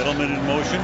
Edelman 0.00 0.32
in 0.32 0.40
motion. 0.48 0.80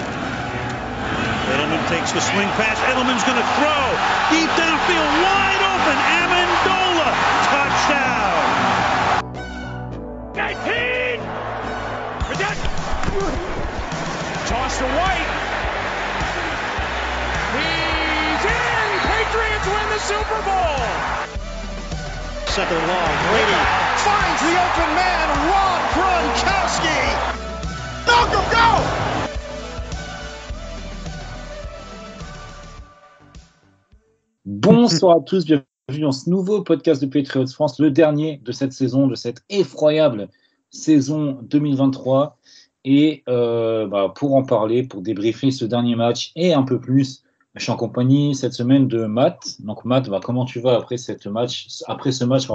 Edelman 1.49 1.81
takes 1.89 2.13
the 2.13 2.21
swing 2.21 2.53
pass. 2.61 2.77
Edelman's 2.85 3.25
going 3.25 3.41
to 3.41 3.49
throw. 3.57 3.81
Deep 4.29 4.51
downfield, 4.61 5.09
wide 5.25 5.63
open. 5.73 5.97
Amendola. 6.21 7.17
Touchdown. 7.49 8.45
19. 10.37 11.25
Toss 14.53 14.77
to 14.77 14.85
White. 14.85 15.33
He's 17.57 18.45
in. 18.45 19.01
Patriots 19.01 19.65
win 19.65 19.87
the 19.97 20.01
Super 20.05 20.41
Bowl. 20.45 20.77
Second 22.53 22.85
long. 22.85 23.13
Brady 23.33 23.57
Finds 24.05 24.41
the 24.45 24.53
open 24.61 24.91
man, 24.93 25.27
Rob 25.49 25.81
Gronkowski. 25.97 27.36
Bonsoir 34.89 35.17
à 35.17 35.21
tous, 35.21 35.45
bienvenue 35.45 36.03
dans 36.03 36.13
ce 36.13 36.31
nouveau 36.31 36.63
podcast 36.63 37.03
de 37.03 37.09
Patriots 37.09 37.49
France, 37.49 37.81
le 37.81 37.91
dernier 37.91 38.41
de 38.45 38.53
cette 38.53 38.73
saison, 38.73 39.09
de 39.09 39.17
cette 39.17 39.43
effroyable 39.51 40.29
saison 40.71 41.41
2023. 41.43 42.39
Et 42.85 43.25
euh, 43.29 43.89
bah, 43.89 44.13
pour 44.15 44.37
en 44.37 44.45
parler, 44.45 44.85
pour 44.85 45.03
débriefer 45.03 45.51
ce 45.51 45.65
dernier 45.65 45.97
match 45.97 46.31
et 46.37 46.55
un 46.55 46.63
peu 46.63 46.79
plus, 46.79 47.25
je 47.57 47.65
suis 47.65 47.73
en 47.73 47.77
compagnie 47.77 48.37
cette 48.37 48.53
semaine 48.53 48.87
de 48.87 49.07
Matt. 49.07 49.61
Donc 49.61 49.85
Matt, 49.85 50.09
bah, 50.09 50.21
comment 50.23 50.45
tu 50.45 50.61
vas 50.61 50.77
après, 50.77 50.99
ce 50.99 51.29
match 52.25 52.47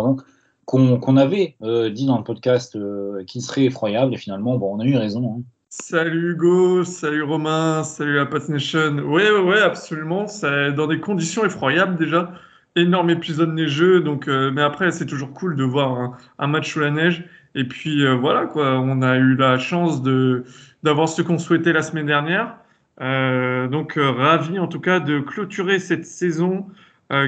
qu'on 0.63 1.17
avait 1.17 1.58
euh, 1.63 1.89
dit 1.89 2.05
dans 2.05 2.17
le 2.17 2.23
podcast 2.23 2.77
euh, 2.77 3.25
qu'il 3.25 3.41
serait 3.41 3.66
effroyable 3.66 4.13
et 4.13 4.17
finalement 4.17 4.58
bon, 4.58 4.73
on 4.73 4.80
a 4.80 4.86
eu 4.86 4.95
raison. 4.95 5.39
hein. 5.39 5.44
Salut 5.73 6.31
Hugo, 6.31 6.84
salut 6.84 7.23
Romain, 7.23 7.83
salut 7.86 8.16
la 8.16 8.25
Pat 8.25 8.50
Nation. 8.50 8.97
Ouais, 9.05 9.31
ouais, 9.31 9.39
ouais, 9.39 9.61
absolument. 9.61 10.28
C'est 10.28 10.73
dans 10.73 10.86
des 10.86 11.00
conditions 11.00 11.45
effroyables 11.45 11.95
déjà. 11.95 12.33
Énorme 12.75 13.09
épisode 13.09 13.53
neigeux, 13.53 14.02
donc, 14.02 14.28
euh, 14.28 14.52
mais 14.52 14.63
après, 14.63 14.91
c'est 14.91 15.05
toujours 15.05 15.31
cool 15.33 15.55
de 15.55 15.63
voir 15.63 16.19
un, 16.39 16.47
match 16.47 16.73
sous 16.73 16.81
la 16.81 16.91
neige. 16.91 17.23
Et 17.55 17.63
puis 17.63 18.05
euh, 18.05 18.16
voilà, 18.16 18.47
quoi, 18.47 18.81
on 18.81 19.02
a 19.02 19.16
eu 19.16 19.36
la 19.36 19.58
chance 19.59 20.03
de 20.03 20.44
d'avoir 20.83 21.08
ce 21.08 21.22
qu'on 21.22 21.39
souhaitait 21.39 21.72
la 21.72 21.83
semaine 21.83 22.08
dernière. 22.08 22.58
Euh, 23.00 23.69
donc, 23.69 23.94
ravi 23.95 24.59
en 24.59 24.67
tout 24.67 24.81
cas 24.81 25.00
de 25.00 25.22
clôturer 25.22 25.80
cette 25.80 26.06
saison 26.06 26.67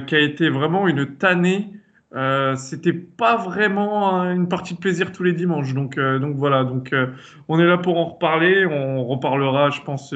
qui 0.06 0.16
a 0.16 0.20
été 0.20 0.50
vraiment 0.50 0.90
une 0.90 1.16
tannée. 1.16 1.70
Euh, 2.16 2.56
c'était 2.56 2.94
pas 2.94 3.38
vraiment 3.38 4.24
euh, 4.24 4.34
une 4.34 4.48
partie 4.48 4.76
de 4.76 4.80
plaisir 4.80 5.12
tous 5.12 5.24
les 5.24 5.34
dimanches. 5.34 5.74
Donc, 5.74 5.98
euh, 5.98 6.20
donc 6.20 6.36
voilà, 6.36 6.64
donc 6.64 6.94
on 7.48 7.60
est 7.60 7.66
là 7.66 7.78
pour 7.78 7.98
en 7.98 8.06
reparler. 8.06 8.66
On 8.66 9.06
reparlera, 9.06 9.70
je 9.70 9.82
pense, 9.82 10.14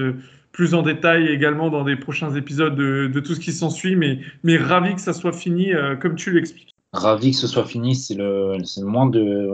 plus 0.51 0.73
en 0.73 0.83
détail 0.83 1.27
également 1.27 1.69
dans 1.69 1.83
des 1.83 1.95
prochains 1.95 2.33
épisodes 2.35 2.75
de, 2.75 3.19
tout 3.19 3.33
ce 3.35 3.39
qui 3.39 3.51
s'ensuit. 3.51 3.95
Mais, 3.95 4.19
mais 4.43 4.57
ravi 4.57 4.95
que 4.95 5.01
ça 5.01 5.13
soit 5.13 5.33
fini 5.33 5.71
comme 5.99 6.15
tu 6.15 6.31
l'expliques. 6.31 6.75
Ravi 6.93 7.31
que 7.31 7.37
ce 7.37 7.47
soit 7.47 7.65
fini, 7.65 7.95
c'est 7.95 8.15
le, 8.15 8.57
le 8.57 8.85
moins 8.85 9.07
de, 9.07 9.49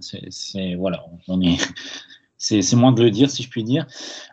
c'est- 0.00 0.74
voilà, 0.74 1.04
on 1.28 1.40
est, 1.40 1.56
c'est, 2.42 2.74
moins 2.74 2.90
de 2.90 3.02
le 3.02 3.10
dire 3.10 3.30
si 3.30 3.44
je 3.44 3.48
puis 3.48 3.62
dire. 3.62 3.86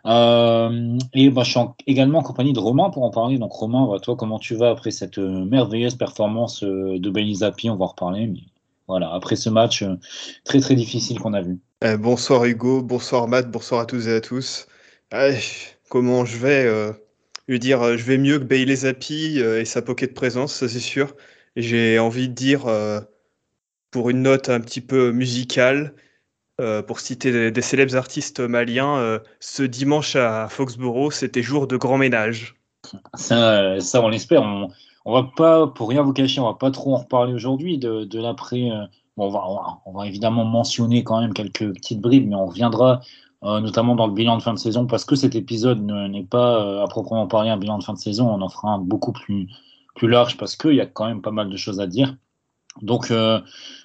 Euh, 0.04 0.98
et 1.14 1.30
bah, 1.30 1.44
je 1.44 1.50
suis 1.50 1.58
en- 1.60 1.76
également 1.86 2.18
en 2.18 2.22
compagnie 2.22 2.52
de 2.52 2.58
Romain 2.58 2.90
pour 2.90 3.04
en 3.04 3.10
parler. 3.10 3.38
Donc 3.38 3.52
Romain, 3.52 3.86
bah, 3.86 4.00
toi, 4.00 4.16
comment 4.16 4.40
tu 4.40 4.56
vas 4.56 4.70
après 4.70 4.90
cette 4.90 5.18
euh, 5.18 5.44
merveilleuse 5.44 5.94
performance 5.94 6.64
euh, 6.64 6.98
de 6.98 7.34
Zappi? 7.34 7.70
On 7.70 7.76
va 7.76 7.84
en 7.84 7.88
reparler. 7.88 8.26
Mais 8.26 8.40
voilà, 8.88 9.14
après 9.14 9.36
ce 9.36 9.48
match 9.48 9.82
euh, 9.82 9.94
très 10.44 10.58
très 10.58 10.74
difficile 10.74 11.20
qu'on 11.20 11.34
a 11.34 11.40
vu. 11.40 11.60
Bonsoir 12.00 12.44
Hugo, 12.44 12.82
bonsoir 12.82 13.28
Matt, 13.28 13.50
bonsoir 13.50 13.80
à 13.80 13.86
tous 13.86 14.08
et 14.08 14.14
à 14.14 14.20
tous. 14.20 14.66
Comment 15.88 16.24
je 16.24 16.36
vais 16.36 16.92
lui 17.48 17.58
dire, 17.58 17.96
je 17.96 18.04
vais 18.04 18.18
mieux 18.18 18.38
que 18.38 18.44
euh, 19.40 19.60
et 19.60 19.64
sa 19.64 19.82
pocket 19.82 20.12
présence, 20.14 20.52
ça 20.52 20.68
c'est 20.68 20.80
sûr. 20.80 21.14
J'ai 21.56 21.98
envie 21.98 22.28
de 22.28 22.34
dire, 22.34 22.66
pour 23.90 24.10
une 24.10 24.22
note 24.22 24.48
un 24.48 24.60
petit 24.60 24.80
peu 24.80 25.12
musicale, 25.12 25.94
euh, 26.60 26.82
pour 26.82 27.00
citer 27.00 27.50
des, 27.50 27.62
célèbres 27.62 27.96
artistes 27.96 28.40
maliens, 28.40 28.96
euh, 28.98 29.18
ce 29.40 29.62
dimanche 29.62 30.14
à 30.16 30.48
Foxborough, 30.48 31.12
c'était 31.12 31.42
jour 31.42 31.66
de 31.66 31.76
grand 31.76 31.96
ménage. 31.96 32.56
Ça, 33.14 33.60
euh, 33.60 33.80
ça 33.80 34.02
on 34.02 34.08
l'espère. 34.08 34.42
On, 34.42 34.68
on 35.04 35.12
va 35.12 35.30
pas, 35.36 35.66
pour 35.66 35.88
rien 35.88 36.02
vous 36.02 36.12
cacher, 36.12 36.40
on 36.40 36.46
va 36.46 36.54
pas 36.54 36.70
trop 36.70 36.94
en 36.94 36.98
reparler 36.98 37.32
aujourd'hui 37.32 37.78
de, 37.78 38.20
l'après. 38.20 38.68
on 39.16 39.28
va, 39.30 40.06
évidemment 40.06 40.44
mentionner 40.44 41.02
quand 41.02 41.20
même 41.20 41.32
quelques 41.32 41.72
petites 41.72 42.00
bribes, 42.00 42.28
mais 42.28 42.36
on 42.36 42.46
reviendra 42.46 43.00
notamment 43.42 43.94
dans 43.94 44.06
le 44.06 44.12
bilan 44.12 44.36
de 44.36 44.42
fin 44.42 44.52
de 44.52 44.58
saison 44.58 44.86
parce 44.86 45.06
que 45.06 45.16
cet 45.16 45.34
épisode 45.34 45.82
ne- 45.82 46.08
n'est 46.08 46.24
pas 46.24 46.82
à 46.82 46.86
proprement 46.88 47.26
parler 47.26 47.48
un 47.48 47.56
bilan 47.56 47.78
de 47.78 47.84
fin 47.84 47.94
de 47.94 47.98
saison. 47.98 48.28
On 48.28 48.42
en 48.42 48.48
fera 48.50 48.72
un 48.72 48.78
beaucoup 48.78 49.12
plus, 49.12 49.48
plus 49.94 50.08
large 50.08 50.36
parce 50.36 50.56
qu'il 50.56 50.74
y 50.74 50.80
a 50.82 50.86
quand 50.86 51.06
même 51.06 51.22
pas 51.22 51.30
mal 51.30 51.48
de 51.48 51.56
choses 51.56 51.80
à 51.80 51.86
dire. 51.86 52.14
Donc, 52.82 53.10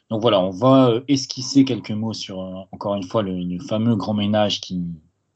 donc 0.09 0.21
voilà, 0.21 0.39
on 0.39 0.51
va 0.51 0.89
euh, 0.89 1.01
esquisser 1.07 1.65
quelques 1.65 1.91
mots 1.91 2.13
sur, 2.13 2.41
euh, 2.41 2.53
encore 2.71 2.95
une 2.95 3.03
fois, 3.03 3.23
le, 3.23 3.59
fameux 3.59 3.95
grand 3.95 4.13
ménage 4.13 4.61
qui, 4.61 4.83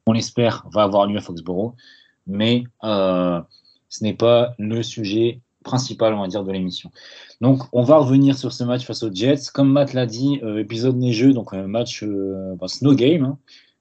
on 0.05 0.11
l'espère, 0.11 0.65
va 0.71 0.83
avoir 0.83 1.07
lieu 1.07 1.17
à 1.17 1.21
Foxborough. 1.21 1.73
Mais 2.27 2.63
euh, 2.83 3.41
ce 3.89 4.03
n'est 4.03 4.13
pas 4.13 4.53
le 4.59 4.83
sujet 4.83 5.41
principal, 5.63 6.13
on 6.13 6.21
va 6.21 6.27
dire, 6.27 6.43
de 6.43 6.51
l'émission. 6.51 6.91
Donc, 7.41 7.63
on 7.73 7.83
va 7.83 7.97
revenir 7.97 8.37
sur 8.37 8.53
ce 8.53 8.63
match 8.63 8.85
face 8.85 9.03
aux 9.03 9.13
Jets. 9.13 9.51
Comme 9.53 9.71
Matt 9.71 9.93
l'a 9.93 10.05
dit, 10.05 10.39
euh, 10.43 10.59
épisode 10.59 10.97
neigeux, 10.97 11.33
donc 11.33 11.53
un 11.53 11.67
match 11.67 12.03
euh, 12.03 12.55
bah, 12.55 12.67
snow 12.67 12.93
game. 12.93 13.35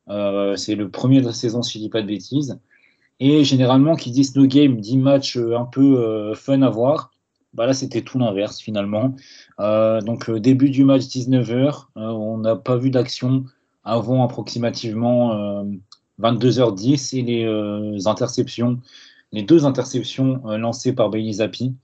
hein. 0.09 0.55
C'est 0.57 0.75
le 0.75 0.91
premier 0.91 1.21
de 1.21 1.27
la 1.27 1.35
saison, 1.35 1.63
si 1.63 1.79
je 1.79 1.85
dis 1.85 1.91
pas 1.91 2.01
de 2.03 2.07
bêtises. 2.07 2.59
Et 3.21 3.45
généralement, 3.45 3.95
qui 3.95 4.11
dit 4.11 4.25
snow 4.25 4.47
game, 4.47 4.81
dit 4.81 4.97
match 4.97 5.37
un 5.37 5.65
peu 5.65 6.35
fun 6.35 6.63
à 6.63 6.71
voir. 6.71 7.13
Bah 7.55 7.67
là, 7.67 7.73
c'était 7.73 8.03
tout 8.03 8.19
l'inverse 8.19 8.61
finalement. 8.61 9.17
Euh, 9.59 10.01
donc, 10.01 10.29
euh, 10.29 10.39
début 10.39 10.71
du 10.71 10.85
match 10.85 11.03
19h, 11.05 11.87
on 11.97 12.39
n'a 12.39 12.57
pas 12.57 12.77
vu 12.77 12.91
d'action 12.91 13.45
avant 13.85 14.23
approximativement 14.25 15.33
euh, 15.33 15.65
22h10 16.21 17.17
et 17.17 17.23
les 17.23 17.45
euh, 17.45 17.99
interceptions, 18.07 18.81
les 19.33 19.43
deux 19.43 19.65
interceptions 19.65 20.43
euh, 20.47 20.59
lancées 20.59 20.93
par 20.93 21.11
Bailey 21.11 21.33
Zappi. 21.33 21.75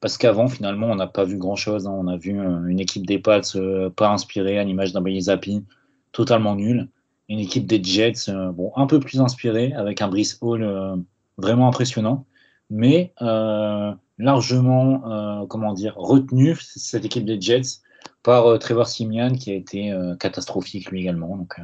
Parce 0.00 0.18
qu'avant, 0.18 0.48
finalement, 0.48 0.88
on 0.88 0.94
n'a 0.96 1.06
pas 1.06 1.24
vu 1.24 1.38
grand-chose. 1.38 1.86
hein. 1.86 1.94
On 1.96 2.06
a 2.06 2.16
vu 2.18 2.38
euh, 2.38 2.66
une 2.66 2.78
équipe 2.78 3.06
des 3.06 3.18
Pats 3.18 3.40
euh, 3.56 3.88
pas 3.88 4.10
inspirée 4.10 4.58
à 4.58 4.64
l'image 4.64 4.92
d'un 4.92 5.00
Bailey 5.00 5.20
Zappi, 5.20 5.64
totalement 6.12 6.54
nulle. 6.54 6.88
Une 7.28 7.38
équipe 7.40 7.66
des 7.66 7.82
Jets, 7.82 8.28
euh, 8.28 8.52
bon, 8.52 8.70
un 8.76 8.86
peu 8.86 9.00
plus 9.00 9.20
inspirée, 9.20 9.72
avec 9.72 10.02
un 10.02 10.08
Brice 10.08 10.38
Hall 10.42 10.62
euh, 10.62 10.94
vraiment 11.38 11.66
impressionnant, 11.66 12.24
mais 12.70 13.12
euh, 13.22 13.92
largement, 14.18 15.02
euh, 15.10 15.46
comment 15.46 15.72
dire, 15.72 15.94
retenu, 15.96 16.56
cette 16.60 17.04
équipe 17.04 17.24
des 17.24 17.40
Jets, 17.40 17.80
par 18.26 18.46
euh, 18.46 18.58
Trevor 18.58 18.88
Simian, 18.88 19.32
qui 19.32 19.52
a 19.52 19.54
été 19.54 19.92
euh, 19.92 20.16
catastrophique 20.16 20.90
lui 20.90 21.00
également. 21.00 21.36
Donc, 21.36 21.54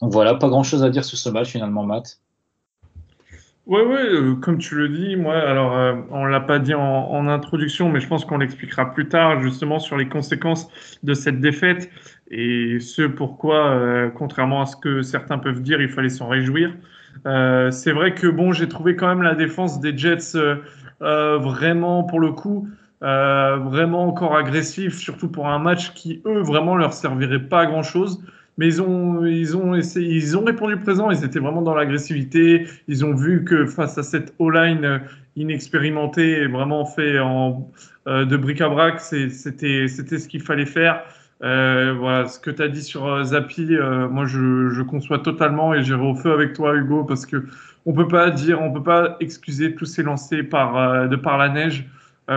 donc 0.00 0.12
voilà, 0.12 0.34
pas 0.34 0.48
grand-chose 0.48 0.82
à 0.82 0.90
dire 0.90 1.04
sur 1.04 1.18
ce 1.18 1.28
match 1.28 1.50
finalement, 1.50 1.84
Matt. 1.84 2.20
Ouais, 3.66 3.82
ouais, 3.84 4.08
euh, 4.08 4.34
comme 4.36 4.58
tu 4.58 4.76
le 4.76 4.88
dis, 4.88 5.16
moi, 5.16 5.36
alors, 5.36 5.96
on 6.10 6.24
l'a 6.24 6.40
pas 6.40 6.60
dit 6.60 6.72
en, 6.72 7.28
introduction, 7.28 7.90
mais 7.90 8.00
je 8.00 8.06
pense 8.06 8.24
qu'on 8.24 8.38
l'expliquera 8.38 8.92
plus 8.92 9.08
tard, 9.08 9.42
justement, 9.42 9.78
sur 9.78 9.96
les 9.96 10.08
conséquences 10.08 10.68
de 11.02 11.14
cette 11.14 11.40
défaite 11.40 11.90
et 12.30 12.78
ce 12.80 13.02
pourquoi, 13.02 14.10
contrairement 14.14 14.62
à 14.62 14.66
ce 14.66 14.76
que 14.76 15.02
certains 15.02 15.38
peuvent 15.38 15.62
dire, 15.62 15.80
il 15.80 15.88
fallait 15.88 16.08
s'en 16.08 16.28
réjouir. 16.28 16.72
C'est 17.24 17.90
vrai 17.90 18.14
que, 18.14 18.28
bon, 18.28 18.52
j'ai 18.52 18.68
trouvé 18.68 18.94
quand 18.94 19.08
même 19.08 19.22
la 19.22 19.34
défense 19.34 19.80
des 19.80 19.98
Jets 19.98 20.36
vraiment, 21.00 22.02
pour 22.04 22.20
le 22.20 22.32
coup, 22.32 22.68
euh, 23.02 23.56
vraiment 23.56 24.06
encore 24.08 24.36
agressive, 24.36 24.94
surtout 24.94 25.28
pour 25.28 25.48
un 25.48 25.58
match 25.58 25.92
qui, 25.94 26.22
eux, 26.26 26.40
vraiment 26.40 26.76
leur 26.76 26.92
servirait 26.94 27.40
pas 27.40 27.60
à 27.62 27.66
grand-chose. 27.66 28.22
Mais 28.58 28.66
ils 28.68 28.80
ont, 28.80 29.26
ils 29.26 29.54
ont 29.54 29.74
essayé, 29.74 30.14
ils 30.16 30.36
ont 30.38 30.44
répondu 30.44 30.78
présent. 30.78 31.10
Ils 31.10 31.22
étaient 31.24 31.38
vraiment 31.40 31.60
dans 31.60 31.74
l'agressivité. 31.74 32.66
Ils 32.88 33.04
ont 33.04 33.14
vu 33.14 33.44
que 33.44 33.66
face 33.66 33.98
à 33.98 34.02
cette 34.02 34.34
O-line 34.38 34.84
euh, 34.84 34.98
inexpérimentée 35.36 36.46
vraiment 36.46 36.84
fait 36.86 37.18
en, 37.18 37.70
euh, 38.06 38.24
de 38.24 38.36
bric-à-brac, 38.36 39.00
c'est- 39.00 39.28
c'était, 39.30 39.88
c'était 39.88 40.18
ce 40.18 40.28
qu'il 40.28 40.40
fallait 40.40 40.66
faire. 40.66 41.02
Euh, 41.42 41.94
voilà, 41.98 42.26
ce 42.28 42.40
que 42.40 42.50
tu 42.50 42.62
as 42.62 42.68
dit 42.68 42.82
sur 42.82 43.06
euh, 43.06 43.24
Zappi, 43.24 43.74
euh, 43.74 44.08
moi 44.08 44.24
je, 44.24 44.70
je 44.70 44.82
conçois 44.82 45.18
totalement 45.18 45.74
et 45.74 45.82
j'irai 45.82 46.00
au 46.00 46.14
feu 46.14 46.32
avec 46.32 46.54
toi, 46.54 46.74
Hugo, 46.74 47.04
parce 47.04 47.26
que 47.26 47.44
on 47.84 47.92
peut 47.92 48.08
pas 48.08 48.30
dire, 48.30 48.62
on 48.62 48.72
peut 48.72 48.82
pas 48.82 49.16
excuser 49.20 49.74
tous 49.74 49.84
ces 49.84 50.02
lancers 50.02 50.42
de 50.42 51.16
par 51.16 51.38
la 51.38 51.48
neige. 51.48 51.88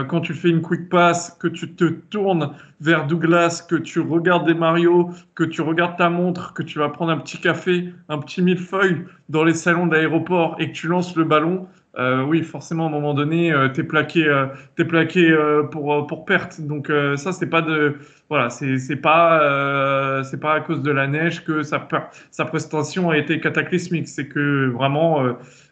Quand 0.07 0.21
tu 0.21 0.35
fais 0.35 0.49
une 0.49 0.61
quick 0.61 0.87
pass, 0.87 1.35
que 1.39 1.47
tu 1.47 1.73
te 1.73 1.85
tournes 1.85 2.51
vers 2.79 3.07
Douglas, 3.07 3.65
que 3.67 3.75
tu 3.75 3.99
regardes 3.99 4.45
des 4.45 4.53
Mario, 4.53 5.09
que 5.33 5.43
tu 5.43 5.63
regardes 5.63 5.97
ta 5.97 6.11
montre, 6.11 6.53
que 6.53 6.61
tu 6.61 6.77
vas 6.77 6.89
prendre 6.89 7.11
un 7.11 7.17
petit 7.17 7.39
café, 7.39 7.91
un 8.09 8.19
petit 8.19 8.43
millefeuille 8.43 9.05
dans 9.29 9.43
les 9.43 9.55
salons 9.55 9.87
d'aéroport 9.87 10.55
et 10.59 10.67
que 10.67 10.75
tu 10.75 10.87
lances 10.87 11.15
le 11.15 11.23
ballon, 11.23 11.67
euh, 11.97 12.23
oui, 12.23 12.43
forcément, 12.43 12.85
à 12.85 12.87
un 12.87 12.91
moment 12.91 13.13
donné, 13.13 13.51
euh, 13.51 13.67
t'es 13.67 13.83
plaqué, 13.83 14.27
euh, 14.27 14.45
es 14.77 14.85
plaqué 14.85 15.35
pour, 15.71 16.05
pour 16.07 16.25
perte. 16.25 16.61
Donc 16.61 16.91
ça, 17.15 17.31
c'est 17.31 17.49
pas 17.49 17.61
de, 17.61 17.95
voilà, 18.29 18.49
c'est 18.49 18.95
pas, 18.95 20.23
c'est 20.23 20.39
pas 20.39 20.53
à 20.53 20.59
cause 20.61 20.81
de 20.81 20.91
la 20.91 21.07
neige 21.07 21.43
que 21.43 21.63
sa, 21.63 21.87
sa 22.31 22.45
prestation 22.45 23.09
a 23.09 23.17
été 23.17 23.39
cataclysmique. 23.39 24.07
C'est 24.07 24.27
que 24.27 24.69
vraiment, 24.69 25.25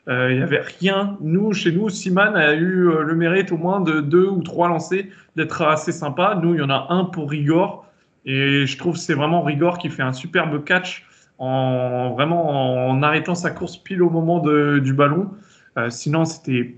il 0.08 0.38
y 0.38 0.42
avait 0.42 0.62
rien. 0.80 1.18
Nous, 1.22 1.54
chez 1.54 1.72
nous, 1.72 1.90
Siman 1.90 2.36
a 2.36 2.54
eu 2.54 2.90
le 3.04 3.16
mérite 3.16 3.52
au 3.52 3.58
moins 3.58 3.80
de 3.80 4.02
deux 4.02 4.28
ou 4.28 4.42
trois 4.42 4.68
lancers 4.68 5.06
d'être 5.36 5.62
assez 5.62 5.92
sympa. 5.92 6.40
Nous, 6.42 6.56
il 6.56 6.60
y 6.60 6.64
en 6.64 6.70
a 6.70 6.88
un 6.90 7.06
pour 7.06 7.30
Rigor. 7.30 7.86
Et 8.26 8.66
je 8.66 8.78
trouve 8.78 8.96
que 8.96 9.00
c'est 9.00 9.14
vraiment 9.14 9.42
Rigor 9.42 9.78
qui 9.78 9.90
fait 9.90 10.04
un 10.04 10.12
superbe 10.12 10.64
catch 10.66 11.06
en 11.40 12.14
vraiment 12.16 12.90
en 12.90 13.04
arrêtant 13.04 13.36
sa 13.36 13.52
course 13.52 13.78
pile 13.78 14.02
au 14.02 14.10
moment 14.10 14.40
de, 14.40 14.80
du 14.80 14.94
ballon. 14.94 15.30
Euh, 15.78 15.90
sinon, 15.90 16.26
c'était 16.26 16.76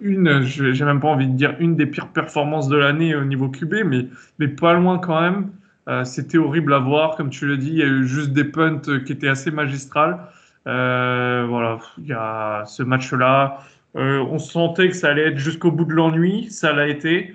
une, 0.00 0.42
j'ai 0.42 0.84
même 0.84 1.00
pas 1.00 1.08
envie 1.08 1.28
de 1.28 1.34
dire 1.34 1.54
une 1.58 1.76
des 1.76 1.86
pires 1.86 2.08
performances 2.08 2.68
de 2.68 2.76
l'année 2.76 3.14
au 3.14 3.24
niveau 3.24 3.48
QB, 3.48 3.74
mais, 3.86 4.06
mais 4.38 4.48
pas 4.48 4.74
loin 4.74 4.98
quand 4.98 5.20
même. 5.20 5.50
Euh, 5.88 6.04
c'était 6.04 6.38
horrible 6.38 6.74
à 6.74 6.78
voir, 6.78 7.16
comme 7.16 7.30
tu 7.30 7.46
le 7.46 7.56
dis. 7.56 7.70
Il 7.70 7.78
y 7.78 7.82
a 7.82 7.86
eu 7.86 8.06
juste 8.06 8.32
des 8.32 8.44
punts 8.44 8.80
qui 9.04 9.12
étaient 9.12 9.28
assez 9.28 9.50
magistrales. 9.50 10.18
Euh, 10.66 11.46
voilà, 11.48 11.78
il 11.98 12.06
y 12.06 12.12
a 12.12 12.64
ce 12.66 12.82
match-là. 12.82 13.60
on 13.94 14.38
sentait 14.38 14.88
que 14.88 14.96
ça 14.96 15.10
allait 15.10 15.28
être 15.28 15.38
jusqu'au 15.38 15.70
bout 15.70 15.84
de 15.84 15.92
l'ennui. 15.92 16.50
Ça 16.50 16.72
l'a 16.72 16.88
été. 16.88 17.34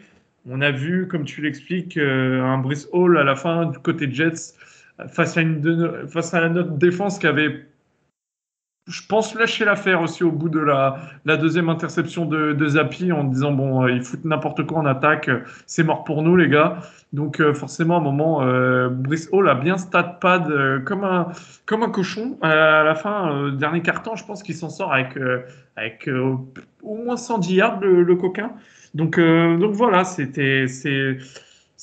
On 0.50 0.62
a 0.62 0.72
vu, 0.72 1.08
comme 1.08 1.24
tu 1.24 1.42
l'expliques, 1.42 1.98
un 1.98 2.58
Brice 2.58 2.88
Hall 2.92 3.18
à 3.18 3.24
la 3.24 3.36
fin 3.36 3.68
du 3.68 3.80
côté 3.80 4.12
Jets 4.12 4.56
face 5.08 5.38
à, 5.38 5.42
une, 5.42 6.08
face 6.08 6.34
à 6.34 6.50
notre 6.50 6.72
défense 6.72 7.20
qui 7.20 7.28
avait 7.28 7.66
je 8.88 9.02
pense 9.08 9.36
lâcher 9.36 9.64
l'affaire 9.64 10.02
aussi 10.02 10.24
au 10.24 10.32
bout 10.32 10.50
de 10.50 10.60
la, 10.60 10.98
deuxième 11.38 11.70
interception 11.70 12.26
de, 12.26 12.54
de 12.54 12.68
Zappi 12.68 13.12
en 13.12 13.24
disant 13.24 13.52
bon, 13.52 13.84
euh, 13.84 13.92
ils 13.92 14.02
foutent 14.02 14.26
n'importe 14.26 14.66
quoi 14.66 14.80
en 14.80 14.86
attaque, 14.86 15.30
euh, 15.30 15.42
c'est 15.68 15.84
mort 15.84 16.04
pour 16.04 16.24
nous 16.24 16.36
les 16.36 16.50
gars. 16.50 16.78
Donc 17.14 17.40
euh, 17.40 17.54
forcément 17.54 17.96
à 17.96 18.00
un 18.00 18.04
moment, 18.04 18.42
Brice 18.90 19.30
Hall 19.32 19.50
a 19.50 19.56
bien 19.56 19.78
stat 19.78 20.18
pad 20.22 20.84
comme 20.86 21.04
un 21.04 21.28
comme 21.66 21.84
un 21.84 21.90
cochon. 21.90 22.38
à 22.42 22.84
la 22.84 22.96
fin, 22.96 23.52
dernier 23.52 23.82
carton, 23.82 24.16
je 24.16 24.26
pense 24.26 24.42
qu'il 24.44 24.56
s'en 24.56 24.70
sort 24.70 24.94
avec 24.94 25.18
avec 25.76 26.10
au 26.82 26.96
moins 26.96 27.18
110 27.18 27.54
yards 27.54 27.80
le, 27.82 28.04
le 28.04 28.16
coquin. 28.16 28.54
Donc 28.94 29.20
donc 29.20 29.74
voilà, 29.74 30.06
c'était 30.06 30.68
c'est 30.68 31.18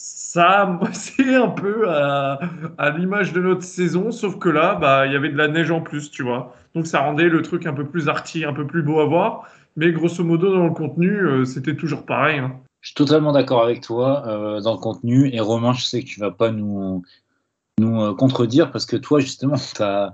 ça, 0.01 0.79
c'est 0.93 1.35
un 1.35 1.49
peu 1.49 1.91
à, 1.91 2.39
à 2.79 2.91
l'image 2.91 3.33
de 3.33 3.41
notre 3.41 3.65
saison, 3.65 4.13
sauf 4.13 4.39
que 4.39 4.49
là, 4.49 4.77
bah, 4.77 5.07
il 5.07 5.13
y 5.13 5.17
avait 5.17 5.31
de 5.31 5.37
la 5.37 5.49
neige 5.49 5.71
en 5.71 5.81
plus, 5.81 6.11
tu 6.11 6.23
vois. 6.23 6.55
Donc 6.75 6.87
ça 6.87 7.01
rendait 7.01 7.29
le 7.29 7.43
truc 7.43 7.67
un 7.67 7.73
peu 7.73 7.85
plus 7.85 8.09
arty, 8.09 8.45
un 8.45 8.53
peu 8.53 8.67
plus 8.67 8.83
beau 8.83 9.01
à 9.01 9.07
voir. 9.07 9.49
Mais 9.77 9.91
grosso 9.91 10.23
modo, 10.23 10.53
dans 10.53 10.65
le 10.65 10.73
contenu, 10.73 11.09
euh, 11.09 11.45
c'était 11.45 11.75
toujours 11.75 12.05
pareil. 12.05 12.39
Hein. 12.39 12.61
Je 12.81 12.89
suis 12.89 12.95
totalement 12.95 13.33
d'accord 13.33 13.65
avec 13.65 13.81
toi 13.81 14.25
euh, 14.29 14.61
dans 14.61 14.73
le 14.73 14.79
contenu. 14.79 15.33
Et 15.33 15.41
Romain, 15.41 15.73
je 15.73 15.85
sais 15.85 16.03
que 16.03 16.07
tu 16.07 16.21
vas 16.21 16.31
pas 16.31 16.51
nous, 16.51 17.03
nous 17.79 18.01
euh, 18.01 18.15
contredire 18.15 18.71
parce 18.71 18.87
que 18.87 18.97
toi, 18.97 19.19
justement, 19.19 19.57
tu 19.57 19.83
as, 19.83 20.13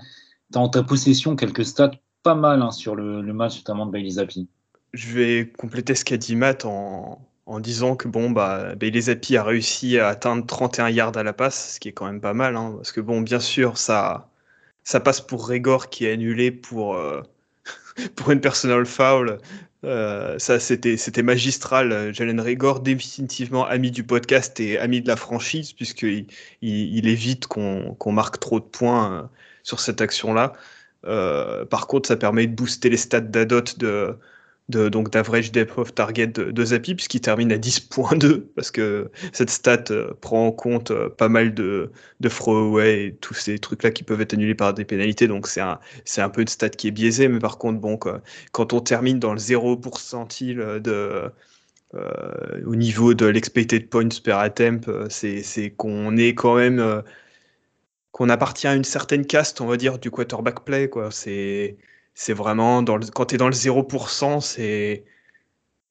en 0.54 0.69
ta 0.69 0.82
possession 0.82 1.37
quelques 1.37 1.64
stats 1.64 1.90
pas 2.22 2.34
mal 2.34 2.62
hein, 2.62 2.70
sur 2.70 2.94
le, 2.94 3.20
match, 3.34 3.56
notamment 3.58 3.87
de 3.87 3.90
Bailey 3.90 4.10
Zappi. 4.10 4.48
Je 4.92 5.12
vais 5.12 5.52
compléter 5.58 5.94
ce 5.94 6.04
qu'a 6.04 6.16
dit 6.16 6.37
Matt 6.37 6.64
en, 6.64 7.20
en 7.46 7.61
disant 7.61 7.96
que 7.96 8.08
bon, 8.08 8.31
bah, 8.31 8.75
Bailey 8.76 9.02
Zappi 9.02 9.37
a 9.37 9.44
réussi 9.44 9.99
à 9.99 10.08
atteindre 10.08 10.46
31 10.46 10.91
yards 10.91 11.17
à 11.17 11.23
la 11.23 11.32
passe, 11.32 11.75
ce 11.75 11.81
qui 11.81 11.88
est 11.88 11.93
quand 11.93 12.06
même 12.06 12.20
pas 12.20 12.35
mal. 12.35 12.56
Hein, 12.56 12.75
parce 12.76 12.93
que 12.93 13.00
bon, 13.00 13.20
bien 13.20 13.41
sûr, 13.41 13.79
ça 13.79 14.29
ça 14.85 15.00
passe 15.00 15.20
pour 15.20 15.49
Régor 15.49 15.88
qui 15.91 16.06
est 16.06 16.12
annulé 16.12 16.50
pour, 16.52 16.94
euh, 16.96 17.23
pour 18.17 18.31
une 18.31 18.41
personal 18.41 18.87
foul. 18.87 19.38
Euh, 19.85 20.38
ça, 20.38 20.61
c'était, 20.61 20.96
c'était 20.96 21.23
magistral. 21.23 22.14
Jalen 22.14 22.41
Régor, 22.41 22.81
définitivement 22.81 23.67
ami 23.67 23.90
du 23.90 24.05
podcast 24.05 24.61
et 24.61 24.79
ami 24.79 25.02
de 25.02 25.08
la 25.08 25.17
franchise, 25.17 25.73
puisqu'il 25.73 26.26
il, 26.62 26.97
il 26.97 27.08
évite 27.08 27.47
qu'on, 27.47 27.94
qu'on 27.99 28.12
marque 28.12 28.40
trop 28.40 28.61
de 28.61 28.64
points 28.64 29.12
euh, 29.12 29.23
sur 29.62 29.81
cette 29.81 30.00
action-là. 30.00 30.52
par 31.70 31.87
contre, 31.87 32.08
ça 32.08 32.17
permet 32.17 32.47
de 32.47 32.55
booster 32.55 32.90
les 32.90 32.97
stats 32.97 33.20
d'Adot 33.20 33.62
de, 33.79 34.19
de, 34.70 34.88
donc 34.88 35.11
d'average 35.11 35.52
depth 35.52 35.76
of 35.78 35.94
target 35.94 36.28
de, 36.28 36.50
de 36.50 36.64
Zapi, 36.64 36.94
puisqu'il 36.94 37.20
termine 37.20 37.52
à 37.52 37.58
10.2, 37.58 38.46
parce 38.56 38.70
que 38.70 39.11
cette 39.32 39.50
stat 39.50 39.84
euh, 39.90 40.14
prend 40.20 40.46
en 40.46 40.52
compte 40.52 40.90
euh, 40.90 41.11
pas 41.11 41.28
mal 41.28 41.52
de, 41.55 41.93
de 42.20 42.28
throwaway 42.28 43.06
et 43.06 43.14
tous 43.16 43.34
ces 43.34 43.58
trucs-là 43.58 43.90
qui 43.90 44.05
peuvent 44.05 44.20
être 44.20 44.34
annulés 44.34 44.55
par 44.55 44.72
des 44.72 44.84
pénalités, 44.84 45.28
donc 45.28 45.46
c'est 45.49 45.61
un, 45.61 45.78
c'est 46.05 46.22
un 46.22 46.31
peu 46.31 46.40
une 46.40 46.49
stat 46.49 46.70
qui 46.70 46.88
est 46.88 46.90
biaisée, 46.93 47.28
mais 47.28 47.40
par 47.40 47.58
contre, 47.58 47.78
bon, 47.81 47.99
quand 48.52 48.72
on 48.72 48.81
termine 48.81 49.19
dans 49.19 49.32
le 49.32 49.38
0 49.38 49.76
percentile 49.76 50.58
de, 50.82 51.31
euh, 51.94 52.62
au 52.66 52.75
niveau 52.75 53.14
de 53.14 53.26
l'expected 53.26 53.88
points 53.90 54.08
per 54.22 54.32
attempt, 54.32 54.90
c'est, 55.11 55.43
c'est 55.43 55.70
qu'on 55.70 56.16
est 56.16 56.34
quand 56.34 56.56
même, 56.56 57.02
qu'on 58.12 58.28
appartient 58.31 58.66
à 58.66 58.75
une 58.75 58.84
certaine 58.84 59.26
caste, 59.26 59.61
on 59.61 59.66
va 59.66 59.76
dire, 59.76 59.99
du 59.99 60.11
quarterback 60.11 60.64
play, 60.64 60.88
quoi, 60.88 61.11
c'est 61.11 61.76
c'est 62.14 62.32
vraiment 62.32 62.82
dans 62.82 62.96
le, 62.96 63.06
quand 63.06 63.26
tu 63.26 63.34
es 63.34 63.38
dans 63.38 63.49
le 63.49 63.55
0%, 63.55 64.40
c'est 64.40 65.05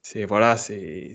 c'est 0.01 0.25
voilà, 0.25 0.57
c'est 0.57 1.13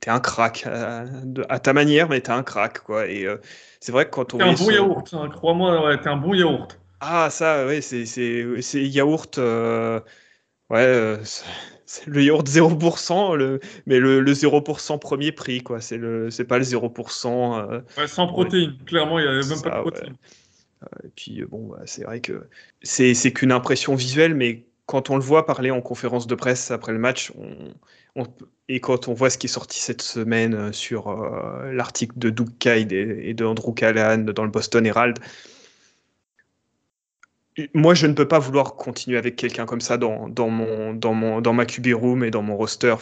t'es 0.00 0.10
un 0.10 0.20
crack 0.20 0.66
à, 0.66 1.04
à, 1.48 1.58
ta 1.58 1.72
manière, 1.72 2.08
mais 2.08 2.20
t'es 2.20 2.30
un 2.30 2.42
crack 2.42 2.80
quoi. 2.80 3.06
Et 3.06 3.24
euh, 3.24 3.36
c'est 3.80 3.92
vrai 3.92 4.06
que 4.06 4.10
quand 4.10 4.34
on 4.34 4.38
t'es 4.38 4.44
un 4.44 4.52
bon 4.52 4.70
yaourt, 4.70 5.14
hein, 5.14 5.28
crois-moi, 5.30 5.84
ouais, 5.86 6.00
t'es 6.00 6.08
un 6.08 6.16
bon 6.16 6.34
yaourt. 6.34 6.78
Ah 7.00 7.28
ça, 7.30 7.66
ouais, 7.66 7.80
c'est 7.80 8.06
c'est 8.06 8.84
yaourt, 8.86 9.36
euh, 9.36 10.00
ouais, 10.70 10.78
euh, 10.78 11.18
c'est 11.84 12.06
le 12.06 12.22
yaourt 12.22 12.48
0%, 12.48 13.36
le, 13.36 13.60
mais 13.84 13.98
le, 13.98 14.20
le 14.20 14.32
0% 14.32 14.98
premier 14.98 15.32
prix 15.32 15.62
quoi. 15.62 15.82
C'est 15.82 15.98
le 15.98 16.30
c'est 16.30 16.46
pas 16.46 16.58
le 16.58 16.64
0%. 16.64 17.82
ouais, 17.98 18.06
sans 18.06 18.26
protéines, 18.26 18.78
clairement, 18.86 19.18
il 19.18 19.26
y 19.26 19.28
a 19.28 19.32
même 19.32 19.62
pas 19.62 19.70
de 19.70 19.80
protéines. 19.82 20.16
Et 21.04 21.08
puis, 21.14 21.42
euh, 21.42 21.46
bon, 21.46 21.68
bah, 21.68 21.82
c'est 21.86 22.04
vrai 22.04 22.20
que 22.20 22.48
c'est 22.82 23.32
qu'une 23.32 23.52
impression 23.52 23.94
visuelle, 23.94 24.34
mais 24.34 24.64
quand 24.86 25.10
on 25.10 25.16
le 25.16 25.22
voit 25.22 25.46
parler 25.46 25.70
en 25.70 25.80
conférence 25.80 26.26
de 26.26 26.34
presse 26.34 26.70
après 26.70 26.92
le 26.92 26.98
match, 26.98 27.32
et 28.68 28.80
quand 28.80 29.08
on 29.08 29.14
voit 29.14 29.30
ce 29.30 29.38
qui 29.38 29.46
est 29.46 29.50
sorti 29.50 29.80
cette 29.80 30.02
semaine 30.02 30.54
euh, 30.54 30.72
sur 30.72 31.08
euh, 31.08 31.72
l'article 31.72 32.18
de 32.18 32.30
Doug 32.30 32.50
Kide 32.58 32.92
et, 32.92 33.34
de 33.34 33.44
Andrew 33.44 33.74
Callahan 33.74 34.18
dans 34.18 34.44
le 34.44 34.50
Boston 34.50 34.86
Herald, 34.86 35.18
moi, 37.72 37.94
je 37.94 38.06
ne 38.06 38.14
peux 38.14 38.26
pas 38.26 38.40
vouloir 38.40 38.74
continuer 38.74 39.16
avec 39.16 39.36
quelqu'un 39.36 39.64
comme 39.64 39.80
ça 39.80 39.96
dans, 39.96 40.28
dans, 40.28 40.48
mon, 40.48 40.92
dans, 40.92 41.14
mon, 41.14 41.40
dans 41.40 41.52
ma 41.52 41.66
QB 41.66 41.94
room 41.94 42.24
et 42.24 42.30
dans 42.32 42.42
mon 42.42 42.56
roster. 42.56 42.96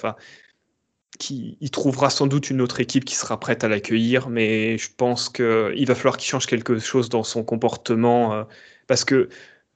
Il 1.31 1.71
trouvera 1.71 2.11
sans 2.11 2.27
doute 2.27 2.51
une 2.51 2.61
autre 2.61 2.81
équipe 2.81 3.05
qui 3.05 3.15
sera 3.15 3.39
prête 3.39 3.65
à 3.65 3.69
l'accueillir, 3.69 4.29
mais 4.29 4.79
je 4.79 4.89
pense 4.97 5.29
qu'il 5.29 5.85
va 5.87 5.95
falloir 5.95 6.17
qu'il 6.17 6.29
change 6.29 6.47
quelque 6.47 6.79
chose 6.79 7.09
dans 7.09 7.23
son 7.23 7.45
comportement, 7.45 8.35
euh, 8.35 8.45
parce 8.87 9.05
que 9.05 9.29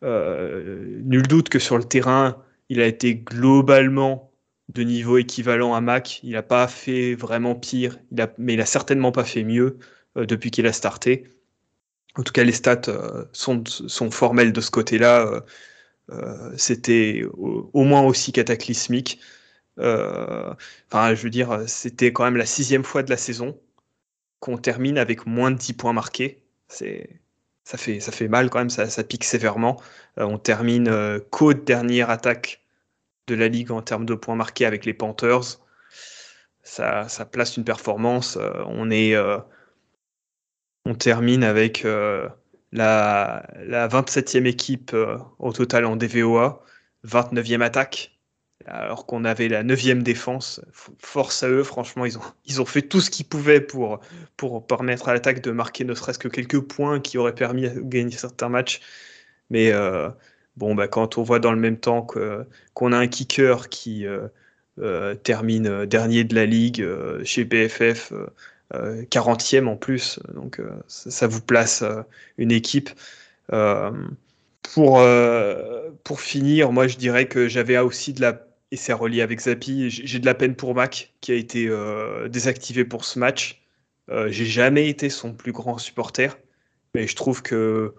euh, 0.02 1.00
nul 1.04 1.26
doute 1.26 1.48
que 1.48 1.58
sur 1.58 1.78
le 1.78 1.84
terrain, 1.84 2.42
il 2.68 2.80
a 2.80 2.86
été 2.86 3.14
globalement 3.16 4.32
de 4.68 4.82
niveau 4.82 5.18
équivalent 5.18 5.74
à 5.74 5.80
Mac. 5.80 6.20
Il 6.22 6.32
n'a 6.32 6.42
pas 6.42 6.66
fait 6.68 7.14
vraiment 7.14 7.54
pire, 7.54 7.98
mais 8.38 8.54
il 8.54 8.60
a 8.60 8.66
certainement 8.66 9.12
pas 9.12 9.24
fait 9.24 9.44
mieux 9.44 9.78
euh, 10.16 10.26
depuis 10.26 10.50
qu'il 10.50 10.66
a 10.66 10.72
starté. 10.72 11.24
En 12.16 12.22
tout 12.22 12.32
cas, 12.32 12.44
les 12.44 12.52
stats 12.52 12.80
sont, 13.32 13.62
formelles 14.10 14.52
de 14.52 14.60
ce 14.62 14.70
côté-là. 14.70 15.44
C'était 16.56 17.26
au, 17.34 17.84
moins 17.84 18.00
aussi 18.02 18.32
cataclysmique. 18.32 19.20
Euh, 19.78 20.54
enfin, 20.90 21.14
je 21.14 21.22
veux 21.22 21.30
dire, 21.30 21.62
c'était 21.68 22.12
quand 22.12 22.24
même 22.24 22.36
la 22.36 22.46
sixième 22.46 22.84
fois 22.84 23.02
de 23.02 23.10
la 23.10 23.16
saison 23.16 23.58
qu'on 24.40 24.58
termine 24.58 24.98
avec 24.98 25.26
moins 25.26 25.50
de 25.50 25.58
10 25.58 25.74
points 25.74 25.92
marqués. 25.92 26.42
C'est 26.68 27.20
ça 27.64 27.78
fait, 27.78 28.00
ça 28.00 28.12
fait 28.12 28.28
mal 28.28 28.48
quand 28.50 28.60
même, 28.60 28.70
ça, 28.70 28.88
ça 28.88 29.02
pique 29.04 29.24
sévèrement. 29.24 29.80
Euh, 30.18 30.24
on 30.24 30.38
termine 30.38 30.88
euh, 30.88 31.18
côte 31.30 31.64
dernière 31.64 32.10
attaque 32.10 32.62
de 33.26 33.34
la 33.34 33.48
ligue 33.48 33.72
en 33.72 33.82
termes 33.82 34.06
de 34.06 34.14
points 34.14 34.36
marqués 34.36 34.66
avec 34.66 34.84
les 34.84 34.94
Panthers. 34.94 35.58
Ça, 36.62 37.08
ça 37.08 37.24
place 37.26 37.56
une 37.56 37.64
performance. 37.64 38.38
on 38.66 38.90
est, 38.90 39.16
on 40.84 40.94
termine 40.94 41.44
avec 41.44 41.84
la, 41.84 43.46
la 43.56 43.88
27e 43.88 44.46
équipe 44.46 44.94
au 45.38 45.52
total 45.52 45.84
en 45.86 45.96
DVOA, 45.96 46.62
29e 47.04 47.62
attaque 47.62 48.15
alors 48.66 49.06
qu'on 49.06 49.24
avait 49.24 49.48
la 49.48 49.62
neuvième 49.62 50.02
défense. 50.02 50.60
Force 50.98 51.42
à 51.42 51.48
eux, 51.48 51.62
franchement, 51.62 52.04
ils 52.04 52.18
ont, 52.18 52.22
ils 52.46 52.60
ont 52.60 52.64
fait 52.64 52.82
tout 52.82 53.00
ce 53.00 53.10
qu'ils 53.10 53.26
pouvaient 53.26 53.60
pour, 53.60 54.00
pour 54.36 54.66
permettre 54.66 55.08
à 55.08 55.14
l'attaque 55.14 55.40
de 55.42 55.50
marquer 55.52 55.84
ne 55.84 55.94
serait-ce 55.94 56.18
que 56.18 56.28
quelques 56.28 56.60
points 56.60 57.00
qui 57.00 57.18
auraient 57.18 57.34
permis 57.34 57.62
de 57.62 57.80
gagner 57.80 58.16
certains 58.16 58.48
matchs. 58.48 58.80
Mais 59.50 59.72
euh, 59.72 60.08
bon, 60.56 60.74
bah, 60.74 60.88
quand 60.88 61.18
on 61.18 61.22
voit 61.22 61.38
dans 61.38 61.52
le 61.52 61.60
même 61.60 61.78
temps 61.78 62.02
qu'on 62.74 62.92
a 62.92 62.98
un 62.98 63.06
kicker 63.06 63.68
qui 63.68 64.06
euh, 64.06 64.26
euh, 64.80 65.14
termine 65.14 65.86
dernier 65.86 66.24
de 66.24 66.34
la 66.34 66.46
ligue 66.46 66.86
chez 67.24 67.44
BFF, 67.44 68.12
40e 68.72 69.68
en 69.68 69.76
plus, 69.76 70.18
donc 70.34 70.60
ça, 70.88 71.10
ça, 71.12 71.26
vous 71.28 71.40
place 71.40 71.84
une 72.36 72.50
équipe. 72.50 72.90
pour, 73.48 75.00
pour 76.02 76.20
finir, 76.20 76.72
moi 76.72 76.88
je 76.88 76.96
dirais 76.96 77.28
que 77.28 77.46
j'avais 77.46 77.78
aussi 77.78 78.12
de 78.12 78.20
la 78.20 78.46
et 78.72 78.76
c'est 78.76 78.92
relié 78.92 79.22
avec 79.22 79.40
Zappi. 79.40 79.90
J'ai 79.90 80.18
de 80.18 80.26
la 80.26 80.34
peine 80.34 80.56
pour 80.56 80.74
Mac 80.74 81.14
qui 81.20 81.32
a 81.32 81.34
été 81.34 81.68
euh, 81.68 82.28
désactivé 82.28 82.84
pour 82.84 83.04
ce 83.04 83.18
match. 83.18 83.62
Euh, 84.10 84.28
j'ai 84.30 84.46
jamais 84.46 84.88
été 84.88 85.10
son 85.10 85.32
plus 85.34 85.52
grand 85.52 85.78
supporter, 85.78 86.38
mais 86.94 87.06
je 87.06 87.16
trouve 87.16 87.42
que 87.42 87.94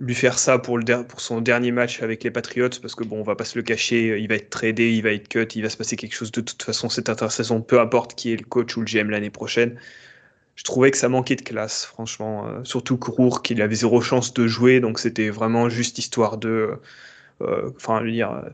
lui 0.00 0.14
faire 0.14 0.38
ça 0.38 0.58
pour, 0.58 0.80
son 1.18 1.40
dernier 1.40 1.70
match 1.70 2.02
avec 2.02 2.24
les 2.24 2.30
Patriots, 2.30 2.68
parce 2.82 2.94
que 2.96 3.04
bon, 3.04 3.20
on 3.20 3.22
va 3.22 3.36
pas 3.36 3.44
se 3.44 3.56
le 3.56 3.62
cacher, 3.62 4.18
il 4.18 4.28
va 4.28 4.34
être 4.34 4.50
tradé, 4.50 4.92
il 4.92 5.02
va 5.02 5.12
être 5.12 5.28
cut, 5.28 5.46
il 5.54 5.62
va 5.62 5.70
se 5.70 5.76
passer 5.76 5.96
quelque 5.96 6.14
chose 6.14 6.32
de 6.32 6.40
toute 6.40 6.62
façon 6.62 6.88
cette 6.88 7.08
intersaison, 7.08 7.60
peu 7.62 7.80
importe 7.80 8.14
qui 8.16 8.32
est 8.32 8.36
le 8.36 8.44
coach 8.44 8.76
ou 8.76 8.80
le 8.80 8.86
GM 8.86 9.10
l'année 9.10 9.30
prochaine. 9.30 9.78
Je 10.56 10.64
trouvais 10.64 10.90
que 10.90 10.96
ça 10.96 11.08
manquait 11.08 11.36
de 11.36 11.42
classe, 11.42 11.84
franchement. 11.84 12.46
Euh, 12.48 12.64
surtout 12.64 12.98
Rourke, 13.00 13.44
qu'il 13.44 13.62
avait 13.62 13.74
zéro 13.74 14.00
chance 14.00 14.34
de 14.34 14.46
jouer, 14.46 14.80
donc 14.80 14.98
c'était 14.98 15.30
vraiment 15.30 15.68
juste 15.68 15.98
histoire 15.98 16.38
de. 16.38 16.78
Enfin, 17.40 18.02
euh, 18.04 18.10
dire 18.10 18.44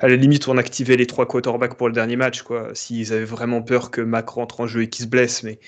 à 0.00 0.08
la 0.08 0.16
limite, 0.16 0.48
on 0.48 0.56
activait 0.56 0.96
les 0.96 1.06
trois 1.06 1.26
quarterbacks 1.26 1.76
pour 1.76 1.88
le 1.88 1.94
dernier 1.94 2.16
match, 2.16 2.42
quoi. 2.42 2.74
S'ils 2.74 3.12
avaient 3.12 3.24
vraiment 3.24 3.62
peur 3.62 3.90
que 3.90 4.00
Mac 4.00 4.28
rentre 4.28 4.60
en 4.60 4.66
jeu 4.66 4.82
et 4.82 4.88
qu'il 4.88 5.04
se 5.04 5.10
blesse, 5.10 5.42
mais 5.42 5.60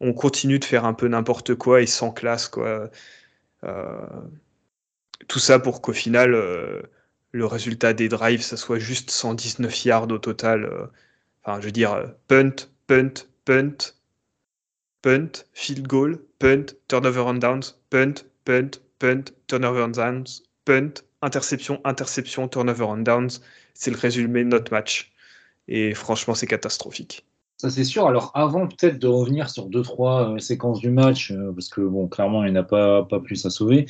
on 0.00 0.12
continue 0.12 0.58
de 0.58 0.64
faire 0.64 0.84
un 0.84 0.94
peu 0.94 1.08
n'importe 1.08 1.54
quoi 1.54 1.82
et 1.82 1.86
sans 1.86 2.12
classe, 2.12 2.48
quoi. 2.48 2.90
Euh, 3.64 4.06
tout 5.28 5.38
ça 5.38 5.58
pour 5.58 5.80
qu'au 5.82 5.92
final, 5.92 6.34
euh, 6.34 6.82
le 7.32 7.46
résultat 7.46 7.92
des 7.94 8.08
drives, 8.08 8.42
ça 8.42 8.56
soit 8.56 8.78
juste 8.78 9.10
119 9.10 9.84
yards 9.84 10.10
au 10.10 10.18
total. 10.18 10.64
Euh. 10.64 10.86
enfin, 11.44 11.60
je 11.60 11.66
veux 11.66 11.72
dire, 11.72 12.12
punt, 12.28 12.68
punt, 12.86 13.26
punt, 13.44 13.94
punt, 15.02 15.44
field 15.54 15.86
goal, 15.86 16.18
punt, 16.38 16.66
turnover 16.88 17.20
on 17.20 17.34
downs, 17.34 17.74
punt, 17.90 18.24
punt, 18.44 18.70
punt, 18.98 19.24
turnover 19.46 19.82
on 19.82 19.88
downs, 19.88 20.42
punt, 20.64 21.02
interception, 21.22 21.80
interception, 21.84 22.48
turnover 22.48 22.84
on 22.84 22.98
downs. 22.98 23.40
C'est 23.74 23.90
le 23.90 23.96
résumé 23.96 24.44
de 24.44 24.48
notre 24.48 24.72
match. 24.72 25.12
Et 25.68 25.94
franchement, 25.94 26.34
c'est 26.34 26.46
catastrophique. 26.46 27.24
Ça, 27.58 27.70
c'est 27.70 27.84
sûr. 27.84 28.06
Alors, 28.06 28.30
avant 28.34 28.68
peut-être 28.68 29.00
de 29.00 29.08
revenir 29.08 29.50
sur 29.50 29.66
deux, 29.66 29.82
trois 29.82 30.30
euh, 30.30 30.38
séquences 30.38 30.78
du 30.78 30.90
match, 30.90 31.32
euh, 31.32 31.52
parce 31.52 31.68
que, 31.68 31.80
bon, 31.80 32.06
clairement, 32.06 32.44
il 32.44 32.52
n'y 32.52 32.58
a 32.58 32.62
pas, 32.62 33.02
pas 33.02 33.18
plus 33.18 33.44
à 33.46 33.50
sauver, 33.50 33.86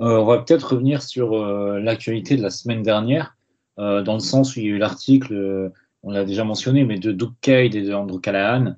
euh, 0.00 0.18
on 0.18 0.24
va 0.24 0.38
peut-être 0.38 0.72
revenir 0.72 1.02
sur 1.02 1.36
l'actualité 1.36 2.36
de 2.36 2.42
la 2.42 2.48
semaine 2.48 2.82
dernière, 2.82 3.36
dans 3.76 4.14
le 4.14 4.20
sens 4.20 4.56
où 4.56 4.60
il 4.60 4.66
y 4.66 4.68
a 4.68 4.72
eu 4.72 4.78
l'article, 4.78 5.72
on 6.02 6.10
l'a 6.10 6.24
déjà 6.24 6.44
mentionné, 6.44 6.84
mais 6.84 6.98
de 6.98 7.12
Doug 7.12 7.32
Cade 7.40 7.74
et 7.74 7.82
de 7.82 7.92
Andrew 7.92 8.18
Callahan, 8.18 8.76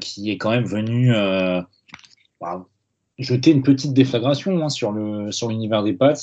qui 0.00 0.30
est 0.30 0.38
quand 0.38 0.50
même 0.50 0.64
venu 0.64 1.12
bah, 2.40 2.66
jeter 3.18 3.50
une 3.50 3.62
petite 3.62 3.92
déflagration 3.92 4.64
hein, 4.64 4.68
sur 4.68 4.92
l'univers 4.92 5.82
des 5.82 5.92
Pats 5.92 6.14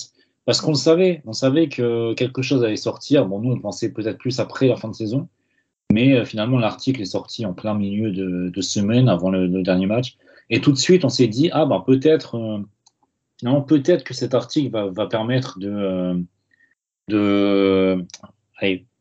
parce 0.47 0.61
qu'on 0.61 0.71
le 0.71 0.77
savait, 0.77 1.21
on 1.25 1.33
savait 1.33 1.67
que 1.67 2.13
quelque 2.13 2.41
chose 2.41 2.63
allait 2.63 2.77
sortir. 2.77 3.25
Bon, 3.25 3.41
nous, 3.41 3.51
on 3.51 3.59
pensait 3.59 3.91
peut-être 3.91 4.17
plus 4.17 4.39
après 4.39 4.69
la 4.69 4.77
fin 4.77 4.87
de 4.87 4.95
saison, 4.95 5.27
mais 5.91 6.13
euh, 6.13 6.23
finalement, 6.23 6.57
l'article 6.57 7.01
est 7.01 7.05
sorti 7.05 7.45
en 7.45 7.53
plein 7.53 7.73
milieu 7.73 8.11
de, 8.11 8.61
semaine 8.61 9.09
avant 9.09 9.29
le, 9.29 9.61
dernier 9.61 9.87
match. 9.87 10.15
Et 10.49 10.61
tout 10.61 10.71
de 10.71 10.77
suite, 10.77 11.03
on 11.03 11.09
s'est 11.09 11.27
dit, 11.27 11.49
ah 11.51 11.65
ben 11.65 11.81
peut-être, 11.81 12.35
euh, 12.35 13.59
peut-être 13.67 14.05
que 14.05 14.13
cet 14.13 14.33
article 14.33 14.71
va, 14.71 15.07
permettre 15.07 15.59
de, 15.59 15.69
euh, 15.69 16.15
de 17.09 18.05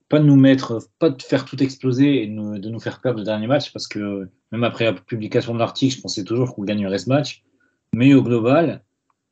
pas 0.09 0.19
de 0.19 0.25
nous 0.25 0.35
mettre, 0.35 0.81
pas 0.99 1.11
de 1.11 1.23
faire 1.23 1.45
tout 1.45 1.63
exploser 1.63 2.25
et 2.25 2.27
de 2.27 2.33
nous, 2.69 2.81
faire 2.81 3.01
perdre 3.01 3.21
le 3.21 3.25
dernier 3.25 3.47
match, 3.47 3.73
parce 3.73 3.87
que 3.87 4.29
même 4.51 4.65
après 4.65 4.87
la 4.87 4.95
publication 4.95 5.55
de 5.55 5.61
l'article, 5.61 5.95
je 5.95 6.01
pensais 6.01 6.25
toujours 6.25 6.57
qu'on 6.57 6.65
gagnerait 6.65 6.99
ce 6.99 7.09
match. 7.09 7.45
Mais 7.95 8.15
au 8.15 8.23
global, 8.25 8.83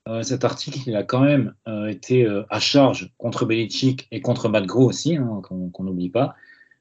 euh, 0.07 0.23
cet 0.23 0.45
article, 0.45 0.81
il 0.87 0.97
a 0.97 1.03
quand 1.03 1.21
même 1.21 1.55
euh, 1.67 1.89
été 1.89 2.27
euh, 2.27 2.45
à 2.51 2.61
charge 2.61 3.11
contre 3.17 3.47
Belichick 3.47 4.07
et 4.11 4.21
contre 4.21 4.51
Matt 4.51 4.67
Gros 4.67 4.87
aussi, 4.87 5.17
hein, 5.17 5.41
qu'on 5.43 5.83
n'oublie 5.83 6.11
pas. 6.11 6.35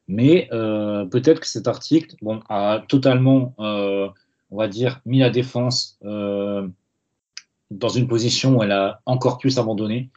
Mais 0.09 0.49
peut-être 0.51 1.39
que 1.39 1.47
cet 1.47 1.69
article 1.69 2.17
bon, 2.21 2.41
a 2.49 2.83
totalement, 2.89 3.53
on 3.57 4.11
va 4.51 4.67
dire, 4.67 4.99
mis 5.05 5.19
la 5.19 5.29
défense 5.29 5.97
dans 6.03 7.89
une 7.89 8.09
position 8.09 8.57
où 8.57 8.63
elle 8.63 8.73
a 8.73 8.99
encore 9.05 9.37
plus 9.37 9.59
abandonné. 9.59 10.09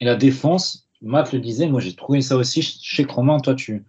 Et 0.00 0.06
la 0.06 0.16
défense, 0.16 0.88
Matt 1.02 1.34
le 1.34 1.40
disait, 1.40 1.68
moi 1.68 1.82
j'ai 1.82 1.94
trouvé 1.94 2.22
ça 2.22 2.38
aussi 2.38 2.62
chez 2.62 3.04
Romain, 3.04 3.38
toi 3.38 3.54
tu 3.54 3.84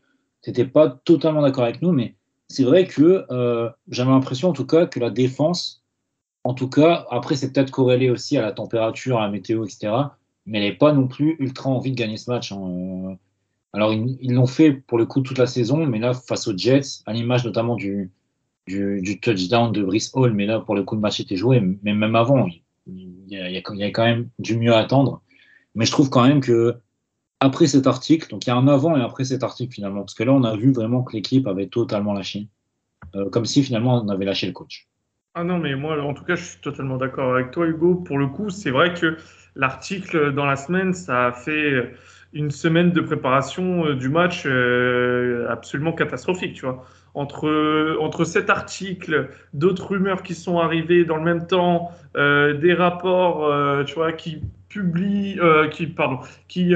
n'étais 0.46 0.66
pas 0.66 0.90
totalement 0.90 1.42
d'accord 1.42 1.64
avec 1.64 1.82
nous, 1.82 1.94
mais 1.94 2.16
c'est 2.50 2.66
vrai 2.66 2.86
que 2.86 3.26
j'avais 3.88 4.12
l'impression 4.12 4.50
en 4.50 4.54
tout 4.54 4.68
cas 4.68 4.86
que 4.86 5.00
la 5.00 5.12
défense 5.12 5.82
en 6.48 6.54
tout 6.54 6.70
cas, 6.70 7.06
après, 7.12 7.36
c'est 7.36 7.52
peut-être 7.52 7.72
corrélé 7.72 8.10
aussi 8.10 8.38
à 8.38 8.42
la 8.42 8.54
température, 8.54 9.18
à 9.18 9.24
la 9.24 9.30
météo, 9.30 9.66
etc. 9.66 9.92
Mais 10.46 10.60
elle 10.60 10.64
n'est 10.64 10.78
pas 10.78 10.94
non 10.94 11.10
plus 11.10 11.36
ultra 11.40 11.70
envie 11.70 11.92
de 11.92 11.98
gagner 11.98 12.16
ce 12.16 12.32
match. 12.32 12.54
Hein. 12.54 13.18
Alors, 13.74 13.94
ils 13.94 14.34
l'ont 14.34 14.48
fait 14.48 14.72
pour 14.72 14.98
le 14.98 15.06
coup 15.06 15.20
toute 15.20 15.38
la 15.38 15.46
saison, 15.46 15.86
mais 15.86 16.00
là, 16.00 16.14
face 16.14 16.48
aux 16.48 16.58
Jets, 16.58 17.02
à 17.06 17.12
l'image 17.12 17.44
notamment 17.44 17.76
du, 17.76 18.12
du, 18.66 19.20
touchdown 19.20 19.74
de 19.74 19.84
Brice 19.84 20.10
Hall, 20.14 20.32
mais 20.32 20.46
là, 20.46 20.62
pour 20.62 20.76
le 20.76 20.84
coup, 20.84 20.96
le 20.96 21.02
match 21.02 21.20
était 21.20 21.36
joué. 21.36 21.60
Mais 21.84 21.94
même 21.94 22.16
avant, 22.16 22.48
il 22.88 23.12
y, 23.28 23.38
a, 23.58 23.92
quand 23.92 24.06
même 24.06 24.30
du 24.40 24.58
mieux 24.58 24.74
à 24.74 24.78
attendre. 24.78 25.22
Mais 25.76 25.86
je 25.86 25.92
trouve 25.92 26.10
quand 26.10 26.26
même 26.26 26.40
que 26.40 26.76
après 27.42 27.68
cet 27.68 27.88
article, 27.88 28.30
donc 28.30 28.46
il 28.46 28.52
y 28.52 28.54
a 28.54 28.56
un 28.56 28.70
avant 28.70 28.96
et 28.96 29.02
après 29.02 29.26
cet 29.26 29.44
article 29.44 29.74
finalement, 29.76 30.00
parce 30.00 30.14
que 30.14 30.24
là, 30.24 30.32
on 30.32 30.46
a 30.46 30.56
vu 30.56 30.72
vraiment 30.72 31.04
que 31.04 31.12
l'équipe 31.12 31.46
avait 31.46 31.68
totalement 31.68 32.14
lâché. 32.14 32.48
Euh, 33.16 33.30
comme 33.30 33.46
si 33.46 33.64
finalement 33.64 34.02
on 34.02 34.08
avait 34.08 34.24
lâché 34.24 34.48
le 34.48 34.54
coach. 34.54 34.88
Ah 35.40 35.44
non, 35.44 35.60
mais 35.60 35.76
moi, 35.76 36.02
en 36.02 36.16
tout 36.16 36.24
cas, 36.24 36.34
je 36.34 36.44
suis 36.44 36.60
totalement 36.62 36.98
d'accord 36.98 37.36
avec 37.36 37.52
toi, 37.52 37.68
Hugo. 37.68 37.94
Pour 37.94 38.18
le 38.18 38.26
coup, 38.26 38.50
c'est 38.50 38.72
vrai 38.72 38.96
que 38.96 39.18
l'article 39.56 40.34
dans 40.34 40.48
la 40.48 40.56
semaine, 40.56 40.96
ça 40.96 41.28
a 41.28 41.32
fait 41.32 41.94
une 42.34 42.50
semaine 42.50 42.90
de 42.90 43.02
préparation 43.02 43.86
euh, 43.86 43.96
du 43.96 44.10
match 44.10 44.46
euh, 44.48 45.48
absolument 45.48 45.94
catastrophique, 45.94 46.56
tu 46.56 46.66
vois. 46.66 46.84
Entre, 47.14 47.98
entre 48.00 48.26
cet 48.26 48.50
article, 48.50 49.30
d'autres 49.54 49.92
rumeurs 49.92 50.24
qui 50.24 50.34
sont 50.34 50.58
arrivées 50.58 51.06
dans 51.06 51.18
le 51.18 51.24
même 51.24 51.46
temps, 51.46 51.92
euh, 52.16 52.56
des 52.56 52.74
rapports, 52.74 53.86
tu 53.86 53.94
vois, 53.94 54.14
qui 54.14 54.42
publient, 54.70 55.40
qui, 55.72 55.86
pardon, 55.86 56.18
qui, 56.48 56.74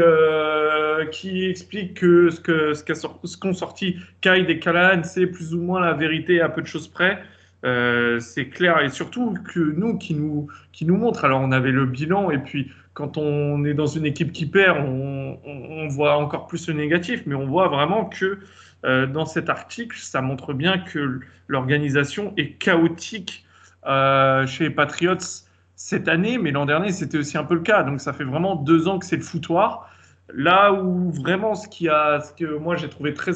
qui 1.12 1.46
expliquent 1.46 1.96
que 1.96 2.30
ce 2.30 2.40
que 2.40 2.94
ce 2.94 3.38
qu'ont 3.38 3.54
sorti 3.54 3.98
Kai 4.22 4.46
et 4.48 4.60
Callahan, 4.60 5.02
c'est 5.04 5.26
plus 5.26 5.56
ou 5.56 5.62
moins 5.62 5.80
la 5.80 5.94
vérité 5.94 6.42
à 6.42 6.50
peu 6.50 6.62
de 6.62 6.68
choses 6.68 6.88
près. 6.88 7.24
Euh, 7.64 8.20
c'est 8.20 8.48
clair 8.48 8.80
et 8.82 8.90
surtout 8.90 9.36
que 9.54 9.60
nous 9.60 9.98
qui 9.98 10.16
nous 10.16 10.48
qui 10.72 10.86
nous 10.86 10.98
montre. 10.98 11.26
Alors 11.26 11.42
on 11.42 11.52
avait 11.52 11.72
le 11.72 11.86
bilan 11.86 12.32
et 12.32 12.40
puis 12.40 12.72
quand 12.94 13.18
on 13.18 13.64
est 13.66 13.74
dans 13.74 13.88
une 13.88 14.06
équipe 14.06 14.32
qui 14.32 14.46
perd, 14.46 14.80
on, 14.80 15.88
voit 15.90 16.16
encore 16.18 16.48
plus 16.48 16.68
le 16.68 16.74
négatif, 16.74 17.24
mais 17.26 17.36
on 17.36 17.46
voit 17.46 17.68
vraiment 17.68 18.06
que 18.06 18.40
euh, 18.86 19.06
dans 19.06 19.26
cet 19.26 19.50
article, 19.50 19.98
ça 19.98 20.22
montre 20.22 20.54
bien 20.54 20.78
que 20.78 21.20
l'organisation 21.48 22.34
est 22.38 22.54
chaotique 22.54 23.46
euh, 23.86 24.46
chez 24.48 24.66
les 24.66 24.70
Patriots 24.70 25.44
cette 25.76 26.08
année, 26.08 26.38
mais 26.38 26.52
l'an 26.52 26.66
dernier 26.66 26.92
c'était 26.92 27.18
aussi 27.18 27.38
un 27.38 27.44
peu 27.44 27.56
le 27.56 27.62
cas. 27.62 27.84
Donc 27.84 28.02
ça 28.02 28.14
fait 28.14 28.24
vraiment 28.24 28.56
deux 28.56 28.88
ans 28.88 29.00
que 29.00 29.06
c'est 29.06 29.18
le 29.18 29.24
foutoir. 29.24 29.91
Là 30.34 30.74
où 30.74 31.12
vraiment 31.12 31.56
ce 31.56 31.68
qui 31.68 31.90
a, 31.90 32.22
ce 32.22 32.34
que 32.34 32.58
moi 32.58 32.76
j'ai 32.76 32.90
trouvé 32.90 33.14
très, 33.14 33.34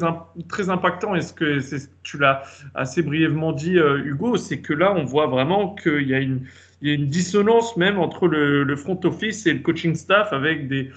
très 0.48 0.70
impactant 0.70 1.14
et 1.14 1.20
ce 1.20 1.32
que 1.32 1.58
tu 2.02 2.18
l'as 2.18 2.42
assez 2.74 3.02
brièvement 3.02 3.52
dit 3.52 3.78
euh, 3.78 4.04
Hugo, 4.04 4.36
c'est 4.36 4.60
que 4.60 4.72
là 4.72 4.92
on 4.94 5.04
voit 5.04 5.26
vraiment 5.26 5.74
qu'il 5.74 6.08
y 6.08 6.14
a 6.14 6.20
une, 6.20 6.46
dissonance 6.82 7.76
même 7.76 7.98
entre 7.98 8.28
le, 8.28 8.76
front 8.76 9.00
office 9.04 9.46
et 9.46 9.54
le 9.54 9.60
coaching 9.60 9.94
staff 9.94 10.32
avec 10.32 10.68
des, 10.68 10.90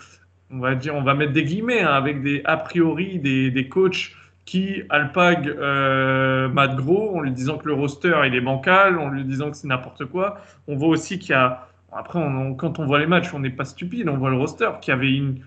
on 0.52 0.60
va 0.60 0.76
dire, 0.76 0.94
on 0.96 1.02
va 1.02 1.16
mettre 1.16 1.32
des 1.32 1.44
guillemets, 1.44 1.82
hein, 1.82 1.94
avec 1.94 2.22
des 2.22 2.42
a 2.46 2.58
priori 2.58 3.18
des, 3.20 3.50
des 3.50 3.68
coachs 3.68 4.14
qui 4.46 4.82
alpaguent 4.90 5.56
euh, 5.60 6.50
Matt 6.50 6.76
Gros 6.76 7.16
en 7.16 7.22
lui 7.22 7.32
disant 7.32 7.58
que 7.58 7.68
le 7.68 7.74
roster 7.74 8.20
il 8.26 8.36
est 8.36 8.42
bancal, 8.42 8.98
en 8.98 9.10
lui 9.10 9.24
disant 9.24 9.52
que 9.52 9.58
c'est 9.58 9.68
n'importe 9.68 10.06
quoi. 10.06 10.42
On 10.68 10.76
voit 10.76 10.90
aussi 10.90 11.20
qu'il 11.20 11.32
y 11.32 11.34
a, 11.34 11.68
après 11.92 12.20
quand 12.58 12.80
on 12.80 12.86
voit 12.86 13.00
les 13.00 13.06
matchs, 13.06 13.34
on 13.34 13.40
n'est 13.40 13.50
pas 13.50 13.66
stupide, 13.66 14.10
on 14.10 14.18
voit 14.18 14.32
le 14.32 14.38
roster 14.38 14.70
qui 14.82 14.92
avait 14.92 15.14
une 15.14 15.40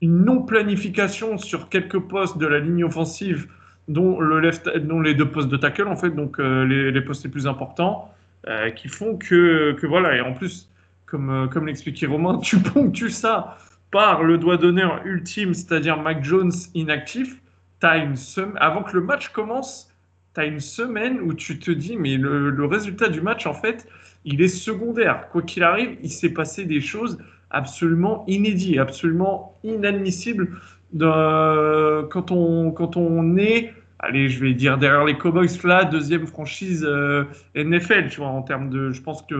une 0.00 0.24
non-planification 0.24 1.38
sur 1.38 1.68
quelques 1.68 1.98
postes 1.98 2.38
de 2.38 2.46
la 2.46 2.60
ligne 2.60 2.84
offensive, 2.84 3.48
dont, 3.88 4.20
les 4.20 5.14
deux 5.14 5.30
postes 5.30 5.48
de 5.48 5.56
tackle, 5.56 5.88
en 5.88 5.96
fait, 5.96 6.10
donc 6.10 6.38
euh, 6.38 6.64
les, 6.64 7.00
postes 7.00 7.24
les 7.24 7.30
plus 7.30 7.46
importants, 7.46 8.12
euh, 8.46 8.70
qui 8.70 8.88
font 8.88 9.16
que, 9.16 9.76
voilà, 9.86 10.16
et 10.16 10.20
en 10.20 10.34
plus, 10.34 10.70
comme, 11.06 11.30
euh, 11.30 11.64
l'expliquait 11.64 12.06
Romain, 12.06 12.38
tu 12.42 12.58
ponctues 12.58 13.10
ça 13.10 13.58
par 13.90 14.22
le 14.22 14.38
doigt 14.38 14.58
d'honneur 14.58 15.00
ultime, 15.04 15.54
c'est-à-dire 15.54 16.00
Mac 16.00 16.22
Jones 16.22 16.52
inactif, 16.74 17.40
as 17.82 17.98
une 17.98 18.16
avant 18.56 18.82
que 18.82 18.96
le 18.96 19.02
match 19.02 19.28
commence, 19.28 19.94
tu 20.34 20.40
as 20.40 20.44
une 20.44 20.60
semaine 20.60 21.20
où 21.20 21.32
tu 21.32 21.58
te 21.58 21.70
dis, 21.70 21.96
mais 21.96 22.16
le 22.16 22.64
résultat 22.66 23.08
du 23.08 23.20
match, 23.20 23.46
en 23.46 23.54
fait, 23.54 23.86
il 24.24 24.42
est 24.42 24.48
secondaire. 24.48 25.28
Quoi 25.30 25.42
qu'il 25.42 25.62
arrive, 25.62 25.96
il 26.02 26.10
s'est 26.10 26.32
passé 26.32 26.64
des 26.64 26.80
choses 26.80 27.18
absolument 27.50 28.24
inédit, 28.26 28.78
absolument 28.78 29.54
inadmissible 29.64 30.58
quand, 30.98 32.30
on, 32.30 32.70
quand 32.70 32.96
on 32.96 33.36
est 33.36 33.72
allez, 33.98 34.28
je 34.28 34.40
vais 34.40 34.54
dire 34.54 34.78
derrière 34.78 35.04
les 35.04 35.16
Cowboys, 35.16 35.48
là, 35.64 35.84
deuxième 35.84 36.26
franchise 36.26 36.84
euh, 36.86 37.24
NFL, 37.54 38.08
tu 38.08 38.20
vois, 38.20 38.28
en 38.28 38.42
termes 38.42 38.70
de, 38.70 38.92
je 38.92 39.02
pense 39.02 39.22
que 39.22 39.34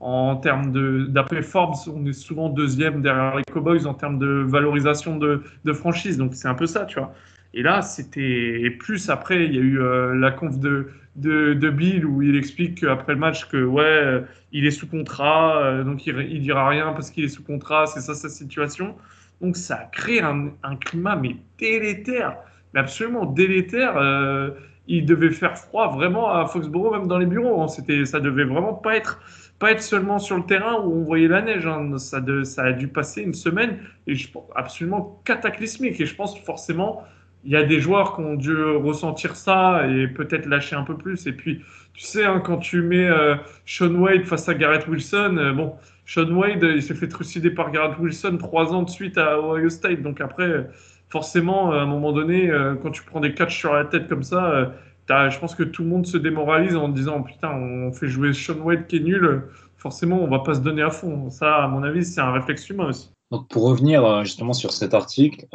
en, 0.00 0.36
termes 0.36 0.72
de, 0.72 1.06
d'après 1.08 1.42
Forbes, 1.42 1.76
on 1.86 2.04
est 2.06 2.12
souvent 2.12 2.48
deuxième 2.48 3.02
derrière 3.02 3.36
les 3.36 3.44
Cowboys 3.44 3.86
en 3.86 3.94
termes 3.94 4.18
de 4.18 4.44
valorisation 4.46 5.16
de 5.16 5.72
franchise, 5.72 6.18
donc 6.18 6.34
c'est 6.34 6.48
un 6.48 6.54
peu 6.54 6.66
ça, 6.66 6.84
tu 6.84 6.98
vois. 6.98 7.14
Et 7.54 7.62
là, 7.62 7.82
c'était 7.82 8.70
plus 8.78 9.10
après, 9.10 9.44
il 9.44 9.54
y 9.54 9.58
a 9.58 9.60
eu 9.60 9.80
euh, 9.80 10.14
la 10.14 10.30
conf 10.30 10.58
de, 10.58 10.88
de, 11.16 11.70
Bill 11.70 12.06
où 12.06 12.22
il 12.22 12.36
explique 12.36 12.82
après 12.84 13.12
le 13.12 13.18
match 13.18 13.48
que 13.48 13.62
ouais, 13.62 13.82
euh, 13.84 14.20
il 14.52 14.66
est 14.66 14.70
sous 14.70 14.86
contrat, 14.86 15.82
donc 15.84 16.06
il, 16.06 16.18
il 16.30 16.40
dira 16.40 16.68
rien 16.68 16.92
parce 16.92 17.10
qu'il 17.10 17.24
est 17.24 17.28
sous 17.28 17.44
contrat, 17.44 17.86
c'est 17.86 18.00
ça 18.00 18.14
sa 18.14 18.28
situation. 18.28 18.96
Donc 19.42 19.56
ça 19.56 19.74
a 19.74 19.84
créé 19.84 20.22
un, 20.22 20.76
climat 20.76 21.16
mais 21.16 21.36
délétère 21.58 22.36
mais 22.72 22.80
absolument 22.80 23.26
délétère. 23.26 23.96
Euh, 23.96 24.50
il 24.88 25.04
devait 25.04 25.30
faire 25.30 25.56
froid 25.56 25.88
vraiment 25.88 26.30
à 26.30 26.46
Foxborough, 26.46 26.92
même 26.92 27.06
dans 27.06 27.18
les 27.18 27.26
bureaux. 27.26 27.62
Hein. 27.62 27.68
C'était, 27.68 28.04
ça 28.04 28.18
devait 28.18 28.44
vraiment 28.44 28.74
pas 28.74 28.96
être, 28.96 29.20
pas 29.58 29.72
être 29.72 29.82
seulement 29.82 30.18
sur 30.18 30.36
le 30.36 30.44
terrain 30.44 30.80
où 30.80 30.92
on 30.92 31.04
voyait 31.04 31.28
la 31.28 31.42
neige. 31.42 31.66
Hein. 31.66 31.98
Ça 31.98 32.18
a 32.62 32.72
dû 32.72 32.88
passer 32.88 33.22
une 33.22 33.34
semaine 33.34 33.78
et 34.06 34.14
je, 34.14 34.28
absolument 34.54 35.20
cataclysmique. 35.24 36.00
Et 36.00 36.06
je 36.06 36.14
pense 36.14 36.38
forcément, 36.40 37.04
il 37.44 37.50
y 37.50 37.56
a 37.56 37.62
des 37.64 37.80
joueurs 37.80 38.14
qui 38.14 38.22
ont 38.22 38.34
dû 38.34 38.54
ressentir 38.54 39.36
ça 39.36 39.86
et 39.88 40.06
peut-être 40.08 40.46
lâcher 40.46 40.76
un 40.76 40.84
peu 40.84 40.96
plus. 40.96 41.26
Et 41.26 41.32
puis, 41.32 41.60
tu 41.94 42.04
sais, 42.04 42.24
hein, 42.24 42.40
quand 42.44 42.58
tu 42.58 42.82
mets 42.82 43.08
euh, 43.08 43.34
Sean 43.66 43.94
Wade 43.94 44.24
face 44.24 44.48
à 44.48 44.54
Garrett 44.54 44.86
Wilson, 44.86 45.36
euh, 45.38 45.52
bon, 45.52 45.74
Sean 46.06 46.30
Wade, 46.30 46.62
il 46.62 46.82
s'est 46.82 46.94
fait 46.94 47.08
trucider 47.08 47.50
par 47.50 47.70
Garrett 47.70 47.98
Wilson 47.98 48.38
trois 48.38 48.72
ans 48.72 48.82
de 48.82 48.90
suite 48.90 49.18
à 49.18 49.40
Ohio 49.40 49.68
State. 49.68 50.02
Donc 50.02 50.20
après 50.20 50.66
forcément, 51.12 51.72
à 51.72 51.76
un 51.76 51.86
moment 51.86 52.10
donné, 52.12 52.50
euh, 52.50 52.74
quand 52.74 52.90
tu 52.90 53.02
prends 53.02 53.20
des 53.20 53.34
catchs 53.34 53.58
sur 53.58 53.74
la 53.74 53.84
tête 53.84 54.08
comme 54.08 54.22
ça, 54.22 54.50
euh, 54.50 55.30
je 55.30 55.38
pense 55.38 55.54
que 55.54 55.62
tout 55.62 55.82
le 55.82 55.90
monde 55.90 56.06
se 56.06 56.16
démoralise 56.16 56.74
en 56.74 56.88
disant 56.88 57.22
putain, 57.22 57.50
on 57.50 57.92
fait 57.92 58.08
jouer 58.08 58.32
Sean 58.32 58.54
White 58.54 58.86
qui 58.86 58.96
est 58.96 59.00
nul, 59.00 59.42
forcément, 59.76 60.18
on 60.22 60.28
va 60.28 60.38
pas 60.38 60.54
se 60.54 60.60
donner 60.60 60.80
à 60.80 60.88
fond. 60.88 61.28
Ça, 61.28 61.64
à 61.64 61.68
mon 61.68 61.82
avis, 61.82 62.02
c'est 62.02 62.22
un 62.22 62.32
réflexe 62.32 62.70
humain 62.70 62.86
aussi. 62.86 63.10
Donc, 63.30 63.46
pour 63.48 63.64
revenir 63.64 64.02
euh, 64.06 64.24
justement 64.24 64.54
sur 64.54 64.72
cet 64.72 64.94
article, 64.94 65.46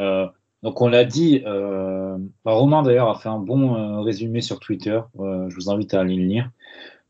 donc 0.64 0.82
on 0.82 0.88
l'a 0.88 1.06
dit, 1.06 1.42
bah, 1.46 2.18
Romain 2.46 2.84
d'ailleurs 2.84 3.10
a 3.10 3.20
fait 3.20 3.30
un 3.30 3.40
bon 3.40 4.02
résumé 4.02 4.42
sur 4.42 4.60
Twitter. 4.60 5.00
je 5.18 5.56
vous 5.56 5.70
invite 5.70 5.94
à 5.94 6.02
aller 6.02 6.16
le 6.16 6.26
lire. 6.26 6.50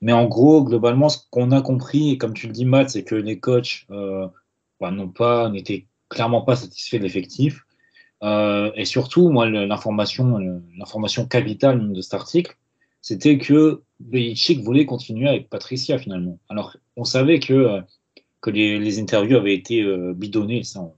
Mais 0.02 0.14
en 0.14 0.26
gros, 0.26 0.64
globalement, 0.64 1.10
ce 1.10 1.20
qu'on 1.32 1.52
a 1.52 1.62
compris, 1.62 2.18
comme 2.18 2.34
tu 2.34 2.48
le 2.48 2.54
dis, 2.54 2.66
Matt, 2.66 2.90
c'est 2.90 3.04
que 3.04 3.16
les 3.16 3.40
coachs 3.40 3.86
bah, 3.90 4.92
n'ont 4.92 5.10
pas, 5.10 5.50
n'étaient 5.50 5.88
clairement 6.10 6.42
pas 6.42 6.56
satisfaits 6.56 6.98
de 6.98 7.04
l'effectif. 7.04 7.66
Euh, 8.24 8.72
et 8.76 8.86
surtout, 8.86 9.30
moi, 9.30 9.50
l'information, 9.50 10.38
l'information 10.78 11.26
capitale 11.26 11.92
de 11.92 12.02
cet 12.02 12.14
article, 12.16 12.58
c'était 13.02 13.38
que 13.38 13.82
Belichick 14.00 14.64
voulait 14.64 14.86
continuer 14.86 15.30
avec 15.30 15.50
Patricia 15.50 15.98
finalement. 15.98 16.40
Alors, 16.50 16.76
on 16.96 17.04
savait 17.04 17.40
que, 17.40 17.54
euh, 17.54 17.82
que 18.42 18.50
les, 18.50 19.00
interviews 19.00 19.38
avaient 19.38 19.54
été 19.54 19.82
euh, 19.82 20.14
bidonnées, 20.14 20.64
ça, 20.64 20.92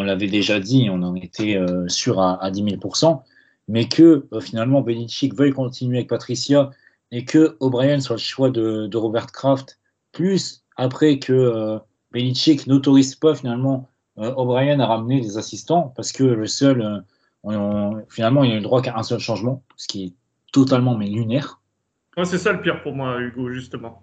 on 0.00 0.04
l'avait 0.04 0.28
déjà 0.28 0.60
dit, 0.60 0.88
on 0.90 1.02
en 1.02 1.14
était 1.14 1.56
euh, 1.56 1.88
sûr 1.88 2.20
à, 2.20 2.42
à 2.42 2.50
10 2.50 2.78
000 2.80 3.16
mais 3.68 3.86
que 3.86 4.26
finalement 4.40 4.80
Belichick 4.80 5.34
veuille 5.34 5.52
continuer 5.52 5.98
avec 5.98 6.08
Patricia 6.08 6.70
et 7.12 7.24
que 7.24 7.56
O'Brien 7.60 8.00
soit 8.00 8.16
le 8.16 8.20
choix 8.20 8.50
de, 8.50 8.88
de 8.88 8.96
Robert 8.96 9.28
Kraft, 9.28 9.78
plus 10.12 10.64
après 10.76 11.18
que 11.18 11.78
Belichick 12.10 12.66
n'autorise 12.66 13.14
pas 13.14 13.34
finalement 13.34 13.90
euh, 14.20 14.32
O'Brien 14.36 14.80
a 14.80 14.86
ramené 14.86 15.20
des 15.20 15.38
assistants 15.38 15.92
parce 15.96 16.12
que 16.12 16.24
le 16.24 16.46
seul, 16.46 17.04
euh, 17.44 18.02
finalement, 18.08 18.44
il 18.44 18.52
a 18.52 18.54
eu 18.54 18.58
le 18.58 18.62
droit 18.62 18.82
qu'à 18.82 18.96
un 18.96 19.02
seul 19.02 19.18
changement, 19.18 19.62
ce 19.76 19.86
qui 19.88 20.04
est 20.04 20.12
totalement 20.52 20.96
mais 20.96 21.06
lunaire. 21.06 21.60
c'est 22.24 22.38
ça 22.38 22.52
le 22.52 22.60
pire 22.60 22.82
pour 22.82 22.94
moi, 22.94 23.18
Hugo, 23.20 23.50
justement. 23.50 24.02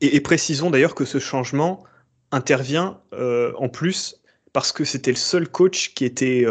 Et, 0.00 0.20
précisons 0.20 0.70
d'ailleurs 0.70 0.94
que 0.94 1.04
ce 1.04 1.18
changement 1.18 1.84
intervient 2.30 3.00
euh, 3.12 3.52
en 3.58 3.68
plus 3.68 4.22
parce 4.58 4.72
que 4.72 4.82
c'était 4.82 5.12
le 5.12 5.16
seul 5.16 5.48
coach 5.48 5.94
qui 5.94 6.04
était, 6.04 6.44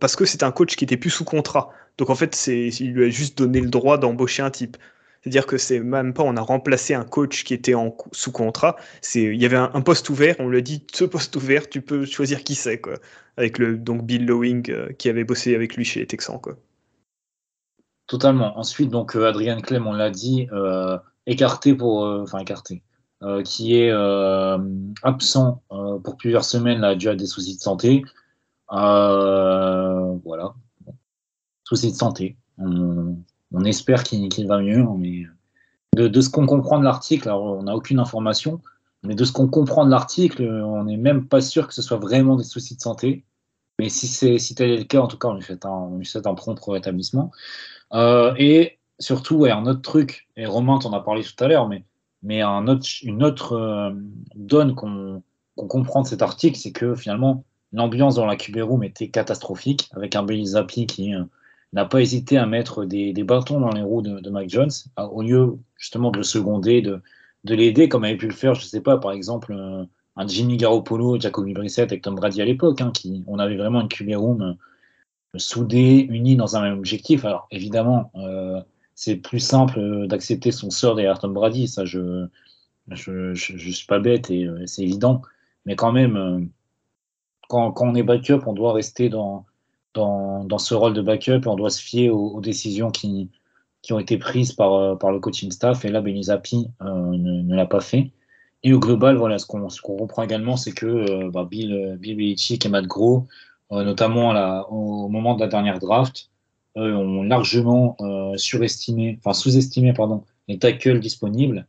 parce 0.00 0.16
que 0.16 0.24
c'était 0.24 0.44
un 0.44 0.52
coach 0.52 0.74
qui 0.74 0.84
était 0.84 0.96
plus 0.96 1.10
sous 1.10 1.26
contrat. 1.26 1.68
Donc 1.98 2.08
en 2.08 2.14
fait, 2.14 2.46
il 2.46 2.92
lui 2.94 3.04
a 3.04 3.10
juste 3.10 3.36
donné 3.36 3.60
le 3.60 3.68
droit 3.68 3.98
d'embaucher 3.98 4.42
un 4.42 4.50
type. 4.50 4.78
C'est-à-dire 5.20 5.44
que 5.44 5.58
c'est 5.58 5.80
même 5.80 6.14
pas 6.14 6.22
on 6.22 6.34
a 6.38 6.40
remplacé 6.40 6.94
un 6.94 7.04
coach 7.04 7.44
qui 7.44 7.52
était 7.52 7.74
en, 7.74 7.94
sous 8.12 8.32
contrat. 8.32 8.76
C'est 9.02 9.24
il 9.24 9.36
y 9.42 9.44
avait 9.44 9.58
un, 9.58 9.82
poste 9.82 10.08
ouvert. 10.08 10.34
On 10.38 10.48
lui 10.48 10.56
a 10.56 10.60
dit 10.62 10.86
ce 10.94 11.04
poste 11.04 11.36
ouvert, 11.36 11.68
tu 11.68 11.82
peux 11.82 12.06
choisir 12.06 12.42
qui 12.42 12.54
c'est 12.54 12.80
quoi. 12.80 12.94
Avec 13.36 13.58
le 13.58 13.76
donc 13.76 14.06
Bill 14.06 14.24
Lowing 14.24 14.70
euh, 14.70 14.88
qui 14.94 15.10
avait 15.10 15.24
bossé 15.24 15.54
avec 15.54 15.76
lui 15.76 15.84
chez 15.84 16.00
les 16.00 16.06
Texans 16.06 16.40
quoi. 16.40 16.56
Totalement. 18.06 18.58
Ensuite 18.58 18.88
donc 18.88 19.14
euh, 19.14 19.28
Adrien 19.28 19.60
Clem, 19.60 19.86
on 19.86 19.92
l'a 19.92 20.08
dit, 20.08 20.48
euh, 20.52 20.96
écarté 21.26 21.74
pour 21.74 22.04
enfin 22.04 22.38
écarté, 22.38 22.82
qui 23.44 23.76
est 23.76 23.92
absent 25.02 25.62
pour 26.04 26.16
plusieurs 26.16 26.44
semaines 26.44 26.80
là 26.80 26.94
dû 26.94 27.08
à 27.08 27.14
des 27.14 27.26
soucis 27.26 27.56
de 27.56 27.60
santé. 27.60 28.04
voilà, 28.68 30.54
soucis 31.64 31.92
de 31.92 31.96
santé. 31.96 32.36
On, 32.58 33.64
espère 33.64 34.02
qu'il 34.02 34.46
va 34.46 34.60
mieux. 34.60 34.84
Mais 34.98 35.26
de, 35.96 36.20
ce 36.20 36.30
qu'on 36.30 36.46
comprend 36.46 36.78
de 36.78 36.84
l'article, 36.84 37.30
on 37.30 37.64
n'a 37.64 37.74
aucune 37.74 37.98
information, 37.98 38.60
mais 39.02 39.14
de 39.14 39.24
ce 39.24 39.32
qu'on 39.32 39.48
comprend 39.48 39.84
de 39.84 39.90
l'article, 39.90 40.42
on 40.42 40.84
n'est 40.84 40.96
même 40.96 41.26
pas 41.28 41.40
sûr 41.40 41.66
que 41.66 41.74
ce 41.74 41.82
soit 41.82 41.98
vraiment 41.98 42.36
des 42.36 42.44
soucis 42.44 42.76
de 42.76 42.80
santé. 42.80 43.24
Mais 43.78 43.88
si 43.88 44.06
c'est 44.06 44.38
si 44.38 44.54
tel 44.54 44.70
est 44.70 44.78
le 44.78 44.84
cas, 44.84 45.00
en 45.00 45.08
tout 45.08 45.18
cas, 45.18 45.28
on 45.28 45.34
lui 45.34 45.42
fait 45.42 45.64
un, 45.66 45.70
on 45.70 45.98
lui 45.98 46.08
rétablissement. 46.72 47.30
Euh, 47.94 48.34
et 48.38 48.78
surtout, 48.98 49.44
un 49.44 49.66
autre 49.66 49.82
truc, 49.82 50.28
et 50.36 50.46
Romain 50.46 50.78
t'en 50.78 50.92
a 50.92 51.00
parlé 51.00 51.22
tout 51.22 51.42
à 51.42 51.48
l'heure, 51.48 51.68
mais, 51.68 51.84
mais 52.22 52.42
une 52.42 53.22
autre 53.22 53.52
euh, 53.52 53.90
donne 54.34 54.74
qu'on 54.74 55.22
comprend 55.56 56.02
de 56.02 56.06
cet 56.06 56.22
article, 56.22 56.56
c'est 56.58 56.72
que 56.72 56.94
finalement, 56.94 57.44
l'ambiance 57.72 58.16
dans 58.16 58.26
la 58.26 58.36
QB 58.36 58.58
Room 58.62 58.84
était 58.84 59.08
catastrophique, 59.08 59.88
avec 59.92 60.16
un 60.16 60.22
Billy 60.22 60.46
Zappi 60.46 60.86
qui, 60.86 61.14
euh, 61.14 61.24
n'a 61.72 61.84
pas 61.84 62.00
hésité 62.00 62.36
à 62.36 62.46
mettre 62.46 62.84
des, 62.84 63.12
bâtons 63.24 63.60
dans 63.60 63.70
les 63.70 63.82
roues 63.82 64.02
de, 64.02 64.30
Mike 64.30 64.50
Jones, 64.50 64.70
au 64.98 65.22
lieu 65.22 65.58
justement 65.76 66.10
de 66.10 66.18
le 66.18 66.22
seconder, 66.22 66.82
de, 66.82 67.00
de 67.44 67.54
l'aider, 67.54 67.88
comme 67.88 68.04
avait 68.04 68.16
pu 68.16 68.26
le 68.26 68.34
faire, 68.34 68.54
je 68.54 68.62
ne 68.62 68.66
sais 68.66 68.80
pas, 68.80 68.98
par 68.98 69.12
exemple, 69.12 69.52
euh, 69.52 69.84
un 70.16 70.26
Jimmy 70.26 70.56
Garoppolo, 70.56 71.18
Jacoby 71.18 71.54
Brissett 71.54 71.90
avec 71.90 72.02
Tom 72.02 72.14
Brady 72.14 72.42
à 72.42 72.44
l'époque, 72.44 72.80
hein, 72.80 72.90
qui, 72.92 73.24
on 73.26 73.38
avait 73.38 73.56
vraiment 73.56 73.80
une 73.80 73.88
QB 73.88 74.10
room 74.16 74.42
euh, 74.42 75.38
soudée, 75.38 76.06
unie 76.10 76.36
dans 76.36 76.56
un 76.56 76.62
même 76.62 76.78
objectif. 76.78 77.24
Alors 77.24 77.48
évidemment, 77.50 78.10
euh, 78.16 78.60
c'est 79.02 79.16
plus 79.16 79.40
simple 79.40 80.06
d'accepter 80.06 80.52
son 80.52 80.70
sort 80.70 80.94
derrière 80.94 81.18
Tom 81.18 81.34
Brady, 81.34 81.66
ça 81.66 81.84
je 81.84 82.26
je, 82.88 83.34
je, 83.34 83.70
suis 83.70 83.86
pas 83.86 83.98
bête 83.98 84.30
et 84.30 84.48
c'est 84.66 84.82
évident, 84.82 85.22
mais 85.66 85.76
quand 85.76 85.92
même, 85.92 86.50
quand, 87.48 87.72
quand 87.72 87.86
on 87.86 87.94
est 87.94 88.02
backup, 88.02 88.42
on 88.46 88.52
doit 88.52 88.72
rester 88.72 89.08
dans 89.08 89.44
dans, 89.94 90.44
dans, 90.44 90.58
ce 90.58 90.74
rôle 90.74 90.94
de 90.94 91.02
backup 91.02 91.46
on 91.46 91.56
doit 91.56 91.70
se 91.70 91.82
fier 91.82 92.10
aux, 92.10 92.40
décisions 92.40 92.90
qui, 92.90 93.30
qui, 93.82 93.92
ont 93.92 93.98
été 93.98 94.18
prises 94.18 94.52
par, 94.52 94.72
euh, 94.74 94.96
par 94.96 95.12
le 95.12 95.20
coaching 95.20 95.50
staff. 95.50 95.84
Et 95.84 95.88
là, 95.90 96.00
Benizapi 96.00 96.68
euh, 96.82 97.16
ne, 97.16 97.54
l'a 97.54 97.66
pas 97.66 97.80
fait. 97.80 98.10
Et 98.62 98.72
au 98.72 98.78
global, 98.78 99.16
voilà, 99.16 99.38
ce 99.38 99.46
qu'on 99.46 99.66
qu'on 99.82 99.96
comprend 99.96 100.22
également, 100.22 100.56
c'est 100.56 100.72
que 100.72 100.86
euh, 100.86 101.30
bah, 101.30 101.46
Bill, 101.50 101.98
Bill 102.00 102.16
Belichick 102.16 102.64
et 102.64 102.68
Matt 102.68 102.86
Gros, 102.86 103.26
notamment 103.70 104.30
au 104.70 105.08
moment 105.08 105.34
de 105.34 105.40
la 105.40 105.48
dernière 105.48 105.78
draft, 105.78 106.30
ont 106.76 107.22
largement 107.22 107.96
surestimé, 108.36 109.18
enfin 109.18 109.34
sous-estimé 109.34 109.92
pardon, 109.92 110.24
les 110.48 110.58
tackles 110.58 111.00
disponibles 111.00 111.66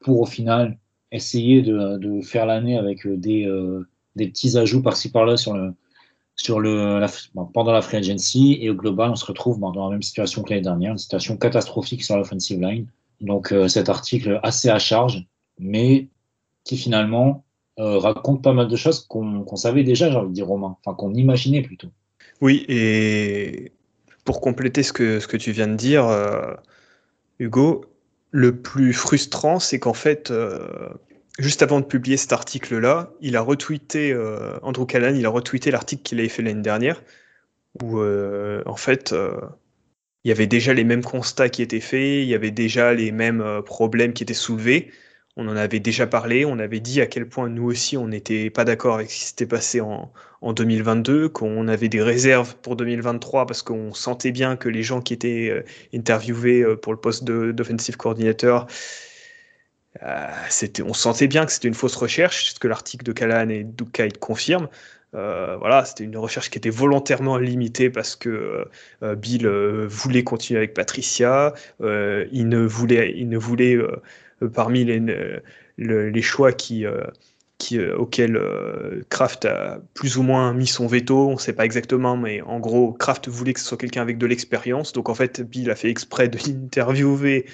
pour 0.00 0.20
au 0.20 0.26
final 0.26 0.78
essayer 1.12 1.62
de, 1.62 1.98
de 1.98 2.20
faire 2.22 2.46
l'année 2.46 2.78
avec 2.78 3.06
des, 3.06 3.46
des 4.16 4.28
petits 4.28 4.56
ajouts 4.56 4.82
par-ci 4.82 5.10
par-là 5.10 5.36
sur 5.36 5.54
le, 5.54 5.74
sur 6.38 6.60
le, 6.60 7.04
pendant 7.52 7.72
la 7.72 7.82
free 7.82 7.96
agency 7.98 8.58
et 8.60 8.70
au 8.70 8.74
global, 8.74 9.10
on 9.10 9.16
se 9.16 9.26
retrouve 9.26 9.58
dans 9.60 9.84
la 9.84 9.90
même 9.90 10.02
situation 10.02 10.42
que 10.42 10.50
l'année 10.50 10.62
dernière, 10.62 10.92
une 10.92 10.98
situation 10.98 11.36
catastrophique 11.36 12.04
sur 12.04 12.16
l'offensive 12.16 12.60
line. 12.60 12.86
Donc 13.20 13.52
euh, 13.52 13.66
cet 13.66 13.88
article 13.88 14.38
assez 14.44 14.68
à 14.68 14.78
charge, 14.78 15.26
mais 15.58 16.08
qui 16.64 16.76
finalement 16.76 17.44
euh, 17.80 17.98
raconte 17.98 18.42
pas 18.42 18.52
mal 18.52 18.68
de 18.68 18.76
choses 18.76 19.00
qu'on 19.06 19.56
savait 19.56 19.82
déjà, 19.82 20.10
j'ai 20.10 20.16
envie 20.16 20.28
de 20.28 20.34
dire 20.34 20.46
Romain, 20.46 20.76
enfin 20.84 20.94
qu'on 20.94 21.12
imaginait 21.14 21.62
plutôt. 21.62 21.88
Oui, 22.40 22.64
et 22.68 23.72
pour 24.28 24.42
compléter 24.42 24.82
ce 24.82 24.92
que, 24.92 25.20
ce 25.20 25.26
que 25.26 25.38
tu 25.38 25.52
viens 25.52 25.68
de 25.68 25.76
dire, 25.76 26.06
euh, 26.06 26.52
Hugo, 27.38 27.86
le 28.30 28.60
plus 28.60 28.92
frustrant, 28.92 29.58
c'est 29.58 29.78
qu'en 29.78 29.94
fait, 29.94 30.30
juste 31.38 31.62
avant 31.62 31.80
de 31.80 31.84
publier 31.84 32.16
cet 32.16 32.32
article-là, 32.32 33.12
il 33.20 33.36
a 33.36 33.40
retweeté, 33.40 34.12
euh, 34.12 34.58
Andrew 34.62 34.86
Callan, 34.86 35.14
il 35.14 35.24
a 35.24 35.28
retweeté 35.28 35.70
l'article 35.70 36.02
qu'il 36.02 36.18
avait 36.18 36.28
fait 36.28 36.42
l'année 36.42 36.62
dernière, 36.62 37.02
où 37.82 38.00
euh, 38.00 38.62
en 38.66 38.76
fait, 38.76 39.12
euh, 39.12 39.40
il 40.24 40.28
y 40.28 40.32
avait 40.32 40.46
déjà 40.46 40.74
les 40.74 40.84
mêmes 40.84 41.04
constats 41.04 41.48
qui 41.48 41.62
étaient 41.62 41.80
faits, 41.80 42.24
il 42.24 42.28
y 42.28 42.34
avait 42.34 42.50
déjà 42.50 42.92
les 42.92 43.12
mêmes 43.12 43.62
problèmes 43.64 44.12
qui 44.12 44.24
étaient 44.24 44.34
soulevés. 44.34 44.90
on 45.36 45.48
en 45.48 45.56
avait 45.56 45.80
déjà 45.80 46.06
parlé, 46.06 46.44
on 46.44 46.58
avait 46.58 46.80
dit 46.80 47.00
à 47.00 47.06
quel 47.06 47.28
point 47.28 47.48
nous 47.48 47.64
aussi 47.64 47.96
on 47.96 48.08
n'était 48.08 48.50
pas 48.50 48.64
d'accord 48.64 48.96
avec 48.96 49.10
ce 49.10 49.18
qui 49.18 49.24
s'était 49.26 49.46
passé 49.46 49.80
en, 49.80 50.12
2022, 50.42 51.28
qu'on 51.28 51.68
avait 51.68 51.88
des 51.88 52.02
réserves 52.02 52.56
pour 52.56 52.76
2023 52.76 53.46
parce 53.46 53.62
qu'on 53.62 53.92
sentait 53.92 54.32
bien 54.32 54.56
que 54.56 54.68
les 54.68 54.82
gens 54.82 55.00
qui 55.00 55.12
étaient 55.12 55.50
euh, 55.50 55.64
interviewés 55.94 56.62
euh, 56.62 56.76
pour 56.76 56.92
le 56.92 57.00
poste 57.00 57.24
d'offensive 57.24 57.96
coordinator, 57.96 58.66
euh, 60.02 60.28
on 60.84 60.94
sentait 60.94 61.26
bien 61.26 61.44
que 61.44 61.52
c'était 61.52 61.68
une 61.68 61.74
fausse 61.74 61.96
recherche, 61.96 62.52
ce 62.54 62.60
que 62.60 62.68
l'article 62.68 63.04
de 63.04 63.12
Callahan 63.12 63.48
et 63.48 63.64
Dukai 63.64 64.10
confirme. 64.20 64.68
voilà, 65.12 65.84
c'était 65.84 66.04
une 66.04 66.16
recherche 66.16 66.50
qui 66.50 66.58
était 66.58 66.70
volontairement 66.70 67.36
limitée 67.38 67.90
parce 67.90 68.14
que 68.14 68.68
Bill 69.16 69.48
voulait 69.88 70.22
continuer 70.22 70.58
avec 70.58 70.74
Patricia, 70.74 71.54
il 71.80 72.48
ne 72.48 72.60
voulait, 72.60 73.14
il 73.16 73.28
ne 73.28 73.38
voulait 73.38 73.78
parmi 74.54 74.84
les, 74.84 75.02
les 75.78 76.22
choix 76.22 76.52
qui, 76.52 76.84
euh, 77.72 78.04
qui, 78.10 78.22
euh, 78.22 79.02
Kraft 79.08 79.44
a 79.44 79.80
plus 79.94 80.16
ou 80.16 80.22
moins 80.22 80.52
mis 80.52 80.66
son 80.66 80.86
veto, 80.86 81.28
on 81.28 81.34
ne 81.34 81.38
sait 81.38 81.52
pas 81.52 81.64
exactement, 81.64 82.16
mais 82.16 82.40
en 82.42 82.60
gros, 82.60 82.92
Kraft 82.92 83.28
voulait 83.28 83.52
que 83.52 83.60
ce 83.60 83.66
soit 83.66 83.78
quelqu'un 83.78 84.02
avec 84.02 84.18
de 84.18 84.26
l'expérience. 84.26 84.92
Donc 84.92 85.08
en 85.08 85.14
fait, 85.14 85.40
Bill 85.42 85.70
a 85.70 85.74
fait 85.74 85.90
exprès 85.90 86.28
de 86.28 86.38
l'interviewer 86.46 87.46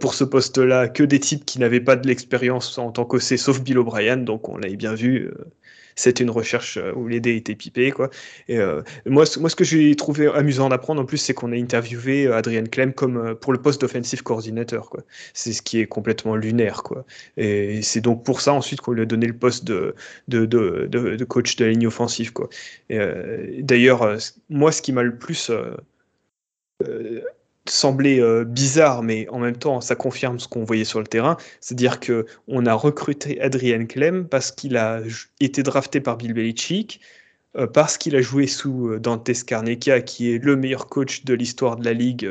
pour 0.00 0.14
ce 0.14 0.24
poste-là 0.24 0.88
que 0.88 1.04
des 1.04 1.20
types 1.20 1.44
qui 1.44 1.60
n'avaient 1.60 1.80
pas 1.80 1.94
de 1.94 2.04
l'expérience 2.08 2.78
en 2.78 2.90
tant 2.90 3.04
qu'OC, 3.04 3.38
sauf 3.38 3.60
Bill 3.60 3.78
O'Brien. 3.78 4.16
Donc 4.16 4.48
on 4.48 4.56
l'avait 4.56 4.76
bien 4.76 4.94
vu, 4.94 5.30
c'était 5.98 6.22
une 6.22 6.30
recherche 6.30 6.78
euh, 6.78 6.92
où 6.94 7.08
les 7.08 7.18
dés 7.18 7.34
étaient 7.34 7.56
pipés. 7.56 7.90
Quoi. 7.90 8.08
Et, 8.46 8.58
euh, 8.58 8.82
moi, 9.04 9.24
moi, 9.40 9.50
ce 9.50 9.56
que 9.56 9.64
j'ai 9.64 9.94
trouvé 9.96 10.28
amusant 10.28 10.68
d'apprendre 10.68 11.02
en 11.02 11.04
plus, 11.04 11.18
c'est 11.18 11.34
qu'on 11.34 11.50
a 11.52 11.56
interviewé 11.56 12.26
euh, 12.26 12.36
Adrien 12.36 12.64
Clem 12.64 12.92
comme 12.92 13.34
pour 13.34 13.52
le 13.52 13.60
poste 13.60 13.80
d'offensive 13.80 14.22
coordinateur. 14.22 14.90
C'est 15.34 15.52
ce 15.52 15.60
qui 15.60 15.80
est 15.80 15.86
complètement 15.86 16.36
lunaire. 16.36 16.84
Quoi. 16.84 17.04
Et 17.36 17.82
c'est 17.82 18.00
donc 18.00 18.24
pour 18.24 18.40
ça 18.40 18.52
ensuite 18.52 18.80
qu'on 18.80 18.92
lui 18.92 19.02
a 19.02 19.06
donné 19.06 19.26
le 19.26 19.36
poste 19.36 19.64
de, 19.64 19.96
de, 20.28 20.46
de, 20.46 21.24
coach 21.24 21.56
de 21.56 21.64
la 21.64 21.72
ligne 21.72 21.88
offensive. 21.88 22.32
D'ailleurs, 22.88 24.16
moi, 24.48 24.70
ce 24.70 24.82
qui 24.82 24.92
m'a 24.92 25.02
le 25.02 25.16
plus 25.16 25.50
semblait 27.70 28.20
euh, 28.20 28.44
bizarre, 28.44 29.02
mais 29.02 29.28
en 29.28 29.38
même 29.38 29.56
temps, 29.56 29.80
ça 29.80 29.94
confirme 29.94 30.38
ce 30.38 30.48
qu'on 30.48 30.64
voyait 30.64 30.84
sur 30.84 31.00
le 31.00 31.06
terrain. 31.06 31.36
C'est-à-dire 31.60 32.00
que 32.00 32.26
on 32.46 32.66
a 32.66 32.74
recruté 32.74 33.40
Adrien 33.40 33.86
Clem 33.86 34.26
parce 34.26 34.50
qu'il 34.52 34.76
a 34.76 35.00
été 35.40 35.62
drafté 35.62 36.00
par 36.00 36.16
Bill 36.16 36.34
Belichick, 36.34 37.00
euh, 37.56 37.66
parce 37.66 37.98
qu'il 37.98 38.16
a 38.16 38.22
joué 38.22 38.46
sous 38.46 38.88
euh, 38.88 38.98
Dante 38.98 39.32
Scarnecchia, 39.32 40.00
qui 40.00 40.34
est 40.34 40.38
le 40.44 40.56
meilleur 40.56 40.86
coach 40.86 41.24
de 41.24 41.34
l'histoire 41.34 41.76
de 41.76 41.84
la 41.84 41.92
ligue 41.92 42.28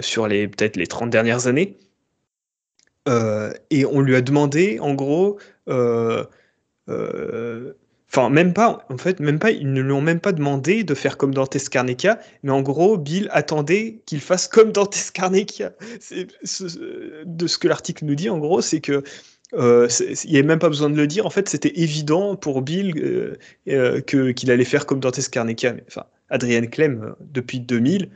sur 0.00 0.28
les 0.28 0.46
peut-être 0.46 0.76
les 0.76 0.86
30 0.86 1.10
dernières 1.10 1.48
années. 1.48 1.76
et 3.70 3.84
on 3.84 4.00
lui 4.00 4.14
a 4.14 4.20
demandé, 4.20 4.78
en 4.80 4.94
gros, 4.94 5.38
Enfin, 8.08 8.30
même 8.30 8.52
pas, 8.52 8.86
en 8.88 8.98
fait, 8.98 9.18
même 9.20 9.38
pas, 9.38 9.50
ils 9.50 9.72
ne 9.72 9.80
lui 9.80 9.92
ont 9.92 10.00
même 10.00 10.20
pas 10.20 10.32
demandé 10.32 10.84
de 10.84 10.94
faire 10.94 11.16
comme 11.16 11.34
Dante 11.34 11.58
Scarnecchia, 11.58 12.20
mais 12.44 12.52
en 12.52 12.62
gros, 12.62 12.96
Bill 12.96 13.28
attendait 13.32 14.00
qu'il 14.06 14.20
fasse 14.20 14.46
comme 14.46 14.72
Dante 14.72 14.94
Scarnecchia. 14.94 15.72
de 16.10 17.46
ce 17.46 17.58
que 17.58 17.68
l'article 17.68 18.04
nous 18.04 18.14
dit, 18.14 18.30
en 18.30 18.38
gros, 18.38 18.60
c'est 18.60 18.80
que 18.80 19.02
euh, 19.54 19.88
il 20.24 20.30
n'y 20.30 20.38
avait 20.38 20.46
même 20.46 20.58
pas 20.58 20.68
besoin 20.68 20.90
de 20.90 20.96
le 20.96 21.06
dire. 21.06 21.26
En 21.26 21.30
fait, 21.30 21.48
c'était 21.48 21.80
évident 21.80 22.36
pour 22.36 22.62
Bill 22.62 22.94
euh, 22.98 23.36
euh, 23.68 24.00
que, 24.00 24.30
qu'il 24.30 24.50
allait 24.50 24.64
faire 24.64 24.86
comme 24.86 25.00
Dante 25.00 25.20
Scarnecchia. 25.20 25.74
Enfin, 25.88 26.04
Adrien 26.30 26.66
Clem, 26.66 27.14
depuis 27.20 27.60
2000, 27.60 28.10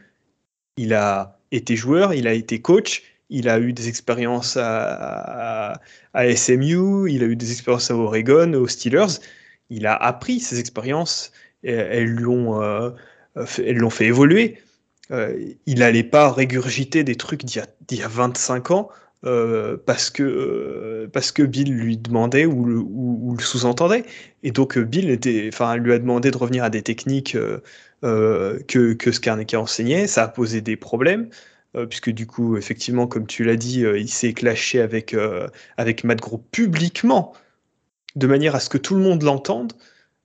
il 0.76 0.94
a 0.94 1.38
été 1.52 1.76
joueur, 1.76 2.14
il 2.14 2.26
a 2.26 2.32
été 2.32 2.60
coach, 2.60 3.02
il 3.28 3.48
a 3.48 3.58
eu 3.58 3.72
des 3.72 3.88
expériences 3.88 4.56
à, 4.56 5.80
à 6.14 6.36
SMU, 6.36 7.10
il 7.10 7.22
a 7.22 7.26
eu 7.26 7.36
des 7.36 7.52
expériences 7.52 7.90
à 7.90 7.96
Oregon, 7.96 8.54
aux 8.54 8.68
Steelers 8.68 9.18
il 9.70 9.86
a 9.86 9.94
appris 9.94 10.40
ses 10.40 10.60
expériences, 10.60 11.32
elles 11.62 12.14
l'ont 12.14 12.60
euh, 13.36 13.44
elles 13.58 13.76
l'ont 13.76 13.90
fait 13.90 14.06
évoluer. 14.06 14.58
Euh, 15.10 15.36
il 15.66 15.80
n'allait 15.80 16.04
pas 16.04 16.32
régurgiter 16.32 17.04
des 17.04 17.16
trucs 17.16 17.44
d'il 17.44 17.62
y, 17.92 18.02
a 18.02 18.08
25 18.08 18.70
ans 18.70 18.88
euh, 19.24 19.76
parce, 19.84 20.08
que, 20.08 21.08
parce 21.12 21.32
que 21.32 21.42
Bill 21.42 21.72
lui 21.72 21.96
demandait 21.96 22.46
ou 22.46 22.64
le, 22.64 23.42
sous-entendait. 23.42 24.04
Et 24.42 24.52
donc 24.52 24.78
Bill 24.78 25.10
était, 25.10 25.50
enfin, 25.52 25.76
lui 25.76 25.92
a 25.92 25.98
demandé 25.98 26.30
de 26.30 26.36
revenir 26.36 26.64
à 26.64 26.70
des 26.70 26.82
techniques 26.82 27.36
que, 28.02 28.92
que 28.92 29.12
Skarnek 29.12 29.54
a 29.54 29.60
enseigné. 29.60 30.06
Ça 30.06 30.24
a 30.24 30.28
posé 30.28 30.60
des 30.60 30.76
problèmes. 30.76 31.28
puisque 31.88 32.10
du 32.10 32.26
coup, 32.26 32.56
effectivement, 32.56 33.08
comme 33.08 33.26
tu 33.26 33.42
l'as 33.44 33.56
dit, 33.56 33.80
il 33.80 34.08
s'est 34.08 34.32
clashé 34.32 34.80
avec, 34.80 35.16
avec 35.76 36.04
Matt 36.04 36.20
publiquement 36.52 37.32
de 38.16 38.26
manière 38.26 38.54
à 38.54 38.60
ce 38.60 38.68
que 38.68 38.78
tout 38.78 38.94
le 38.94 39.02
monde 39.02 39.22
l'entende. 39.22 39.72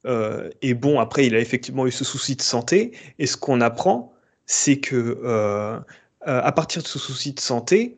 Euh, 0.06 0.50
et 0.62 0.74
bon, 0.74 1.00
après, 1.00 1.26
il 1.26 1.36
a 1.36 1.40
effectivement 1.40 1.88
eu 1.88 1.92
ce 1.92 2.04
souci 2.04 2.36
de 2.36 2.42
santé. 2.42 2.92
Et 3.20 3.28
ce 3.28 3.38
qu'on 3.38 3.62
apprend, 3.62 4.14
c'est 4.46 4.78
que 4.78 4.96
euh, 4.96 5.78
euh, 5.78 5.82
à 6.22 6.52
partir 6.52 6.84
de 6.84 6.88
ce 6.88 7.00
souci 7.00 7.34
de 7.34 7.40
santé, 7.40 7.98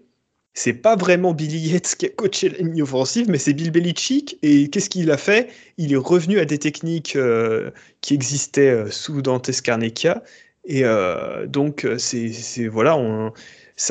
c'est 0.53 0.73
pas 0.73 0.95
vraiment 0.95 1.33
Billy 1.33 1.69
Yates 1.69 1.95
qui 1.97 2.07
a 2.07 2.09
coaché 2.09 2.49
la 2.49 2.57
ligne 2.59 2.81
offensive, 2.81 3.29
mais 3.29 3.37
c'est 3.37 3.53
Bill 3.53 3.71
Belichick. 3.71 4.37
Et 4.41 4.69
qu'est-ce 4.69 4.89
qu'il 4.89 5.11
a 5.11 5.17
fait? 5.17 5.49
Il 5.77 5.93
est 5.93 5.97
revenu 5.97 6.39
à 6.39 6.45
des 6.45 6.57
techniques 6.57 7.17
qui 8.01 8.13
existaient 8.13 8.89
sous 8.89 9.21
Dante 9.21 9.51
Scarnecchia. 9.51 10.23
Et 10.65 10.83
donc, 11.45 11.87
c'est 11.99 12.67
voilà, 12.67 12.97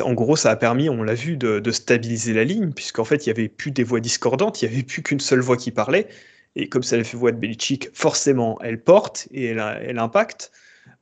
en 0.01 0.13
gros, 0.13 0.35
ça 0.35 0.51
a 0.51 0.55
permis, 0.55 0.89
on 0.89 1.03
l'a 1.03 1.13
vu, 1.13 1.37
de, 1.37 1.71
stabiliser 1.71 2.33
la 2.33 2.43
ligne, 2.43 2.71
puisqu'en 2.71 3.05
fait, 3.05 3.25
il 3.25 3.29
n'y 3.29 3.39
avait 3.39 3.49
plus 3.49 3.71
des 3.71 3.83
voix 3.83 3.99
discordantes, 3.99 4.61
il 4.61 4.67
n'y 4.67 4.75
avait 4.75 4.83
plus 4.83 5.01
qu'une 5.01 5.19
seule 5.19 5.39
voix 5.39 5.57
qui 5.57 5.71
parlait. 5.71 6.07
Et 6.55 6.69
comme 6.69 6.83
ça 6.83 6.97
la 6.97 7.03
fait 7.03 7.17
voix 7.17 7.31
de 7.31 7.37
Belichick, 7.37 7.89
forcément, 7.93 8.59
elle 8.61 8.81
porte 8.81 9.27
et 9.31 9.45
elle, 9.45 9.59
elle 9.81 9.99
impacte. 9.99 10.51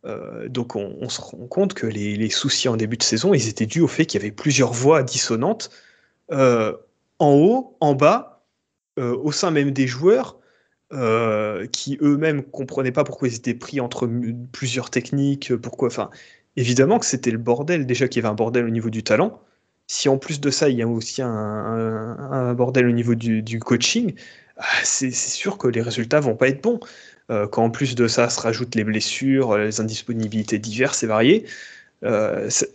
Euh, 0.06 0.48
donc, 0.50 0.76
on, 0.76 1.10
se 1.10 1.22
rend 1.22 1.48
compte 1.48 1.74
que 1.74 1.88
les, 1.88 2.30
soucis 2.30 2.70
en 2.70 2.78
début 2.78 2.98
de 2.98 3.04
saison, 3.04 3.34
ils 3.34 3.48
étaient 3.48 3.66
dus 3.66 3.82
au 3.82 3.88
fait 3.88 4.06
qu'il 4.06 4.22
y 4.22 4.24
avait 4.24 4.32
plusieurs 4.32 4.74
voix 4.74 5.04
dissonantes 5.04 5.72
euh, 6.32 6.74
en 7.20 7.34
haut, 7.34 7.78
en 7.80 7.96
bas, 7.96 8.44
euh, 9.00 9.16
au 9.16 9.32
sein 9.32 9.52
même 9.52 9.72
des 9.72 9.88
joueurs. 9.88 10.40
qui 11.72 11.98
eux-mêmes 12.02 12.44
comprenaient 12.44 12.92
pas 12.92 13.04
pourquoi 13.04 13.28
ils 13.28 13.36
étaient 13.36 13.56
pris 13.56 13.80
entre 13.82 14.10
plusieurs 14.52 14.90
techniques, 14.90 15.56
pourquoi, 15.56 15.88
enfin, 15.90 16.10
évidemment 16.58 17.00
que 17.00 17.06
c'était 17.06 17.32
le 17.32 17.38
bordel, 17.38 17.86
déjà 17.86 18.08
qu'il 18.08 18.22
y 18.22 18.26
avait 18.26 18.32
un 18.32 18.36
bordel 18.36 18.66
au 18.66 18.70
niveau 18.70 18.90
du 18.90 19.04
talent. 19.04 19.42
Si 19.88 20.10
en 20.10 20.18
plus 20.18 20.42
de 20.42 20.50
ça, 20.50 20.70
il 20.70 20.78
y 20.78 20.82
a 20.82 20.88
aussi 20.88 21.22
un, 21.22 22.54
bordel 22.56 22.88
au 22.88 22.92
niveau 22.92 23.16
du, 23.16 23.60
coaching, 23.60 24.16
ah, 24.58 24.64
c'est 24.84 25.12
sûr 25.12 25.58
que 25.58 25.68
les 25.68 25.82
résultats 25.82 26.20
vont 26.20 26.36
pas 26.36 26.48
être 26.50 26.62
bons. 26.64 26.80
Euh, 27.32 27.48
quand 27.48 27.64
en 27.64 27.72
plus 27.72 27.96
de 27.96 28.08
ça 28.08 28.30
se 28.30 28.40
rajoutent 28.40 28.76
les 28.76 28.84
blessures, 28.84 29.58
les 29.58 29.82
indisponibilités 29.82 30.60
diverses 30.60 31.04
et 31.04 31.08
variées, 31.08 31.46
euh, 32.04 32.50
ça, 32.50 32.66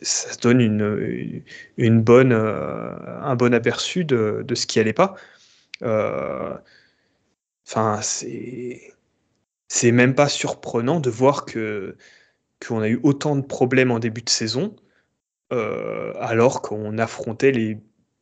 donne 0.42 0.60
une, 0.60 2.00
bonne, 2.02 2.32
euh, 2.32 2.92
un 3.22 3.36
bon 3.36 3.54
aperçu 3.54 4.04
de, 4.04 4.44
ce 4.54 4.66
qui 4.66 4.80
allait 4.80 4.92
pas. 4.92 5.14
Enfin, 7.66 8.00
c'est 8.02 9.92
même 9.92 10.14
pas 10.14 10.28
surprenant 10.28 11.00
de 11.00 11.10
voir 11.10 11.44
que 11.44 11.96
qu'on 12.66 12.80
a 12.80 12.88
eu 12.88 13.00
autant 13.02 13.36
de 13.36 13.42
problèmes 13.42 13.90
en 13.90 13.98
début 13.98 14.22
de 14.22 14.30
saison, 14.30 14.76
euh, 15.52 16.12
alors 16.18 16.62
qu'on 16.62 16.98
affrontait 16.98 17.52
les, 17.52 17.78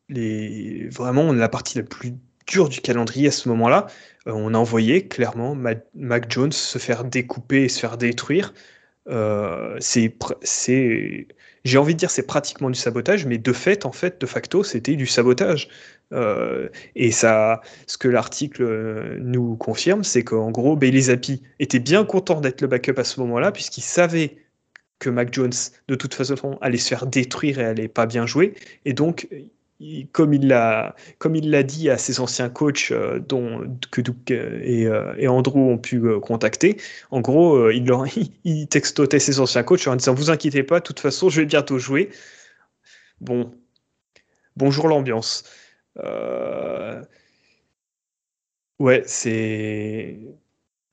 les, 0.09 0.89
vraiment 0.89 1.33
la 1.33 1.49
partie 1.49 1.79
la 1.79 1.85
plus 1.85 2.15
dure 2.47 2.69
du 2.69 2.81
calendrier 2.81 3.29
à 3.29 3.31
ce 3.33 3.49
moment-là. 3.51 3.87
Euh, 4.27 4.33
on 4.33 4.55
a 4.55 4.59
envoyé 4.59 5.09
clairement 5.09 5.55
Mac 5.95 6.31
Jones 6.31 6.53
se 6.53 6.79
faire 6.79 7.05
découper 7.05 7.65
et 7.65 7.69
se 7.69 7.81
faire 7.81 7.99
détruire. 7.99 8.55
Euh, 9.09 9.77
c'est, 9.81 10.17
j'ai 11.65 11.79
envie 11.79 11.95
de 11.95 11.99
dire 11.99 12.11
c'est 12.11 12.27
pratiquement 12.27 12.71
du 12.71 12.79
sabotage, 12.79 13.27
mais 13.27 13.39
de 13.39 13.53
fait, 13.53 13.87
en 13.87 13.93
fait, 13.93 14.21
de 14.21 14.27
facto, 14.27 14.63
c'était 14.63 14.97
du 14.97 15.07
sabotage. 15.07 15.69
Euh, 16.13 16.69
et 16.95 17.11
ça, 17.11 17.61
ce 17.87 17.99
que 17.99 18.09
l'article 18.09 18.63
euh, 18.63 19.19
nous 19.21 19.57
confirme, 19.57 20.05
c'est 20.05 20.25
qu'en 20.25 20.51
gros, 20.51 20.77
Bailey 20.77 21.03
Zappi 21.03 21.43
était 21.59 21.81
bien 21.81 22.05
content 22.05 22.41
d'être 22.41 22.61
le 22.61 22.69
backup 22.69 22.99
à 22.99 23.05
ce 23.05 23.21
moment-là, 23.21 23.53
puisqu'il 23.53 23.83
savait 23.83 24.37
que 24.99 25.11
Mac 25.11 25.33
Jones, 25.33 25.53
de 25.89 25.95
toute 25.95 26.15
façon, 26.15 26.59
allait 26.61 26.79
se 26.79 26.89
faire 26.89 27.07
détruire 27.07 27.59
et 27.61 27.65
allait 27.65 27.89
pas 27.89 28.07
bien 28.07 28.27
jouer. 28.27 28.55
Et 28.85 28.95
donc, 28.95 29.29
comme 30.13 30.35
il 30.35 30.49
l'a 30.49 30.97
comme 31.19 31.37
il 31.37 31.51
l'a 31.51 31.63
dit 31.63 31.89
à 31.89 31.99
ses 31.99 32.21
anciens 32.21 32.49
coachs 32.49 32.91
euh, 32.91 33.21
dont 33.21 33.79
que 33.93 34.01
Duke 34.01 34.31
et, 34.31 34.89
et, 35.19 35.29
Andrew 35.29 35.59
ont 35.59 35.79
pu 35.79 36.03
contacter 36.21 36.81
en 37.11 37.21
gros 37.21 37.71
il, 37.71 37.87
leur, 37.87 38.05
il 38.45 38.69
textotait 38.69 39.21
ses 39.21 39.41
anciens 39.41 39.63
coachs 39.63 39.87
en 39.87 39.97
disant 39.97 40.15
vous 40.15 40.31
inquiétez 40.31 40.63
pas 40.65 40.81
de 40.81 40.85
toute 40.85 41.01
façon 41.01 41.29
je 41.29 41.43
vais 41.43 41.47
bientôt 41.47 41.79
jouer 41.79 42.11
bon 43.21 43.53
bonjour 44.57 44.89
l'ambiance 44.89 45.45
euh, 45.99 47.03
ouais, 48.79 49.03
c'est. 49.07 50.19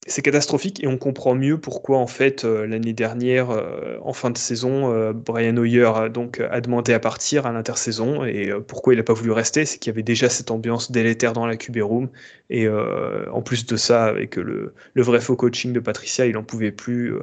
C'est 0.08 0.22
catastrophique 0.22 0.84
et 0.84 0.88
on 0.88 0.98
comprend 0.98 1.34
mieux 1.34 1.60
pourquoi 1.60 1.98
en 1.98 2.06
fait 2.06 2.46
euh, 2.46 2.68
l'année 2.68 2.94
dernière 2.94 3.50
euh, 3.50 3.98
en 4.04 4.14
fin 4.14 4.30
de 4.30 4.38
saison 4.38 4.94
euh, 4.94 5.14
Brian 5.14 5.58
Hoyer 5.58 6.10
donc 6.14 6.40
a 6.40 6.62
demandé 6.62 6.94
à 6.94 7.00
partir 7.00 7.48
à 7.48 7.52
l'intersaison 7.52 8.24
et 8.24 8.52
pourquoi 8.68 8.94
il 8.94 8.98
n'a 8.98 9.04
pas 9.04 9.14
voulu 9.14 9.32
rester 9.32 9.66
c'est 9.66 9.80
qu'il 9.80 9.92
y 9.92 9.94
avait 9.94 10.04
déjà 10.04 10.30
cette 10.30 10.52
ambiance 10.52 10.92
délétère 10.92 11.34
dans 11.34 11.48
la 11.48 11.58
QB 11.58 11.78
room 11.82 12.10
et 12.52 12.68
en 12.70 13.42
plus 13.42 13.66
de 13.66 13.76
ça 13.76 14.06
avec 14.06 14.36
le, 14.36 14.74
vrai 14.96 15.20
faux 15.22 15.36
coaching 15.36 15.74
de 15.74 15.80
Patricia 15.80 16.28
il 16.28 16.38
en 16.38 16.44
pouvait 16.44 16.72
plus 16.72 17.16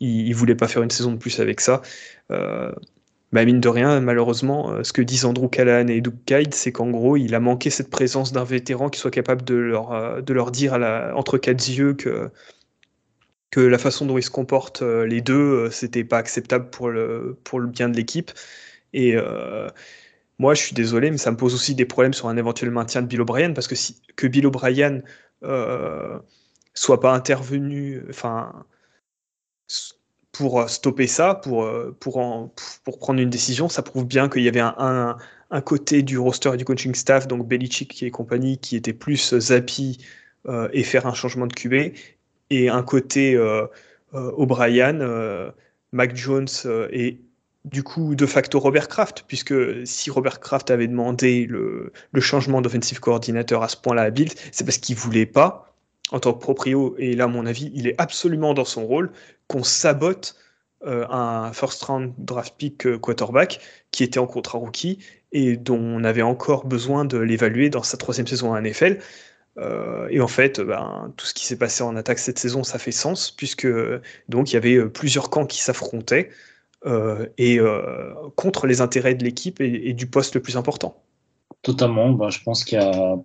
il, 0.00 0.26
il, 0.26 0.34
voulait 0.34 0.54
pas 0.54 0.68
faire 0.68 0.82
une 0.82 0.90
saison 0.90 1.12
de 1.12 1.18
plus 1.18 1.38
avec 1.40 1.60
ça 1.60 1.82
bah 3.32 3.44
mine 3.44 3.60
de 3.60 3.68
rien, 3.68 4.00
malheureusement, 4.00 4.84
ce 4.84 4.92
que 4.92 5.02
disent 5.02 5.24
Andrew 5.24 5.48
Callahan 5.48 5.88
et 5.88 6.00
Doug 6.00 6.16
Kyde, 6.26 6.54
c'est 6.54 6.72
qu'en 6.72 6.90
gros, 6.90 7.16
il 7.16 7.34
a 7.34 7.40
manqué 7.40 7.70
cette 7.70 7.90
présence 7.90 8.32
d'un 8.32 8.44
vétéran 8.44 8.90
qui 8.90 9.00
soit 9.00 9.10
capable 9.10 9.42
de 9.42 9.54
leur, 9.54 10.20
leur 10.28 10.50
dire 10.50 10.74
entre 11.14 11.38
quatre 11.38 11.66
yeux 11.68 11.94
que, 11.94 12.30
la 13.56 13.78
façon 13.78 14.06
dont 14.06 14.18
ils 14.18 14.22
se 14.22 14.30
comportent 14.30 14.82
les 14.82 15.20
deux, 15.22 15.70
c'était 15.70 16.04
pas 16.04 16.18
acceptable 16.18 16.68
pour 16.70 16.90
le, 16.90 17.38
bien 17.68 17.88
de 17.88 17.96
l'équipe. 17.96 18.32
Et 18.92 19.16
moi, 20.38 20.54
je 20.54 20.62
suis 20.62 20.74
désolé, 20.74 21.10
mais 21.10 21.18
ça 21.18 21.30
me 21.30 21.36
pose 21.36 21.54
aussi 21.54 21.74
des 21.74 21.86
problèmes 21.86 22.14
sur 22.14 22.28
un 22.28 22.36
éventuel 22.36 22.70
maintien 22.70 23.00
de 23.02 23.06
Bill 23.06 23.20
O'Brien, 23.20 23.52
parce 23.52 23.68
que 23.68 23.74
que 24.16 24.26
Bill 24.26 24.46
O'Brien 24.46 25.00
euh, 25.44 26.18
soit 26.74 27.00
pas 27.00 27.12
intervenu, 27.12 28.02
enfin 28.08 28.64
pour 30.32 30.60
euh, 30.60 30.66
stopper 30.66 31.06
ça, 31.06 31.34
pour, 31.34 31.64
euh, 31.64 31.96
pour, 32.00 32.98
prendre 32.98 33.20
une 33.20 33.30
décision. 33.30 33.68
Ça 33.68 33.82
prouve 33.82 34.06
bien 34.06 34.28
qu'il 34.28 34.42
y 34.42 34.48
avait 34.48 34.60
un, 34.60 35.16
un, 35.50 35.60
côté 35.60 36.02
du 36.02 36.18
roster 36.18 36.50
et 36.54 36.56
du 36.56 36.64
coaching 36.64 36.94
staff, 36.94 37.28
donc 37.28 37.46
Belichick 37.46 38.02
et 38.02 38.10
compagnie, 38.10 38.58
qui 38.58 38.76
était 38.76 38.94
plus 38.94 39.38
Zappy 39.38 39.98
euh, 40.48 40.68
et 40.72 40.82
faire 40.82 41.06
un 41.06 41.14
changement 41.14 41.46
de 41.46 41.52
QB, 41.52 41.94
et 42.50 42.68
un 42.68 42.82
côté 42.82 43.38
O'Brien, 44.12 45.52
Mac 45.92 46.16
Jones 46.16 46.48
et 46.90 47.20
du 47.64 47.82
coup 47.82 48.14
de 48.14 48.26
facto 48.26 48.58
Robert 48.58 48.88
Kraft, 48.88 49.24
puisque 49.26 49.54
si 49.86 50.10
Robert 50.10 50.40
Kraft 50.40 50.70
avait 50.70 50.88
demandé 50.88 51.46
le, 51.46 51.92
le 52.12 52.20
changement 52.20 52.60
d'offensive 52.60 53.00
coordinateur 53.00 53.62
à 53.62 53.68
ce 53.68 53.76
point-là 53.76 54.02
à 54.02 54.10
Bill, 54.10 54.30
c'est 54.50 54.64
parce 54.64 54.78
qu'il 54.78 54.96
voulait 54.96 55.24
pas 55.24 55.71
en 56.12 56.20
tant 56.20 56.34
que 56.34 56.38
proprio, 56.38 56.94
et 56.98 57.14
là, 57.14 57.24
à 57.24 57.26
mon 57.26 57.46
avis, 57.46 57.72
il 57.74 57.88
est 57.88 57.94
absolument 57.98 58.54
dans 58.54 58.66
son 58.66 58.86
rôle, 58.86 59.10
qu'on 59.48 59.64
sabote 59.64 60.36
euh, 60.84 61.06
un 61.08 61.52
first 61.52 61.82
round 61.84 62.12
draft 62.18 62.54
pick 62.58 62.86
euh, 62.86 62.98
quarterback 62.98 63.60
qui 63.92 64.02
était 64.02 64.18
en 64.18 64.26
contrat 64.26 64.58
rookie 64.58 64.98
et 65.30 65.56
dont 65.56 65.78
on 65.78 66.02
avait 66.02 66.22
encore 66.22 66.66
besoin 66.66 67.04
de 67.04 67.18
l'évaluer 67.18 67.70
dans 67.70 67.84
sa 67.84 67.96
troisième 67.96 68.26
saison 68.26 68.52
à 68.52 68.60
NFL. 68.60 68.98
Euh, 69.58 70.08
et 70.10 70.20
en 70.20 70.28
fait, 70.28 70.60
ben, 70.60 71.12
tout 71.16 71.24
ce 71.24 71.34
qui 71.34 71.46
s'est 71.46 71.56
passé 71.56 71.82
en 71.82 71.94
attaque 71.94 72.18
cette 72.18 72.38
saison, 72.38 72.64
ça 72.64 72.78
fait 72.78 72.92
sens, 72.92 73.30
puisque 73.30 73.68
donc 74.28 74.50
il 74.50 74.54
y 74.54 74.56
avait 74.56 74.88
plusieurs 74.88 75.30
camps 75.30 75.46
qui 75.46 75.62
s'affrontaient 75.62 76.30
et 77.38 77.60
contre 78.34 78.66
les 78.66 78.80
intérêts 78.80 79.14
de 79.14 79.22
l'équipe 79.22 79.60
et, 79.60 79.92
du 79.92 80.08
poste 80.08 80.34
le 80.34 80.42
plus 80.42 80.56
important. 80.56 81.00
Totalement. 81.62 82.10
Ben, 82.10 82.28
je 82.28 82.42
pense 82.42 82.64
qu'il 82.64 82.80
y 82.80 82.82
a 82.82 83.16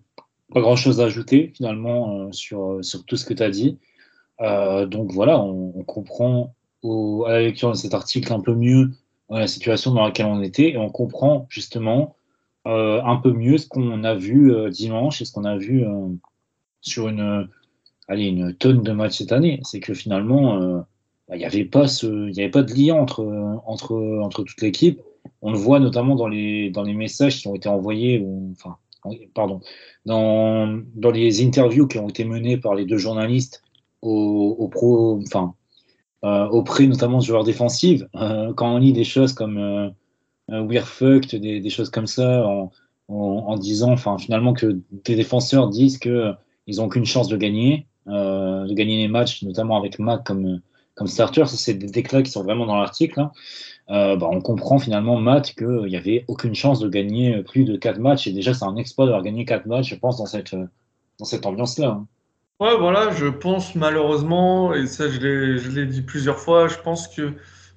pas 0.53 0.61
grand 0.61 0.75
chose 0.75 1.01
à 1.01 1.05
ajouter 1.05 1.51
finalement 1.55 2.19
euh, 2.19 2.31
sur, 2.31 2.79
sur 2.81 3.03
tout 3.05 3.17
ce 3.17 3.25
que 3.25 3.33
tu 3.33 3.43
as 3.43 3.49
dit. 3.49 3.77
Euh, 4.41 4.85
donc 4.85 5.11
voilà, 5.11 5.41
on, 5.41 5.83
comprend 5.83 6.53
à 6.83 7.31
la 7.31 7.41
lecture 7.41 7.71
de 7.71 7.75
cet 7.75 7.93
article 7.93 8.31
un 8.31 8.39
peu 8.39 8.53
mieux 8.53 8.91
euh, 9.31 9.39
la 9.39 9.47
situation 9.47 9.93
dans 9.93 10.03
laquelle 10.03 10.27
on 10.27 10.41
était 10.41 10.71
et 10.71 10.77
on 10.77 10.89
comprend 10.89 11.47
justement 11.49 12.15
un 12.65 13.15
peu 13.23 13.31
mieux 13.31 13.57
ce 13.57 13.65
qu'on 13.65 14.03
a 14.03 14.13
vu 14.13 14.51
dimanche 14.71 15.21
et 15.21 15.25
ce 15.25 15.31
qu'on 15.31 15.45
a 15.45 15.55
vu 15.55 15.85
sur 16.81 17.07
une, 17.07 17.47
allez, 18.09 18.53
tonne 18.59 18.83
de 18.83 18.91
matchs 18.91 19.19
cette 19.19 19.31
année. 19.31 19.61
C'est 19.63 19.79
que 19.79 19.93
finalement, 19.93 20.59
bah, 21.29 21.37
il 21.37 21.39
n'y 21.39 21.45
avait, 21.45 21.63
pas 21.63 21.85
avait 22.03 22.49
pas 22.49 22.63
de 22.63 22.73
lien 22.73 22.95
entre, 22.95 24.43
toute 24.43 24.61
l'équipe. 24.61 24.99
On 25.41 25.53
le 25.53 25.57
voit 25.57 25.79
notamment 25.79 26.15
dans 26.15 26.27
les, 26.27 26.73
messages 26.93 27.39
qui 27.39 27.47
ont 27.47 27.55
été 27.55 27.69
envoyés, 27.69 28.21
pardon, 29.33 29.61
dans, 30.05 30.81
dans, 30.95 31.11
les 31.11 31.45
interviews 31.45 31.87
qui 31.87 31.99
ont 31.99 32.09
été 32.09 32.23
menées 32.23 32.57
par 32.57 32.75
les 32.75 32.85
deux 32.85 32.97
journalistes 32.97 33.63
au, 34.01 34.67
pro, 34.71 35.19
enfin, 35.25 35.53
euh, 36.23 36.47
auprès 36.47 36.87
notamment 36.87 37.19
de 37.19 37.23
joueurs 37.23 37.43
défensifs, 37.43 38.03
euh, 38.15 38.53
quand 38.53 38.73
on 38.73 38.77
lit 38.77 38.93
des 38.93 39.03
choses 39.03 39.33
comme 39.33 39.57
euh, 39.57 39.89
We're 40.49 40.87
fucked, 40.87 41.39
des, 41.39 41.59
des, 41.59 41.69
choses 41.69 41.89
comme 41.89 42.07
ça, 42.07 42.47
en, 42.47 42.71
en, 43.09 43.57
disant 43.57 43.91
enfin, 43.91 44.17
finalement 44.17 44.53
que 44.53 44.79
des 44.91 45.15
défenseurs 45.15 45.67
disent 45.67 45.97
qu'ils 45.97 46.35
n'ont 46.67 46.85
aucune 46.85 47.05
chance 47.05 47.27
de 47.27 47.37
gagner, 47.37 47.87
de 48.05 48.73
gagner 48.73 48.97
les 48.97 49.07
matchs, 49.09 49.43
notamment 49.43 49.77
avec 49.77 49.99
Mac 49.99 50.25
comme, 50.25 50.61
comme 50.95 51.07
starter, 51.07 51.45
c'est 51.47 51.73
des 51.73 51.87
déclats 51.87 52.23
qui 52.23 52.31
sont 52.31 52.43
vraiment 52.43 52.65
dans 52.65 52.77
l'article. 52.77 53.19
Hein. 53.19 53.31
Euh, 53.89 54.15
bah, 54.17 54.27
on 54.29 54.41
comprend 54.41 54.79
finalement, 54.79 55.17
Matt, 55.17 55.53
qu'il 55.55 55.85
n'y 55.85 55.95
avait 55.95 56.25
aucune 56.27 56.55
chance 56.55 56.79
de 56.79 56.89
gagner 56.89 57.41
plus 57.43 57.63
de 57.63 57.77
4 57.77 57.99
matchs. 57.99 58.27
Et 58.27 58.33
déjà, 58.33 58.53
c'est 58.53 58.65
un 58.65 58.75
exploit 58.75 59.05
d'avoir 59.05 59.23
gagné 59.23 59.45
4 59.45 59.65
matchs, 59.65 59.89
je 59.89 59.95
pense, 59.95 60.17
dans 60.17 60.25
cette, 60.25 60.55
dans 61.19 61.25
cette 61.25 61.45
ambiance-là. 61.45 61.87
Hein. 61.87 62.07
Ouais, 62.59 62.75
voilà, 62.75 63.11
je 63.11 63.27
pense 63.27 63.75
malheureusement, 63.75 64.73
et 64.73 64.87
ça 64.87 65.07
je 65.09 65.19
l'ai 65.69 65.85
dit 65.85 66.01
plusieurs 66.01 66.39
fois, 66.39 66.67
je 66.67 66.77
pense 66.79 67.07
que 67.07 67.33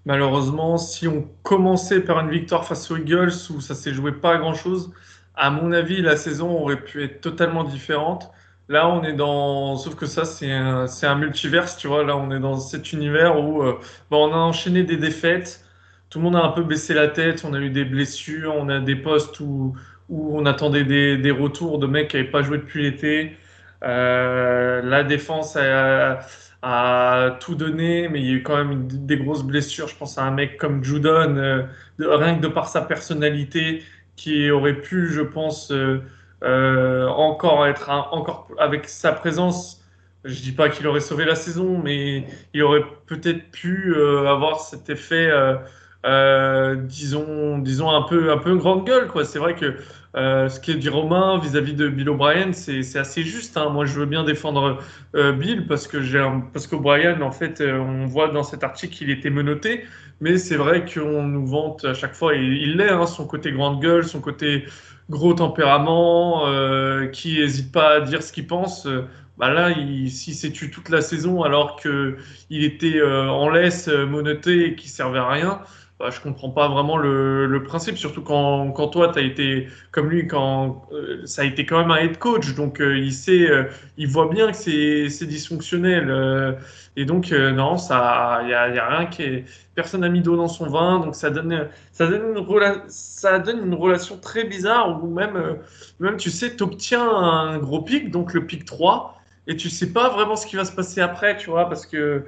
malheureusement, 0.07 0.79
si 0.79 1.07
on 1.07 1.29
commençait 1.43 2.01
par 2.01 2.19
une 2.21 2.31
victoire 2.31 2.65
face 2.65 2.91
aux 2.91 2.97
Eagles 2.97 3.33
où 3.51 3.61
ça 3.61 3.75
s'est 3.75 3.93
joué 3.93 4.13
pas 4.13 4.37
à 4.37 4.39
grand-chose, 4.39 4.91
à 5.35 5.51
mon 5.51 5.73
avis, 5.73 6.01
la 6.01 6.17
saison 6.17 6.51
aurait 6.51 6.81
pu 6.83 7.05
être 7.05 7.21
totalement 7.21 7.65
différente. 7.65 8.31
Là, 8.69 8.89
on 8.89 9.03
est 9.05 9.13
dans. 9.13 9.77
Sauf 9.77 9.97
que 9.97 10.07
ça, 10.07 10.25
c'est 10.25 10.51
un, 10.51 10.87
un 11.03 11.15
multiverse, 11.17 11.77
tu 11.77 11.89
vois. 11.89 12.05
Là, 12.05 12.17
on 12.17 12.31
est 12.31 12.41
dans 12.41 12.57
cet 12.59 12.93
univers 12.93 13.39
où 13.43 13.63
euh, 13.63 13.79
bah, 14.11 14.17
on 14.19 14.33
a 14.33 14.37
enchaîné 14.37 14.85
des 14.85 14.97
défaites 14.97 15.65
tout 16.11 16.19
le 16.19 16.25
monde 16.25 16.37
a 16.37 16.43
un 16.43 16.51
peu 16.51 16.65
baissé 16.65 16.93
la 16.93 17.09
tête, 17.09 17.45
on 17.45 17.55
a 17.55 17.61
eu 17.61 17.71
des 17.71 17.85
blessures, 17.85 18.55
on 18.57 18.69
a 18.69 18.81
des 18.81 18.97
postes 18.97 19.39
où, 19.41 19.77
où 20.09 20.37
on 20.39 20.45
attendait 20.45 20.85
des, 20.85 21.17
des, 21.17 21.31
retours 21.31 21.79
de 21.79 21.87
mecs 21.87 22.09
qui 22.09 22.17
n'avaient 22.17 22.31
pas 22.31 22.43
joué 22.43 22.59
depuis 22.59 22.83
l'été. 22.83 23.37
Euh, 23.85 24.83
la 24.83 25.05
défense 25.05 25.57
a, 25.57 26.21
a, 26.63 27.39
tout 27.41 27.55
donné, 27.55 28.09
mais 28.09 28.21
il 28.21 28.27
y 28.27 28.31
a 28.31 28.35
eu 28.35 28.43
quand 28.43 28.57
même 28.57 28.89
des 28.89 29.17
grosses 29.17 29.45
blessures. 29.45 29.87
Je 29.89 29.97
pense 29.97 30.19
à 30.19 30.25
un 30.25 30.33
mec 30.33 30.59
comme 30.59 30.83
Judon, 30.85 31.37
euh, 31.37 31.63
rien 31.99 32.37
que 32.37 32.43
de 32.43 32.49
par 32.49 32.69
sa 32.69 32.83
personnalité, 32.83 33.83
qui 34.17 34.51
aurait 34.51 34.81
pu, 34.81 35.09
je 35.13 35.23
pense, 35.23 35.71
euh, 35.73 36.03
euh 36.43 37.07
encore 37.09 37.67
être 37.67 37.91
encore 37.91 38.49
avec 38.59 38.89
sa 38.89 39.13
présence. 39.13 39.83
Je 40.25 40.41
dis 40.43 40.53
pas 40.53 40.69
qu'il 40.69 40.87
aurait 40.87 41.01
sauvé 41.01 41.25
la 41.25 41.35
saison, 41.35 41.81
mais 41.83 42.27
il 42.53 42.63
aurait 42.63 42.85
peut-être 43.07 43.51
pu 43.51 43.95
euh, 43.95 44.29
avoir 44.29 44.61
cet 44.61 44.91
effet 44.91 45.31
euh, 46.07 46.77
disons, 46.77 47.59
disons 47.59 47.91
un 47.91 48.03
peu, 48.03 48.33
un 48.33 48.39
peu 48.39 48.57
grande 48.57 48.87
gueule. 48.87 49.09
Quoi. 49.09 49.25
C'est 49.25 49.39
vrai 49.39 49.55
que 49.55 49.77
euh, 50.17 50.49
ce 50.49 50.59
qui 50.59 50.73
est 50.73 50.77
dit 50.77 50.89
Romain 50.89 51.39
vis-à-vis 51.39 51.75
de 51.75 51.89
Bill 51.89 52.09
O'Brien, 52.09 52.53
c'est, 52.53 52.97
assez 52.97 53.23
juste. 53.23 53.57
Hein. 53.57 53.69
Moi, 53.71 53.85
je 53.85 54.01
veux 54.01 54.07
bien 54.07 54.25
défendre 54.25 54.79
euh, 55.15 55.33
Bill 55.33 55.67
parce 55.67 55.87
que 55.87 56.01
j'ai 56.01 56.27
parce 56.53 56.67
qu'O'Brien, 56.67 57.21
en 57.21 57.31
fait, 57.33 57.63
on 57.63 58.07
voit 58.07 58.29
dans 58.29 58.43
cet 58.43 58.65
article 58.65 58.95
qu'il 58.95 59.11
était 59.11 59.31
menotté. 59.31 59.85
Mais 60.23 60.37
c'est 60.37 60.57
vrai 60.57 60.85
qu'on 60.85 61.23
nous 61.23 61.47
vante 61.47 61.85
à 61.87 61.95
chaque 61.95 62.15
fois, 62.15 62.35
et 62.35 62.43
il 62.43 62.77
l'est, 62.77 62.91
hein, 62.91 63.07
son 63.07 63.27
côté 63.27 63.53
grande 63.53 63.81
gueule, 63.81 64.05
son 64.05 64.21
côté 64.21 64.67
gros 65.09 65.33
tempérament, 65.33 66.45
qui 67.11 67.39
n'hésite 67.41 67.73
pas 67.73 67.97
à 67.97 68.01
dire 68.01 68.23
ce 68.23 68.33
qu'il 68.33 68.47
pense. 68.47 68.87
Bah 69.39 69.49
là, 69.51 69.71
il, 69.71 70.11
s'il 70.11 70.35
s'est 70.35 70.51
tué 70.51 70.71
toute 70.71 70.91
la 70.91 71.01
saison 71.01 71.43
alors 71.43 71.81
qu'il 71.81 72.65
était 72.65 73.01
en 73.03 73.49
laisse, 73.49 73.89
monoté 73.89 74.67
et 74.67 74.75
qu'il 74.75 74.91
servait 74.91 75.21
à 75.21 75.29
rien, 75.29 75.63
bah, 76.01 76.09
je 76.11 76.19
comprends 76.19 76.49
pas 76.49 76.67
vraiment 76.69 76.97
le, 76.97 77.63
principe, 77.63 77.99
surtout 77.99 78.23
quand, 78.23 78.73
quand 78.73 78.89
toi, 78.89 79.13
tu 79.13 79.19
as 79.19 79.23
été 79.23 79.69
comme 79.93 80.09
lui, 80.09 80.27
quand 80.27 80.87
euh, 80.93 81.27
ça 81.27 81.43
a 81.43 81.45
été 81.45 81.67
quand 81.67 81.79
même 81.79 81.91
un 81.91 81.99
head 81.99 82.17
coach, 82.19 82.55
donc 82.55 82.81
euh, 82.81 82.97
il 82.97 83.13
sait, 83.13 83.51
euh, 83.51 83.65
il 83.99 84.09
voit 84.09 84.31
bien 84.31 84.51
que 84.51 84.57
c'est 84.57 85.27
dysfonctionnel. 85.27 86.57
et 86.97 87.05
donc, 87.05 87.31
non, 87.33 87.77
il 87.77 88.47
n'y 88.47 88.55
a, 88.55 88.69
y 88.71 88.79
a, 88.79 88.89
rien 88.89 89.07
qui 89.07 89.23
est. 89.25 89.45
Personne 89.75 90.01
n'a 90.01 90.09
mis 90.09 90.23
d'eau 90.23 90.37
dans 90.37 90.49
son 90.49 90.71
vin, 90.71 91.01
donc 91.01 91.15
ça 91.15 91.29
donne, 91.29 91.69
ça, 91.93 92.07
donne 92.07 92.35
une 92.35 92.83
ça 92.89 93.39
donne 93.39 93.67
une 93.67 93.75
relation 93.75 94.17
très 94.17 94.45
bizarre 94.45 95.05
où 95.05 95.07
même, 95.07 95.59
même 96.01 96.17
tu 96.17 96.31
sais, 96.31 96.57
tu 96.57 96.63
obtiens 96.63 97.07
un 97.11 97.59
gros 97.59 97.83
pic, 97.83 98.11
donc 98.11 98.33
le 98.33 98.47
pic 98.47 98.65
3, 98.65 99.21
et 99.49 99.57
tu 99.57 99.69
sais 99.69 99.93
pas 99.93 100.09
vraiment 100.09 100.37
ce 100.37 100.47
qui 100.47 100.57
va 100.57 100.65
se 100.65 100.73
passer 100.73 101.03
après, 101.03 101.37
tu 101.37 101.51
vois, 101.51 101.69
parce 101.69 101.85
que 101.85 102.25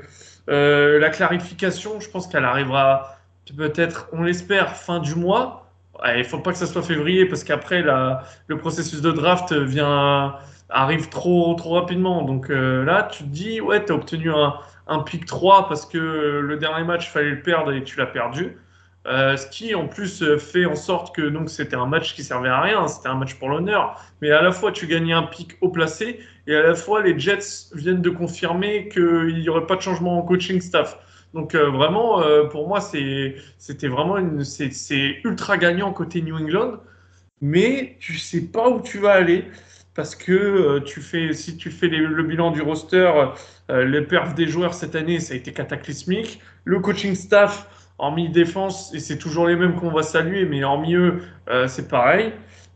la 0.46 1.08
clarification, 1.08 2.00
je 2.00 2.10
pense 2.10 2.26
qu'elle 2.26 2.44
arrivera 2.44 3.21
peut-être, 3.56 4.08
on 4.12 4.22
l'espère, 4.22 4.76
fin 4.76 4.98
du 4.98 5.14
mois. 5.14 5.70
Il 6.06 6.18
ne 6.18 6.24
faut 6.24 6.38
pas 6.38 6.52
que 6.52 6.58
ça 6.58 6.66
soit 6.66 6.82
février 6.82 7.26
parce 7.26 7.44
qu'après, 7.44 7.82
le 7.82 8.58
processus 8.58 9.00
de 9.02 9.12
draft 9.12 9.52
vient, 9.52 10.36
arrive 10.68 11.08
trop, 11.08 11.54
trop 11.54 11.74
rapidement. 11.74 12.22
Donc 12.22 12.50
euh, 12.50 12.84
là, 12.84 13.04
tu 13.04 13.24
te 13.24 13.28
dis, 13.28 13.60
ouais, 13.60 13.84
tu 13.84 13.92
as 13.92 13.94
obtenu 13.94 14.32
un, 14.32 14.54
un 14.86 15.00
pic 15.00 15.26
3 15.26 15.68
parce 15.68 15.86
que 15.86 15.98
le 15.98 16.56
dernier 16.56 16.84
match, 16.84 17.06
il 17.06 17.10
fallait 17.10 17.30
le 17.30 17.42
perdre 17.42 17.72
et 17.72 17.84
tu 17.84 17.98
l'as 17.98 18.06
perdu. 18.06 18.56
Euh, 19.06 19.36
ce 19.36 19.48
qui 19.48 19.74
en 19.74 19.88
plus 19.88 20.22
fait 20.38 20.64
en 20.64 20.76
sorte 20.76 21.12
que 21.12 21.22
donc 21.22 21.50
c'était 21.50 21.74
un 21.74 21.86
match 21.86 22.14
qui 22.14 22.22
servait 22.22 22.48
à 22.48 22.60
rien, 22.60 22.86
c'était 22.86 23.08
un 23.08 23.16
match 23.16 23.34
pour 23.34 23.48
l'honneur, 23.48 24.00
mais 24.20 24.30
à 24.30 24.42
la 24.42 24.52
fois 24.52 24.70
tu 24.70 24.86
gagnais 24.86 25.12
un 25.12 25.24
pic 25.24 25.56
haut 25.60 25.70
placé 25.70 26.20
et 26.46 26.54
à 26.54 26.62
la 26.62 26.76
fois 26.76 27.02
les 27.02 27.18
Jets 27.18 27.72
viennent 27.74 28.00
de 28.00 28.10
confirmer 28.10 28.88
qu'il 28.88 29.40
n'y 29.40 29.48
aurait 29.48 29.66
pas 29.66 29.74
de 29.74 29.80
changement 29.80 30.18
en 30.18 30.22
coaching 30.22 30.60
staff. 30.60 30.96
Donc 31.34 31.54
euh, 31.54 31.70
vraiment, 31.70 32.22
pour 32.50 32.68
moi, 32.68 32.80
c'était 32.80 33.88
vraiment 33.88 34.16
c'est 34.42 35.20
ultra 35.24 35.56
gagnant 35.56 35.92
côté 35.92 36.22
New 36.22 36.36
England, 36.36 36.78
mais 37.40 37.96
tu 38.00 38.18
sais 38.18 38.42
pas 38.42 38.68
où 38.68 38.80
tu 38.80 38.98
vas 38.98 39.12
aller 39.12 39.46
parce 39.94 40.14
que 40.14 40.78
tu 40.80 41.00
fais, 41.00 41.32
si 41.32 41.56
tu 41.56 41.70
fais 41.70 41.88
le 41.88 42.22
bilan 42.22 42.50
du 42.50 42.62
roster, 42.62 43.10
les 43.68 44.02
perfs 44.02 44.34
des 44.34 44.46
joueurs 44.46 44.74
cette 44.74 44.94
année, 44.94 45.20
ça 45.20 45.34
a 45.34 45.36
été 45.36 45.52
cataclysmique. 45.52 46.40
Le 46.64 46.80
coaching 46.80 47.14
staff, 47.14 47.68
hormis 48.02 48.28
défense, 48.28 48.92
et 48.94 48.98
c'est 48.98 49.16
toujours 49.16 49.46
les 49.46 49.56
mêmes 49.56 49.76
qu'on 49.76 49.90
va 49.90 50.02
saluer, 50.02 50.44
mais 50.44 50.62
eux, 50.62 51.22
euh, 51.48 51.68
c'est 51.68 51.88
pareil. 51.88 52.32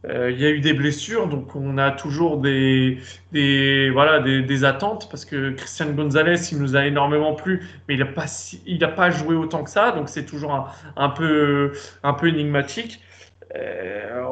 Euh, 0.09 0.31
il 0.31 0.41
y 0.41 0.47
a 0.47 0.51
eu 0.51 0.61
des 0.61 0.73
blessures, 0.73 1.27
donc 1.27 1.57
on 1.57 1.79
a 1.79 1.91
toujours 1.91 2.39
des, 2.39 2.99
des 3.33 3.91
voilà, 3.91 4.21
des, 4.21 4.65
attentes, 4.65 5.09
parce 5.11 5.25
que 5.25 5.51
Christian 5.51 5.91
Gonzalez, 5.91 6.53
il 6.53 6.59
nous 6.59 6.77
a 6.77 6.87
énormément 6.87 7.35
plu, 7.35 7.67
mais 7.89 7.95
il 7.95 8.01
n'a 8.01 8.07
pas, 8.07 8.27
il 8.67 8.79
pas 8.79 9.11
joué 9.11 9.35
autant 9.35 9.65
que 9.65 9.71
ça, 9.71 9.91
donc 9.93 10.09
c'est 10.09 10.25
toujours 10.25 10.71
un, 10.97 11.09
peu, 11.09 11.73
un 12.05 12.13
peu 12.13 12.29
énigmatique. 12.29 13.01
Euh, 13.55 14.23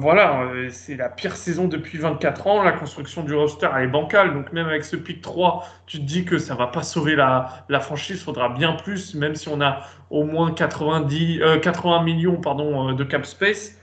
voilà, 0.00 0.50
c'est 0.70 0.96
la 0.96 1.08
pire 1.08 1.36
saison 1.36 1.68
depuis 1.68 1.98
24 1.98 2.46
ans. 2.46 2.62
La 2.62 2.72
construction 2.72 3.22
du 3.22 3.34
roster 3.34 3.68
est 3.78 3.86
bancale. 3.86 4.32
Donc 4.34 4.52
même 4.52 4.66
avec 4.66 4.84
ce 4.84 4.96
pic 4.96 5.20
3, 5.20 5.64
tu 5.86 5.98
te 5.98 6.04
dis 6.04 6.24
que 6.24 6.38
ça 6.38 6.54
va 6.54 6.66
pas 6.66 6.82
sauver 6.82 7.14
la, 7.14 7.64
la 7.68 7.80
franchise. 7.80 8.16
Il 8.16 8.24
faudra 8.24 8.48
bien 8.48 8.72
plus, 8.72 9.14
même 9.14 9.34
si 9.34 9.48
on 9.48 9.60
a 9.60 9.82
au 10.10 10.24
moins 10.24 10.52
90, 10.52 11.40
80 11.62 12.00
euh, 12.00 12.04
millions 12.04 12.40
pardon, 12.40 12.90
euh, 12.90 12.94
de 12.94 13.04
cap 13.04 13.26
space. 13.26 13.78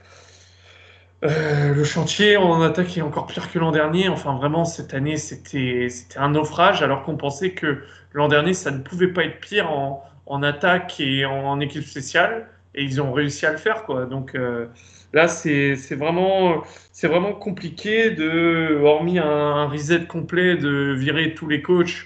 Le 1.22 1.84
chantier 1.84 2.38
en 2.38 2.62
attaque 2.62 2.98
est 2.98 3.02
encore 3.02 3.28
pire 3.28 3.52
que 3.52 3.60
l'an 3.60 3.72
dernier. 3.72 4.10
Enfin, 4.10 4.36
vraiment, 4.36 4.66
cette 4.66 4.94
année, 4.94 5.18
c'était 5.18 5.90
un 6.16 6.30
naufrage, 6.30 6.82
alors 6.82 7.04
qu'on 7.04 7.18
pensait 7.18 7.52
que 7.52 7.84
l'an 8.14 8.28
dernier, 8.28 8.54
ça 8.54 8.72
ne 8.72 8.80
pouvait 8.80 9.10
pas 9.10 9.26
être 9.26 9.40
pire 9.40 9.72
en, 9.72 10.06
attaque 10.44 11.00
et 11.00 11.26
en 11.26 11.60
équipe 11.60 11.84
spéciale 11.84 12.48
et 12.76 12.84
ils 12.84 13.02
ont 13.02 13.12
réussi 13.12 13.46
à 13.46 13.52
le 13.52 13.58
faire 13.58 13.84
quoi. 13.84 14.06
Donc 14.06 14.36
euh, 14.36 14.68
là 15.14 15.28
c'est 15.28 15.76
vraiment 15.96 16.64
vraiment 17.04 17.34
compliqué 17.34 18.12
de 18.12 18.80
hormis 18.84 19.20
un, 19.20 19.66
reset 19.66 20.06
complet 20.06 20.56
de 20.56 20.94
virer 20.94 21.34
tous 21.34 21.48
les 21.48 21.62
coachs 21.62 22.06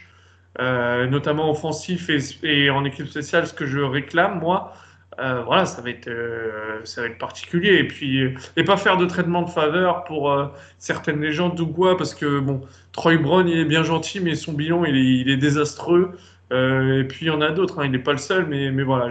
euh, 0.59 1.07
notamment 1.07 1.49
offensifs 1.49 2.09
et, 2.43 2.69
en 2.69 2.85
équipe 2.85 3.07
spéciale 3.07 3.47
ce 3.47 3.53
que 3.53 3.65
je 3.65 3.79
réclame 3.79 4.39
moi. 4.39 4.73
Euh, 5.19 5.43
voilà, 5.43 5.65
ça 5.65 5.81
va 5.81 5.89
être 5.89 6.09
ça 6.85 7.01
va 7.01 7.07
être 7.07 7.17
particulier. 7.17 7.75
Et 7.75 7.87
puis 7.87 8.33
et 8.57 8.63
pas 8.63 8.77
faire 8.77 8.97
de 8.97 9.05
traitement 9.05 9.43
de 9.43 9.49
faveur 9.49 10.03
pour 10.05 10.35
certaines 10.79 11.21
légendes 11.21 11.59
ou 11.59 11.67
quoi 11.67 11.97
parce 11.97 12.15
que 12.15 12.39
bon 12.39 12.61
Troy 12.91 13.17
Brown 13.17 13.47
il 13.47 13.59
est 13.59 13.65
bien 13.65 13.83
gentil 13.83 14.19
mais 14.19 14.35
son 14.35 14.53
bilan 14.53 14.85
il 14.85 14.95
est, 14.95 15.21
il 15.21 15.29
est 15.29 15.37
désastreux. 15.37 16.11
Et 16.51 17.03
puis 17.07 17.25
il 17.25 17.27
y 17.27 17.31
en 17.31 17.41
a 17.41 17.51
d'autres 17.51 17.79
hein, 17.79 17.85
il 17.85 17.91
n'est 17.91 17.99
pas 17.99 18.11
le 18.11 18.17
seul 18.17 18.45
mais 18.47 18.71
mais 18.71 18.83
voilà 18.83 19.09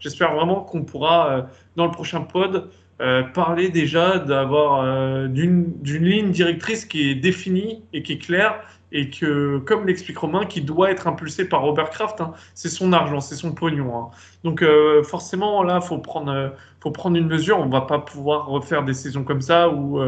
j'espère 0.00 0.34
vraiment 0.34 0.60
qu'on 0.62 0.82
pourra, 0.84 1.32
euh, 1.32 1.42
dans 1.76 1.86
le 1.86 1.90
prochain 1.90 2.22
pod, 2.22 2.70
euh, 3.00 3.22
parler 3.22 3.68
déjà 3.68 4.18
d'avoir 4.18 4.82
euh, 4.82 5.28
d'une 5.28 5.74
ligne 5.84 6.30
directrice 6.30 6.84
qui 6.84 7.10
est 7.10 7.14
définie 7.14 7.82
et 7.92 8.02
qui 8.02 8.14
est 8.14 8.18
claire 8.18 8.60
et 8.92 9.10
que, 9.10 9.58
comme 9.58 9.86
l'explique 9.86 10.18
Romain, 10.18 10.46
qui 10.46 10.60
doit 10.60 10.90
être 10.90 11.06
impulsé 11.06 11.48
par 11.48 11.62
Robert 11.62 11.90
Kraft. 11.90 12.20
Hein. 12.20 12.32
c'est 12.54 12.68
son 12.68 12.92
argent, 12.92 13.20
c'est 13.20 13.36
son 13.36 13.52
pognon. 13.52 13.96
Hein. 13.96 14.10
Donc 14.44 14.64
forcément, 15.04 15.62
là, 15.62 15.80
faut 15.80 15.98
prendre, 15.98 16.54
faut 16.80 16.90
prendre 16.90 17.16
une 17.16 17.26
mesure. 17.26 17.58
On 17.58 17.68
va 17.68 17.82
pas 17.82 17.98
pouvoir 17.98 18.46
refaire 18.46 18.84
des 18.84 18.94
saisons 18.94 19.24
comme 19.24 19.40
ça 19.40 19.68
où 19.68 20.00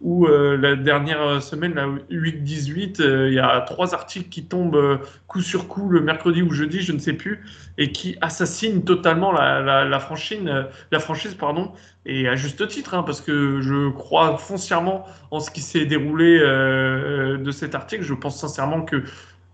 où 0.00 0.26
euh, 0.26 0.56
la 0.56 0.76
dernière 0.76 1.42
semaine, 1.42 1.74
la 1.74 1.86
8-18, 2.10 3.02
euh, 3.02 3.28
il 3.28 3.34
y 3.34 3.38
a 3.38 3.60
trois 3.60 3.94
articles 3.94 4.30
qui 4.30 4.44
tombent 4.44 4.76
euh, 4.76 4.98
coup 5.26 5.42
sur 5.42 5.68
coup 5.68 5.90
le 5.90 6.00
mercredi 6.00 6.42
ou 6.42 6.50
jeudi, 6.52 6.80
je 6.80 6.92
ne 6.92 6.98
sais 6.98 7.12
plus, 7.12 7.44
et 7.76 7.92
qui 7.92 8.16
assassinent 8.20 8.84
totalement 8.84 9.30
la 9.30 10.00
franchise, 10.00 10.40
la 10.90 10.98
franchise 11.00 11.34
pardon, 11.34 11.72
et 12.06 12.28
à 12.28 12.34
juste 12.34 12.66
titre, 12.68 12.94
hein, 12.94 13.02
parce 13.02 13.20
que 13.20 13.60
je 13.60 13.90
crois 13.90 14.38
foncièrement 14.38 15.06
en 15.30 15.40
ce 15.40 15.50
qui 15.50 15.60
s'est 15.60 15.84
déroulé 15.84 16.38
de 16.38 17.50
cet 17.50 17.74
article. 17.74 18.02
Je 18.02 18.14
pense 18.20 18.38
sincèrement 18.40 18.82
que 18.82 19.02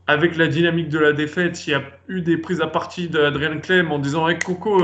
avec 0.08 0.36
la 0.36 0.46
dynamique 0.46 0.88
de 0.88 0.98
la 1.00 1.12
défaite, 1.12 1.66
il 1.66 1.70
y 1.70 1.74
a 1.74 1.82
eu 2.08 2.20
des 2.20 2.36
prises 2.36 2.60
à 2.60 2.68
partie 2.68 3.08
d'Adrien 3.08 3.58
Clem 3.58 3.90
en 3.90 3.98
disant 3.98 4.28
hey, 4.28 4.38
Coco, 4.38 4.80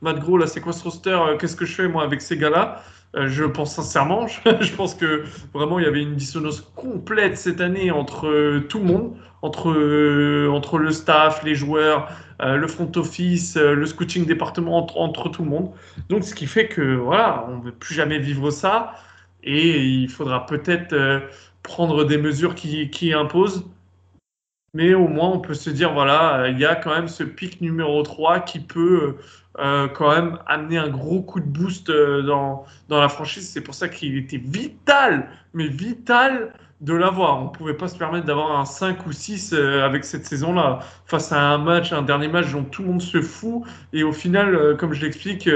Matt 0.00 0.20
Gros, 0.20 0.38
là 0.38 0.46
c'est 0.46 0.60
quoi 0.60 0.72
ce 0.72 0.84
roster 0.84 1.18
Qu'est-ce 1.40 1.56
que 1.56 1.64
je 1.64 1.74
fais 1.74 1.88
moi 1.88 2.04
avec 2.04 2.20
ces 2.20 2.36
gars-là? 2.36 2.80
Euh, 3.16 3.28
je 3.28 3.44
pense 3.44 3.74
sincèrement, 3.74 4.26
je 4.60 4.72
pense 4.72 4.94
que 4.94 5.24
vraiment 5.52 5.80
il 5.80 5.84
y 5.84 5.88
avait 5.88 6.02
une 6.02 6.14
dissonance 6.14 6.60
complète 6.76 7.36
cette 7.36 7.60
année 7.60 7.90
entre 7.90 8.28
euh, 8.28 8.60
tout 8.68 8.78
le 8.78 8.84
monde, 8.84 9.16
entre, 9.42 9.70
euh, 9.70 10.48
entre 10.52 10.78
le 10.78 10.92
staff, 10.92 11.42
les 11.42 11.54
joueurs, 11.56 12.08
le 12.42 12.66
front 12.68 12.90
office, 12.96 13.56
le 13.56 13.84
scouting 13.84 14.24
département, 14.24 14.78
entre, 14.98 15.28
tout 15.28 15.42
le 15.44 15.50
monde. 15.50 15.72
Donc 16.08 16.24
ce 16.24 16.34
qui 16.34 16.46
fait 16.46 16.68
que 16.68 16.94
voilà, 16.94 17.44
on 17.50 17.58
ne 17.58 17.62
veut 17.64 17.72
plus 17.72 17.94
jamais 17.94 18.18
vivre 18.18 18.50
ça 18.50 18.94
et 19.42 19.78
il 19.78 20.08
faudra 20.08 20.46
peut-être 20.46 20.94
prendre 21.62 22.04
des 22.04 22.18
mesures 22.18 22.54
qui, 22.54 22.90
qui 22.90 23.12
imposent. 23.12 23.64
Mais 24.72 24.94
au 24.94 25.08
moins, 25.08 25.30
on 25.30 25.40
peut 25.40 25.54
se 25.54 25.68
dire, 25.70 25.92
voilà, 25.92 26.48
il 26.48 26.58
y 26.58 26.64
a 26.64 26.76
quand 26.76 26.94
même 26.94 27.08
ce 27.08 27.24
pic 27.24 27.60
numéro 27.60 28.02
3 28.02 28.40
qui 28.40 28.60
peut 28.60 29.16
euh, 29.58 29.88
quand 29.88 30.10
même 30.14 30.38
amener 30.46 30.78
un 30.78 30.88
gros 30.88 31.22
coup 31.22 31.40
de 31.40 31.46
boost 31.46 31.90
euh, 31.90 32.22
dans, 32.22 32.64
dans 32.88 33.00
la 33.00 33.08
franchise. 33.08 33.50
C'est 33.50 33.62
pour 33.62 33.74
ça 33.74 33.88
qu'il 33.88 34.16
était 34.16 34.38
vital, 34.38 35.28
mais 35.54 35.66
vital 35.66 36.52
de 36.80 36.94
l'avoir. 36.94 37.40
On 37.40 37.44
ne 37.46 37.50
pouvait 37.50 37.74
pas 37.74 37.88
se 37.88 37.98
permettre 37.98 38.26
d'avoir 38.26 38.58
un 38.58 38.64
5 38.64 39.06
ou 39.06 39.12
6 39.12 39.52
euh, 39.52 39.84
avec 39.84 40.04
cette 40.04 40.24
saison-là, 40.24 40.78
face 41.06 41.32
à 41.32 41.40
un 41.40 41.58
match, 41.58 41.92
un 41.92 42.02
dernier 42.02 42.28
match 42.28 42.52
dont 42.52 42.62
tout 42.62 42.82
le 42.82 42.88
monde 42.88 43.02
se 43.02 43.20
fout. 43.20 43.64
Et 43.92 44.04
au 44.04 44.12
final, 44.12 44.76
comme 44.76 44.92
je 44.92 45.04
l'explique, 45.04 45.48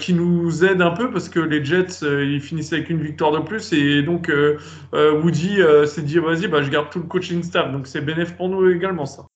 qui 0.00 0.14
nous 0.14 0.64
aide 0.64 0.80
un 0.80 0.92
peu 0.92 1.10
parce 1.10 1.28
que 1.28 1.40
les 1.40 1.64
Jets, 1.64 2.00
ils 2.02 2.40
finissaient 2.40 2.76
avec 2.76 2.90
une 2.90 3.02
victoire 3.02 3.32
de 3.32 3.40
plus. 3.40 3.72
Et 3.72 4.02
donc, 4.02 4.30
Woody 4.92 5.58
s'est 5.86 6.02
dit, 6.02 6.18
vas-y, 6.18 6.48
bah, 6.48 6.62
je 6.62 6.70
garde 6.70 6.90
tout 6.90 7.00
le 7.00 7.06
coaching 7.06 7.42
staff. 7.42 7.70
Donc, 7.72 7.86
c'est 7.86 8.00
bénéf 8.00 8.36
pour 8.36 8.48
nous 8.48 8.68
également, 8.70 9.06
ça. 9.06 9.26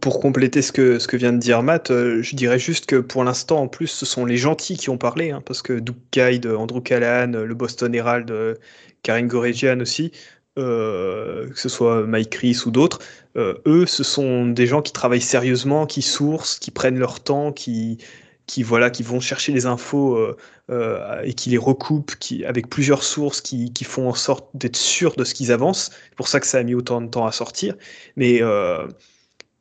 Pour 0.00 0.18
compléter 0.18 0.60
ce 0.60 0.72
que, 0.72 0.98
ce 0.98 1.06
que 1.06 1.16
vient 1.16 1.32
de 1.32 1.38
dire 1.38 1.62
Matt, 1.62 1.92
euh, 1.92 2.20
je 2.20 2.34
dirais 2.34 2.58
juste 2.58 2.86
que 2.86 2.96
pour 2.96 3.22
l'instant, 3.22 3.62
en 3.62 3.68
plus, 3.68 3.86
ce 3.86 4.04
sont 4.04 4.24
les 4.24 4.36
gentils 4.36 4.76
qui 4.76 4.90
ont 4.90 4.98
parlé, 4.98 5.30
hein, 5.30 5.40
parce 5.46 5.62
que 5.62 5.72
Doug 5.72 5.94
Guide, 6.12 6.46
Andrew 6.46 6.80
Callahan, 6.80 7.30
le 7.30 7.54
Boston 7.54 7.94
Herald, 7.94 8.28
euh, 8.32 8.56
Karine 9.04 9.28
Goregian 9.28 9.78
aussi, 9.78 10.10
euh, 10.58 11.48
que 11.48 11.58
ce 11.60 11.68
soit 11.68 12.02
Mike 12.08 12.30
Chris 12.30 12.60
ou 12.66 12.72
d'autres, 12.72 12.98
eux, 13.36 13.86
ce 13.86 14.02
sont 14.02 14.46
des 14.46 14.66
gens 14.66 14.82
qui 14.82 14.92
travaillent 14.92 15.20
sérieusement, 15.20 15.86
qui 15.86 16.02
sourcent, 16.02 16.58
qui 16.58 16.72
prennent 16.72 16.98
leur 16.98 17.20
temps, 17.20 17.52
qui, 17.52 17.98
qui, 18.48 18.64
voilà, 18.64 18.90
qui 18.90 19.04
vont 19.04 19.20
chercher 19.20 19.52
les 19.52 19.66
infos 19.66 20.18
et 20.70 21.34
qui 21.34 21.50
les 21.50 21.58
recoupent 21.58 22.16
qui, 22.16 22.44
avec 22.44 22.68
plusieurs 22.68 23.04
sources 23.04 23.40
qui, 23.40 23.72
qui 23.72 23.84
font 23.84 24.08
en 24.08 24.14
sorte 24.14 24.48
d'être 24.54 24.76
sûrs 24.76 25.14
de 25.14 25.22
ce 25.24 25.34
qu'ils 25.34 25.52
avancent. 25.52 25.90
C'est 26.08 26.16
pour 26.16 26.28
ça 26.28 26.40
que 26.40 26.46
ça 26.46 26.58
a 26.58 26.62
mis 26.64 26.74
autant 26.74 27.00
de 27.00 27.08
temps 27.08 27.26
à 27.26 27.32
sortir. 27.32 27.74
Mais 28.16 28.42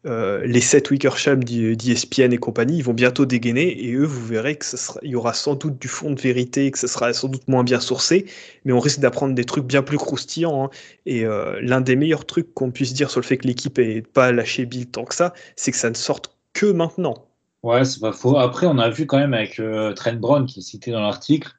euh, 0.07 0.41
les 0.45 0.61
7 0.61 0.89
Wickersham 0.91 1.43
d'ESPN 1.43 2.31
et 2.31 2.37
compagnie, 2.37 2.77
ils 2.77 2.83
vont 2.83 2.93
bientôt 2.93 3.25
dégainer 3.25 3.85
et 3.85 3.93
eux, 3.93 4.05
vous 4.05 4.25
verrez 4.25 4.55
que 4.55 4.65
y 5.03 5.15
aura 5.15 5.33
sans 5.33 5.55
doute 5.55 5.79
du 5.79 5.89
fond 5.89 6.11
de 6.11 6.21
vérité, 6.21 6.71
que 6.71 6.79
ce 6.79 6.87
sera 6.87 7.11
sans 7.13 7.27
doute 7.27 7.47
moins 7.47 7.63
bien 7.63 7.81
sourcé, 7.81 8.25
mais 8.63 8.71
on 8.71 8.79
risque 8.79 8.99
d'apprendre 8.99 9.35
des 9.35 9.43
trucs 9.43 9.65
bien 9.65 9.81
plus 9.83 9.97
croustillants. 9.97 10.65
Hein. 10.65 10.69
Et 11.05 11.25
euh, 11.25 11.59
l'un 11.61 11.81
des 11.81 11.95
meilleurs 11.97 12.25
trucs 12.25 12.53
qu'on 12.53 12.71
puisse 12.71 12.93
dire 12.93 13.09
sur 13.09 13.19
le 13.19 13.25
fait 13.25 13.37
que 13.37 13.47
l'équipe 13.47 13.77
n'ait 13.79 14.01
pas 14.01 14.31
lâché 14.31 14.65
Bill 14.65 14.87
tant 14.87 15.03
que 15.03 15.15
ça, 15.15 15.33
c'est 15.57 15.71
que 15.71 15.77
ça 15.77 15.89
ne 15.89 15.95
sorte 15.95 16.37
que 16.53 16.67
maintenant. 16.67 17.26
Ouais, 17.63 17.83
c'est 17.85 17.99
pas 17.99 18.13
faux. 18.13 18.37
Après, 18.37 18.67
on 18.67 18.77
a 18.77 18.89
vu 18.89 19.05
quand 19.05 19.17
même 19.17 19.33
avec 19.33 19.59
euh, 19.59 19.93
Trent 19.93 20.13
Brown 20.13 20.45
qui 20.45 20.59
est 20.59 20.63
cité 20.63 20.91
dans 20.91 21.01
l'article 21.01 21.51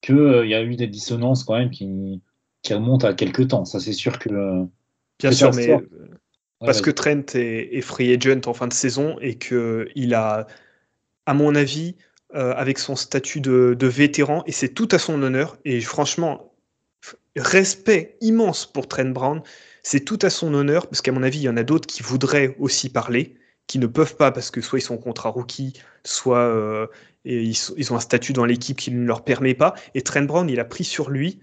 qu'il 0.00 0.46
y 0.46 0.54
a 0.54 0.62
eu 0.62 0.76
des 0.76 0.86
dissonances 0.86 1.44
quand 1.44 1.58
même 1.58 1.70
qui, 1.70 2.22
qui 2.62 2.74
remontent 2.74 3.06
à 3.06 3.14
quelques 3.14 3.48
temps. 3.48 3.64
Ça, 3.64 3.80
c'est 3.80 3.92
sûr 3.92 4.18
que. 4.18 4.66
Bien 5.18 5.32
sûr, 5.32 5.52
mais 5.54 5.76
parce 6.60 6.82
que 6.82 6.90
Trent 6.90 7.22
est, 7.34 7.80
free 7.80 8.12
agent 8.14 8.42
en 8.46 8.54
fin 8.54 8.68
de 8.68 8.72
saison 8.72 9.16
et 9.20 9.36
qu'il 9.36 10.14
a, 10.14 10.46
à 11.26 11.34
mon 11.34 11.54
avis, 11.54 11.96
euh, 12.34 12.52
avec 12.54 12.78
son 12.78 12.96
statut 12.96 13.40
de, 13.40 13.76
vétéran, 13.86 14.42
et 14.46 14.52
c'est 14.52 14.68
tout 14.68 14.88
à 14.92 14.98
son 14.98 15.22
honneur, 15.22 15.56
et 15.64 15.80
franchement, 15.80 16.54
respect 17.36 18.18
immense 18.20 18.70
pour 18.70 18.88
Trent 18.88 19.06
Brown, 19.06 19.42
c'est 19.82 20.04
tout 20.04 20.18
à 20.22 20.30
son 20.30 20.52
honneur, 20.52 20.86
parce 20.86 21.00
qu'à 21.00 21.12
mon 21.12 21.22
avis, 21.22 21.38
il 21.38 21.44
y 21.44 21.48
en 21.48 21.56
a 21.56 21.62
d'autres 21.62 21.86
qui 21.86 22.02
voudraient 22.02 22.56
aussi 22.58 22.90
parler, 22.90 23.36
qui 23.70 23.78
ne 23.78 23.86
peuvent 23.86 24.16
pas 24.16 24.32
parce 24.32 24.50
que 24.50 24.60
soit 24.60 24.80
ils 24.80 24.82
sont 24.82 24.98
contrat 24.98 25.28
rookie, 25.28 25.74
soit 26.04 26.40
euh, 26.40 26.88
ils, 27.24 27.92
ont 27.92 27.96
un 27.96 28.00
statut 28.00 28.32
dans 28.32 28.44
l'équipe 28.44 28.76
qui 28.76 28.90
ne 28.90 29.06
leur 29.06 29.22
permet 29.22 29.54
pas. 29.54 29.74
Et 29.94 30.02
Trent 30.02 30.22
Brown, 30.22 30.50
il 30.50 30.58
a 30.58 30.64
pris 30.64 30.82
sur 30.82 31.08
lui 31.08 31.40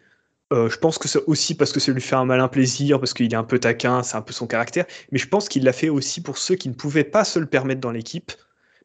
euh, 0.53 0.69
je 0.69 0.77
pense 0.77 0.97
que 0.97 1.09
c'est 1.09 1.21
aussi 1.27 1.55
parce 1.55 1.73
que 1.73 1.81
ça 1.81 1.91
lui 1.91 1.99
fait 1.99 2.15
un 2.15 2.23
malin 2.23 2.47
plaisir, 2.47 2.99
parce 2.99 3.13
qu'il 3.13 3.33
est 3.33 3.35
un 3.35 3.43
peu 3.43 3.59
taquin, 3.59 4.01
c'est 4.01 4.15
un 4.15 4.21
peu 4.21 4.31
son 4.31 4.47
caractère. 4.47 4.85
Mais 5.11 5.19
je 5.19 5.27
pense 5.27 5.49
qu'il 5.49 5.63
l'a 5.63 5.73
fait 5.73 5.89
aussi 5.89 6.21
pour 6.21 6.37
ceux 6.37 6.55
qui 6.55 6.69
ne 6.69 6.73
pouvaient 6.73 7.03
pas 7.03 7.25
se 7.25 7.37
le 7.37 7.47
permettre 7.47 7.81
dans 7.81 7.91
l'équipe, 7.91 8.31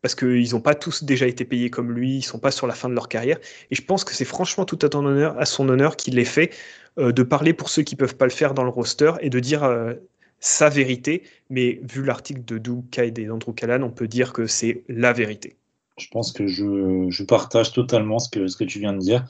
parce 0.02 0.16
qu'ils 0.16 0.50
n'ont 0.52 0.60
pas 0.60 0.74
tous 0.74 1.04
déjà 1.04 1.28
été 1.28 1.44
payés 1.44 1.70
comme 1.70 1.92
lui, 1.92 2.16
ils 2.16 2.22
sont 2.22 2.40
pas 2.40 2.50
sur 2.50 2.66
la 2.66 2.74
fin 2.74 2.88
de 2.88 2.94
leur 2.94 3.08
carrière. 3.08 3.38
Et 3.70 3.76
je 3.76 3.82
pense 3.82 4.02
que 4.02 4.12
c'est 4.12 4.24
franchement 4.24 4.64
tout 4.64 4.78
à, 4.82 4.96
honneur, 4.96 5.38
à 5.38 5.46
son 5.46 5.68
honneur 5.68 5.96
qu'il 5.96 6.16
l'ait 6.16 6.24
fait 6.24 6.50
euh, 6.98 7.12
de 7.12 7.22
parler 7.22 7.52
pour 7.52 7.68
ceux 7.68 7.82
qui 7.82 7.94
peuvent 7.94 8.16
pas 8.16 8.26
le 8.26 8.32
faire 8.32 8.54
dans 8.54 8.64
le 8.64 8.70
roster 8.70 9.12
et 9.20 9.30
de 9.30 9.38
dire 9.38 9.62
sa 10.42 10.68
vérité. 10.68 11.22
Mais 11.48 11.80
vu 11.82 12.04
l'article 12.04 12.44
de 12.44 12.58
Doug 12.58 12.84
Kide 12.90 13.18
et 13.18 13.24
d'Andrew 13.24 13.54
Callan, 13.54 13.82
on 13.82 13.90
peut 13.90 14.08
dire 14.08 14.34
que 14.34 14.46
c'est 14.46 14.84
la 14.88 15.14
vérité. 15.14 15.56
Je 15.96 16.08
pense 16.10 16.32
que 16.32 16.46
je, 16.46 17.06
je, 17.08 17.24
partage 17.24 17.72
totalement 17.72 18.18
ce 18.18 18.28
que, 18.28 18.48
ce 18.48 18.56
que 18.56 18.64
tu 18.64 18.80
viens 18.80 18.92
de 18.92 18.98
dire. 18.98 19.26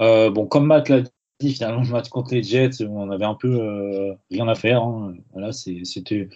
Euh, 0.00 0.30
bon, 0.30 0.46
comme 0.46 0.66
Matt 0.66 0.88
l'a 0.88 1.02
dit, 1.40 1.54
finalement, 1.54 1.82
le 1.82 1.88
match 1.88 2.08
contre 2.08 2.34
les 2.34 2.42
Jets, 2.42 2.84
on 2.84 3.10
avait 3.10 3.24
un 3.24 3.34
peu 3.34 4.16
rien 4.30 4.48
à 4.48 4.54
faire. 4.54 4.82
Hein. 4.82 5.14
Voilà, 5.32 5.52
c'était 5.52 6.28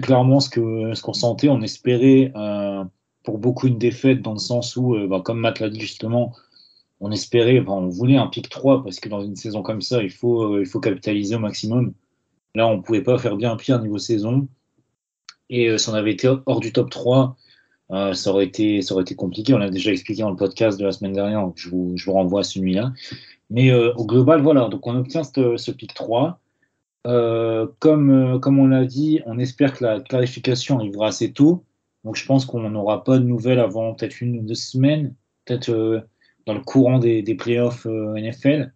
clairement 0.00 0.40
ce 0.40 0.50
qu'on 0.50 0.94
ce 0.94 1.20
sentait. 1.20 1.48
On 1.48 1.62
espérait 1.62 2.32
pour 3.22 3.38
beaucoup 3.38 3.68
une 3.68 3.78
défaite 3.78 4.20
dans 4.20 4.32
le 4.32 4.38
sens 4.38 4.76
où, 4.76 4.96
bah, 5.08 5.22
comme 5.24 5.38
Matt 5.38 5.60
l'a 5.60 5.70
dit 5.70 5.80
justement, 5.80 6.34
on 7.00 7.10
espérait, 7.12 7.64
on 7.66 7.88
voulait 7.88 8.16
un 8.16 8.26
pic 8.26 8.48
3 8.48 8.82
parce 8.82 9.00
que 9.00 9.08
dans 9.08 9.22
une 9.22 9.36
saison 9.36 9.62
comme 9.62 9.80
ça, 9.80 10.02
il 10.02 10.10
faut, 10.10 10.58
il 10.60 10.66
faut 10.66 10.80
capitaliser 10.80 11.36
au 11.36 11.40
maximum. 11.40 11.94
Là, 12.54 12.68
on 12.68 12.76
ne 12.76 12.82
pouvait 12.82 13.02
pas 13.02 13.18
faire 13.18 13.36
bien 13.36 13.56
pire 13.56 13.80
niveau 13.80 13.98
saison. 13.98 14.46
Et 15.50 15.68
euh, 15.68 15.78
si 15.78 15.88
on 15.88 15.94
avait 15.94 16.12
été 16.12 16.28
hors 16.46 16.60
du 16.60 16.72
top 16.72 16.90
3, 16.90 17.36
euh, 17.90 18.12
ça, 18.14 18.30
aurait 18.30 18.46
été, 18.46 18.80
compliqué. 19.16 19.54
On 19.54 19.58
l'a 19.58 19.70
déjà 19.70 19.90
expliqué 19.90 20.22
dans 20.22 20.30
le 20.30 20.36
podcast 20.36 20.78
de 20.78 20.84
la 20.84 20.92
semaine 20.92 21.12
dernière, 21.12 21.50
je 21.56 21.68
vous, 21.68 21.96
renvoie 22.06 22.40
à 22.40 22.44
celui-là. 22.44 22.92
Mais 23.50 23.70
euh, 23.70 23.92
au 23.94 24.06
global, 24.06 24.40
voilà, 24.40 24.68
donc 24.68 24.86
on 24.86 24.96
obtient 24.96 25.24
ce, 25.24 25.56
ce 25.56 25.70
pic 25.70 25.94
3. 25.94 26.38
comme, 27.04 28.40
comme 28.40 28.58
on 28.58 28.66
l'a 28.68 28.84
dit, 28.84 29.20
on 29.26 29.38
espère 29.38 29.74
que 29.74 29.84
la 29.84 30.00
clarification 30.00 30.78
arrivera 30.78 31.08
assez 31.08 31.32
tôt. 31.32 31.64
Donc 32.04 32.16
je 32.16 32.24
pense 32.26 32.46
qu'on 32.46 32.68
n'aura 32.70 33.02
pas 33.04 33.18
de 33.18 33.24
nouvelles 33.24 33.60
avant 33.60 33.94
peut-être 33.94 34.20
une 34.20 34.38
ou 34.38 34.42
deux 34.42 34.54
semaines, 34.54 35.14
peut-être 35.44 35.70
dans 36.46 36.54
le 36.54 36.60
courant 36.60 36.98
des, 36.98 37.22
des 37.22 37.34
playoffs 37.34 37.86
NFL. 37.86 38.72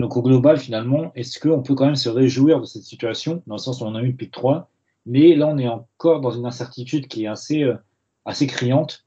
Donc 0.00 0.16
au 0.16 0.22
global, 0.22 0.58
finalement, 0.58 1.12
est-ce 1.14 1.38
qu'on 1.38 1.62
peut 1.62 1.74
quand 1.74 1.86
même 1.86 1.96
se 1.96 2.08
réjouir 2.08 2.60
de 2.60 2.64
cette 2.64 2.82
situation, 2.82 3.42
dans 3.46 3.56
le 3.56 3.60
sens 3.60 3.80
où 3.80 3.84
on 3.84 3.94
a 3.94 4.02
eu 4.02 4.14
pic 4.14 4.30
3, 4.30 4.70
mais 5.06 5.34
là 5.34 5.46
on 5.46 5.58
est 5.58 5.68
encore 5.68 6.20
dans 6.20 6.30
une 6.30 6.46
incertitude 6.46 7.06
qui 7.06 7.24
est 7.24 7.28
assez, 7.28 7.62
euh, 7.62 7.76
assez 8.24 8.46
criante. 8.46 9.04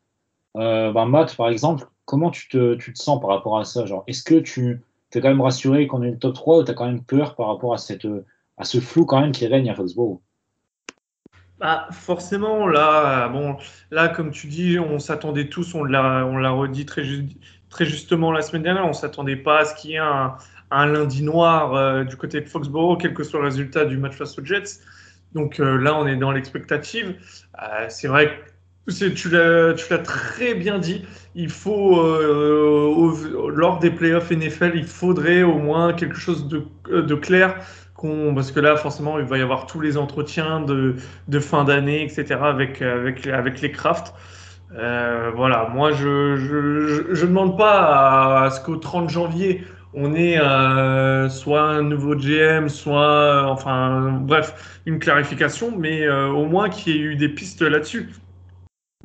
Euh, 0.55 0.91
ben, 0.91 1.05
Matt, 1.07 1.35
par 1.35 1.49
exemple, 1.49 1.87
comment 2.05 2.29
tu 2.29 2.47
te, 2.47 2.75
tu 2.75 2.93
te 2.93 2.99
sens 2.99 3.19
par 3.19 3.31
rapport 3.31 3.57
à 3.57 3.65
ça? 3.65 3.85
Genre, 3.85 4.03
Est-ce 4.07 4.23
que 4.23 4.35
tu 4.35 4.81
es 5.13 5.21
quand 5.21 5.29
même 5.29 5.41
rassuré 5.41 5.87
qu'on 5.87 6.03
ait 6.03 6.11
le 6.11 6.19
top 6.19 6.35
3 6.35 6.59
ou 6.59 6.63
tu 6.63 6.71
as 6.71 6.73
quand 6.75 6.85
même 6.85 7.03
peur 7.03 7.35
par 7.35 7.47
rapport 7.47 7.73
à, 7.73 7.77
cette, 7.77 8.07
à 8.57 8.63
ce 8.63 8.79
flou 8.79 9.05
quand 9.05 9.19
même 9.19 9.31
qui 9.31 9.47
règne 9.47 9.69
à 9.69 9.75
Foxborough 9.75 10.19
bah, 11.59 11.87
forcément, 11.91 12.67
là, 12.67 13.29
bon, 13.29 13.55
là, 13.89 14.09
comme 14.09 14.31
tu 14.31 14.47
dis, 14.47 14.77
on 14.79 14.99
s'attendait 14.99 15.47
tous, 15.47 15.75
on 15.75 15.85
l'a, 15.85 16.25
on 16.25 16.35
l'a 16.35 16.51
redit 16.51 16.85
très, 16.85 17.03
très 17.69 17.85
justement 17.85 18.33
la 18.33 18.41
semaine 18.41 18.63
dernière, 18.63 18.85
on 18.85 18.91
s'attendait 18.91 19.37
pas 19.37 19.59
à 19.59 19.65
ce 19.65 19.73
qu'il 19.75 19.91
y 19.91 19.93
ait 19.93 19.99
un, 19.99 20.35
un 20.74 20.88
lundi 20.88 21.24
noir 21.24 21.76
euh, 21.76 22.03
du 22.03 22.17
côté 22.17 22.41
de 22.41 22.49
Foxborough, 22.49 22.99
quel 22.99 23.13
que 23.13 23.24
soit 23.24 23.39
le 23.39 23.45
résultat 23.45 23.86
du 23.86 23.97
match 23.97 24.15
face 24.15 24.38
aux 24.38 24.43
Jets. 24.43 24.80
Donc 25.34 25.59
euh, 25.59 25.78
là, 25.78 25.95
on 25.95 26.07
est 26.07 26.15
dans 26.15 26.32
l'expectative. 26.32 27.15
Euh, 27.61 27.86
c'est 27.89 28.07
vrai 28.07 28.39
que 28.88 29.07
tu 29.09 29.30
l'as 29.30 29.97
très 29.99 30.55
bien 30.55 30.80
dit. 30.80 31.05
Il 31.36 31.49
faut, 31.49 32.03
lors 33.49 33.80
des 33.80 33.89
playoffs 33.89 34.30
NFL, 34.30 34.74
il 34.76 34.86
faudrait 34.86 35.41
au 35.43 35.57
moins 35.57 35.93
quelque 35.93 36.17
chose 36.17 36.47
de, 36.47 37.15
clair. 37.15 37.55
Parce 38.36 38.51
que 38.51 38.59
là, 38.59 38.76
forcément, 38.76 39.17
il 39.19 39.26
va 39.26 39.38
y 39.38 39.41
avoir 39.41 39.65
tous 39.65 39.80
les 39.80 39.95
entretiens 39.95 40.59
de, 40.59 41.39
fin 41.39 41.63
d'année, 41.63 42.03
etc., 42.03 42.36
avec, 42.41 42.82
les 43.61 43.71
crafts. 43.71 44.13
voilà, 44.74 45.69
moi, 45.74 45.93
je 45.93 46.36
ne 47.09 47.26
demande 47.26 47.57
pas 47.57 48.43
à 48.43 48.49
ce 48.49 48.59
qu'au 48.59 48.76
30 48.76 49.09
janvier, 49.09 49.63
on 49.93 50.15
est 50.15 50.39
euh, 50.39 51.29
soit 51.29 51.61
un 51.61 51.83
nouveau 51.83 52.15
GM, 52.15 52.67
soit, 52.69 53.45
enfin, 53.49 54.19
bref, 54.21 54.81
une 54.85 54.99
clarification, 54.99 55.75
mais 55.77 56.03
euh, 56.03 56.27
au 56.29 56.45
moins 56.45 56.69
qu'il 56.69 56.95
y 56.95 56.97
ait 56.97 57.01
eu 57.01 57.15
des 57.15 57.29
pistes 57.29 57.61
là-dessus 57.61 58.09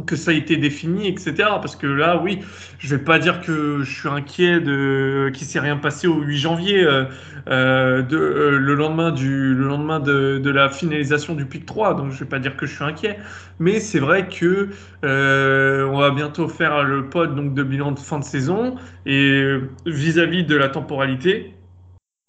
que 0.07 0.17
ça 0.17 0.31
a 0.31 0.35
été 0.35 0.57
défini, 0.57 1.09
etc. 1.09 1.35
Parce 1.61 1.75
que 1.75 1.87
là, 1.87 2.21
oui, 2.23 2.41
je 2.79 2.95
vais 2.95 3.03
pas 3.03 3.19
dire 3.19 3.41
que 3.41 3.83
je 3.83 4.01
suis 4.01 4.09
inquiet 4.09 4.61
de 4.61 5.31
qu'il 5.35 5.47
s'est 5.47 5.59
rien 5.59 5.77
passé 5.77 6.07
au 6.07 6.21
8 6.21 6.37
janvier, 6.39 6.85
euh, 6.85 7.05
euh 7.49 8.03
de, 8.03 8.17
euh, 8.17 8.59
le 8.59 8.75
lendemain 8.75 9.11
du 9.11 9.55
le 9.55 9.67
lendemain 9.67 9.99
de, 9.99 10.51
la 10.51 10.69
finalisation 10.69 11.35
du 11.35 11.47
pic 11.47 11.67
3. 11.67 11.95
Donc 11.95 12.13
je 12.13 12.19
vais 12.21 12.27
pas 12.27 12.39
dire 12.39 12.57
que 12.57 12.67
je 12.67 12.75
suis 12.75 12.85
inquiet, 12.85 13.19
mais 13.59 13.81
c'est 13.81 13.99
vrai 13.99 14.29
que 14.29 14.69
euh, 15.05 15.85
on 15.87 15.99
va 15.99 16.11
bientôt 16.11 16.49
faire 16.49 16.85
le 16.85 17.09
pod 17.09 17.35
donc 17.35 17.55
de 17.55 17.63
bilan 17.63 17.93
de 17.93 17.99
fin 17.99 18.19
de 18.19 18.25
saison 18.25 18.77
et 19.05 19.59
vis-à-vis 19.87 20.43
-vis 20.43 20.47
de 20.47 20.57
la 20.57 20.69
temporalité, 20.69 21.55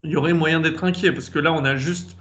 il 0.04 0.12
y 0.12 0.16
aurait 0.16 0.34
moyen 0.34 0.60
d'être 0.60 0.84
inquiet 0.84 1.12
parce 1.12 1.30
que 1.30 1.40
là, 1.40 1.54
on 1.54 1.66
a 1.66 1.76
juste 1.76 2.18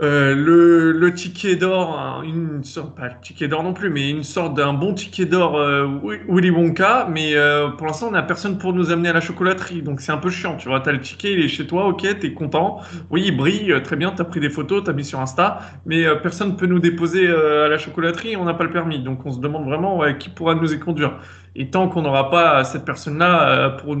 euh, 0.00 0.34
le, 0.34 1.12
ticket 1.12 1.56
d'or, 1.56 1.98
hein, 1.98 2.22
une 2.22 2.62
sorte, 2.62 2.94
pas 2.94 3.08
le 3.08 3.14
ticket 3.20 3.48
d'or 3.48 3.64
non 3.64 3.72
plus, 3.72 3.90
mais 3.90 4.10
une 4.10 4.22
sorte 4.22 4.54
d'un 4.54 4.72
bon 4.72 4.94
ticket 4.94 5.24
d'or 5.24 5.58
euh, 5.58 5.88
Willy 6.28 6.50
Wonka, 6.50 7.08
mais 7.10 7.34
euh, 7.34 7.68
pour 7.70 7.86
l'instant 7.86 8.08
on 8.08 8.10
n'a 8.12 8.22
personne 8.22 8.58
pour 8.58 8.72
nous 8.72 8.92
amener 8.92 9.08
à 9.08 9.12
la 9.12 9.20
chocolaterie, 9.20 9.82
donc 9.82 10.00
c'est 10.00 10.12
un 10.12 10.18
peu 10.18 10.30
chiant, 10.30 10.56
tu 10.56 10.68
vois, 10.68 10.80
t'as 10.80 10.92
le 10.92 11.00
ticket, 11.00 11.32
il 11.32 11.44
est 11.44 11.48
chez 11.48 11.66
toi, 11.66 11.88
ok, 11.88 12.06
t'es 12.20 12.32
content, 12.32 12.80
oui, 13.10 13.24
il 13.26 13.36
brille, 13.36 13.74
très 13.82 13.96
bien, 13.96 14.12
t'as 14.12 14.24
pris 14.24 14.38
des 14.38 14.50
photos, 14.50 14.84
t'as 14.84 14.92
mis 14.92 15.04
sur 15.04 15.18
Insta, 15.18 15.58
mais 15.84 16.04
personne 16.22 16.50
ne 16.50 16.56
peut 16.56 16.66
nous 16.66 16.78
déposer 16.78 17.28
à 17.28 17.68
la 17.68 17.78
chocolaterie, 17.78 18.36
on 18.36 18.44
n'a 18.44 18.54
pas 18.54 18.64
le 18.64 18.70
permis, 18.70 19.00
donc 19.00 19.26
on 19.26 19.32
se 19.32 19.40
demande 19.40 19.64
vraiment 19.64 20.02
qui 20.14 20.28
pourra 20.28 20.54
nous 20.54 20.72
y 20.72 20.78
conduire. 20.78 21.18
Et 21.56 21.70
tant 21.70 21.88
qu'on 21.88 22.02
n'aura 22.02 22.30
pas 22.30 22.62
cette 22.62 22.84
personne-là 22.84 23.70
pour, 23.70 23.96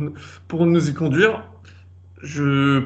pour 0.46 0.64
nous 0.64 0.90
y 0.90 0.94
conduire, 0.94 1.42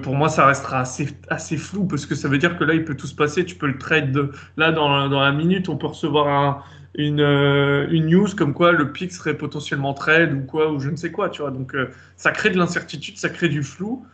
pour 0.03 0.15
moi, 0.15 0.29
ça 0.29 0.47
restera 0.47 0.81
assez, 0.81 1.57
flou 1.57 1.87
parce 1.87 2.07
que 2.07 2.15
ça 2.15 2.29
veut 2.29 2.39
dire 2.39 2.59
que 2.59 2.65
là, 2.65 2.75
il 2.75 2.85
peut 2.85 2.97
tout 2.97 3.07
se 3.07 3.15
passer. 3.15 3.45
Tu 3.45 3.55
peux 3.55 3.67
le 3.67 3.79
trade 3.79 4.13
de, 4.13 4.33
là 4.57 4.73
dans, 4.73 5.09
dans 5.09 5.21
la 5.21 5.33
minute, 5.33 5.69
on 5.69 5.77
peut 5.77 5.87
recevoir 5.87 6.67
euh, 6.99 7.87
une 7.89 8.07
news 8.07 8.29
comme 8.37 8.53
quoi 8.53 8.73
le 8.73 8.93
pic 8.93 9.13
serait 9.13 9.35
potentiellement 9.35 9.95
trade 9.95 10.35
ou 10.35 10.41
quoi 10.43 10.71
ou 10.71 10.79
je 10.79 10.91
ne 10.91 10.97
sais 10.97 11.11
quoi, 11.11 11.31
tu 11.31 11.43
vois. 11.43 11.51
Donc 11.51 11.75
euh, 11.75 11.91
ça 12.17 12.33
crée 12.33 12.51
de 12.51 12.59
l'incertitude, 12.59 13.17
ça 13.17 13.31
crée 13.31 13.49
du 13.49 13.63
flou 13.63 14.07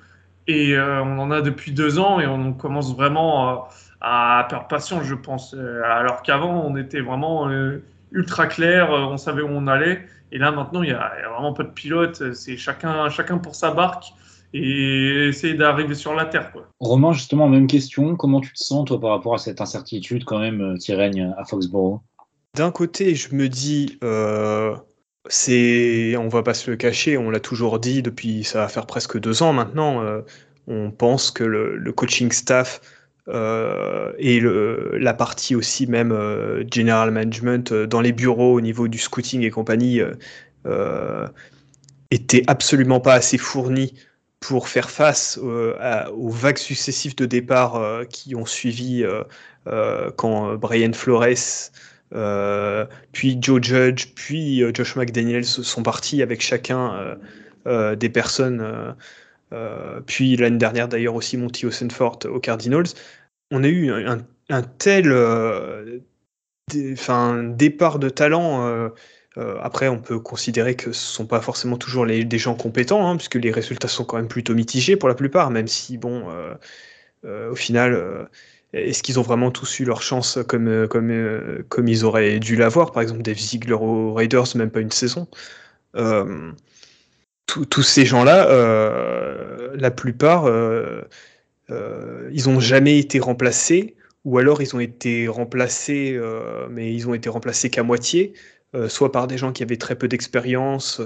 et 0.46 0.76
euh, 0.76 1.02
on 1.02 1.18
en 1.18 1.30
a 1.30 1.40
depuis 1.42 1.72
deux 1.72 1.98
ans 1.98 2.20
et 2.20 2.26
on 2.26 2.52
commence 2.52 2.94
vraiment 2.96 3.68
à, 4.00 4.46
perdre 4.48 4.68
patience, 4.68 5.04
je 5.04 5.14
pense. 5.14 5.54
alors 5.84 6.22
qu'avant, 6.22 6.64
on 6.64 6.76
était 6.76 7.00
vraiment 7.00 7.50
ultra 8.12 8.46
clair, 8.46 8.90
on 8.90 9.16
savait 9.16 9.42
où 9.42 9.48
on 9.50 9.66
allait 9.66 10.06
et 10.30 10.38
là 10.38 10.52
maintenant, 10.52 10.82
il 10.82 10.90
y 10.90 10.92
a, 10.92 11.12
vraiment 11.32 11.52
pas 11.52 11.64
de 11.64 11.70
pilote. 11.70 12.32
C'est 12.32 12.56
chacun 12.56 13.38
pour 13.42 13.56
sa 13.56 13.72
barque 13.72 14.12
et 14.54 15.28
essayer 15.28 15.54
d'arriver 15.54 15.94
sur 15.94 16.14
la 16.14 16.24
Terre. 16.24 16.52
Quoi. 16.52 16.68
Romain, 16.80 17.12
justement, 17.12 17.48
même 17.48 17.66
question. 17.66 18.16
Comment 18.16 18.40
tu 18.40 18.52
te 18.52 18.58
sens, 18.58 18.84
toi, 18.86 19.00
par 19.00 19.10
rapport 19.10 19.34
à 19.34 19.38
cette 19.38 19.60
incertitude 19.60 20.24
quand 20.24 20.38
même 20.38 20.60
euh, 20.60 20.76
qui 20.76 20.94
règne 20.94 21.34
à 21.36 21.44
Foxborough? 21.44 22.00
D'un 22.54 22.70
côté, 22.70 23.14
je 23.14 23.34
me 23.34 23.48
dis, 23.48 23.98
euh, 24.02 24.74
c'est, 25.28 26.16
on 26.16 26.28
va 26.28 26.42
pas 26.42 26.54
se 26.54 26.70
le 26.70 26.76
cacher, 26.76 27.16
on 27.16 27.30
l'a 27.30 27.40
toujours 27.40 27.78
dit 27.78 28.02
depuis, 28.02 28.42
ça 28.42 28.60
va 28.60 28.68
faire 28.68 28.86
presque 28.86 29.18
deux 29.18 29.42
ans 29.42 29.52
maintenant. 29.52 30.02
Euh, 30.02 30.22
on 30.66 30.90
pense 30.90 31.30
que 31.30 31.44
le, 31.44 31.92
coaching 31.92 32.32
staff 32.32 32.80
euh, 33.28 34.12
et 34.18 34.40
le, 34.40 34.96
la 34.98 35.14
partie 35.14 35.54
aussi 35.54 35.86
même 35.86 36.12
general 36.72 37.10
management 37.10 37.72
dans 37.72 38.00
les 38.00 38.12
bureaux 38.12 38.54
au 38.54 38.60
niveau 38.60 38.88
du 38.88 38.98
scouting 38.98 39.42
et 39.42 39.50
compagnie 39.50 40.00
était 42.10 42.42
absolument 42.48 43.00
pas 43.00 43.14
assez 43.14 43.38
fourni 43.38 43.94
pour 44.40 44.68
faire 44.68 44.90
face 44.90 45.38
euh, 45.42 46.08
aux 46.10 46.28
vagues 46.28 46.58
successives 46.58 47.14
de 47.16 47.26
départ 47.26 47.76
euh, 47.76 48.04
qui 48.04 48.34
ont 48.34 48.46
suivi 48.46 49.04
euh, 49.04 50.10
quand 50.16 50.54
Brian 50.54 50.92
Flores, 50.92 51.70
puis 53.12 53.38
Joe 53.40 53.62
Judge, 53.62 54.06
puis 54.14 54.62
Josh 54.74 54.96
McDaniels 54.96 55.44
sont 55.44 55.82
partis 55.82 56.22
avec 56.22 56.40
chacun 56.40 57.18
des 57.66 58.08
personnes, 58.08 58.96
puis 60.06 60.36
l'année 60.36 60.56
dernière 60.56 60.88
d'ailleurs 60.88 61.16
aussi 61.16 61.36
Monty 61.36 61.66
Osenfort 61.66 62.20
aux 62.24 62.40
Cardinals. 62.40 62.86
On 63.50 63.62
a 63.62 63.68
eu 63.68 63.90
un, 63.90 64.62
tel 64.78 65.12
départ 66.70 67.98
de 67.98 68.08
talent 68.08 68.90
euh, 69.38 69.56
après, 69.62 69.88
on 69.88 69.98
peut 69.98 70.18
considérer 70.18 70.74
que 70.74 70.92
ce 70.92 71.10
ne 71.10 71.14
sont 71.14 71.26
pas 71.26 71.40
forcément 71.40 71.76
toujours 71.76 72.04
les, 72.04 72.24
des 72.24 72.38
gens 72.38 72.54
compétents, 72.54 73.08
hein, 73.08 73.16
puisque 73.16 73.36
les 73.36 73.52
résultats 73.52 73.88
sont 73.88 74.04
quand 74.04 74.16
même 74.16 74.28
plutôt 74.28 74.54
mitigés 74.54 74.96
pour 74.96 75.08
la 75.08 75.14
plupart, 75.14 75.50
même 75.50 75.68
si, 75.68 75.96
bon, 75.96 76.28
euh, 76.30 76.54
euh, 77.24 77.50
au 77.50 77.54
final, 77.54 78.28
est-ce 78.72 79.02
qu'ils 79.02 79.18
ont 79.20 79.22
vraiment 79.22 79.50
tous 79.50 79.80
eu 79.80 79.84
leur 79.84 80.02
chance 80.02 80.38
comme, 80.48 80.88
comme, 80.88 81.64
comme 81.68 81.88
ils 81.88 82.04
auraient 82.04 82.40
dû 82.40 82.56
l'avoir? 82.56 82.92
Par 82.92 83.02
exemple, 83.02 83.22
Dave 83.22 83.38
Ziegler 83.38 83.74
aux 83.74 84.12
Raiders, 84.12 84.56
même 84.56 84.70
pas 84.70 84.80
une 84.80 84.90
saison. 84.90 85.28
tous 87.46 87.82
ces 87.82 88.04
gens-là, 88.06 88.46
la 89.74 89.90
plupart, 89.90 90.48
ils 91.70 92.48
n'ont 92.48 92.60
jamais 92.60 92.98
été 92.98 93.20
remplacés, 93.20 93.94
ou 94.24 94.38
alors 94.38 94.62
ils 94.62 94.74
ont 94.74 94.80
été 94.80 95.28
remplacés, 95.28 96.20
mais 96.70 96.92
ils 96.92 97.08
ont 97.08 97.14
été 97.14 97.28
remplacés 97.28 97.70
qu'à 97.70 97.82
moitié. 97.82 98.34
Soit 98.88 99.12
par 99.12 99.26
des 99.26 99.38
gens 99.38 99.52
qui 99.52 99.62
avaient 99.62 99.78
très 99.78 99.96
peu 99.96 100.08
d'expérience, 100.08 101.00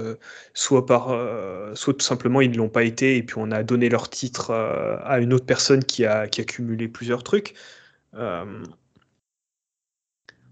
soit 0.53 0.85
par, 0.85 1.15
soit 1.75 1.93
tout 1.93 2.05
simplement 2.05 2.41
ils 2.41 2.51
ne 2.51 2.57
l'ont 2.57 2.69
pas 2.69 2.83
été 2.83 3.17
et 3.17 3.23
puis 3.23 3.35
on 3.37 3.51
a 3.51 3.63
donné 3.63 3.89
leur 3.89 4.09
titre 4.09 4.51
à 4.51 5.19
une 5.19 5.33
autre 5.33 5.45
personne 5.45 5.83
qui 5.83 6.05
a, 6.05 6.27
qui 6.27 6.41
a 6.41 6.43
cumulé 6.43 6.87
plusieurs 6.87 7.23
trucs. 7.23 7.55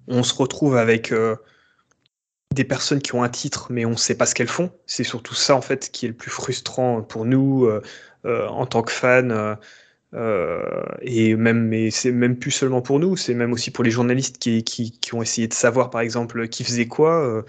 on 0.07 0.23
se 0.23 0.33
retrouve 0.33 0.77
avec 0.77 1.13
des 2.53 2.63
personnes 2.63 3.01
qui 3.01 3.15
ont 3.15 3.23
un 3.23 3.29
titre 3.29 3.67
mais 3.71 3.85
on 3.85 3.91
ne 3.91 3.95
sait 3.95 4.15
pas 4.15 4.25
ce 4.25 4.35
qu'elles 4.35 4.47
font. 4.47 4.71
C'est 4.85 5.03
surtout 5.03 5.35
ça 5.35 5.55
en 5.55 5.61
fait 5.61 5.91
qui 5.91 6.05
est 6.05 6.09
le 6.09 6.15
plus 6.15 6.31
frustrant 6.31 7.01
pour 7.01 7.25
nous 7.25 7.69
en 8.23 8.65
tant 8.65 8.83
que 8.83 8.91
fans. 8.91 9.57
Euh, 10.13 10.83
et 11.01 11.35
même, 11.35 11.67
mais 11.67 11.89
c'est 11.89 12.11
même 12.11 12.37
plus 12.37 12.51
seulement 12.51 12.81
pour 12.81 12.99
nous, 12.99 13.15
c'est 13.15 13.33
même 13.33 13.53
aussi 13.53 13.71
pour 13.71 13.83
les 13.83 13.91
journalistes 13.91 14.37
qui, 14.37 14.63
qui, 14.63 15.13
ont 15.13 15.21
essayé 15.21 15.47
de 15.47 15.53
savoir, 15.53 15.89
par 15.89 16.01
exemple, 16.01 16.47
qui 16.49 16.63
faisait 16.63 16.87
quoi. 16.87 17.25
Euh, 17.25 17.43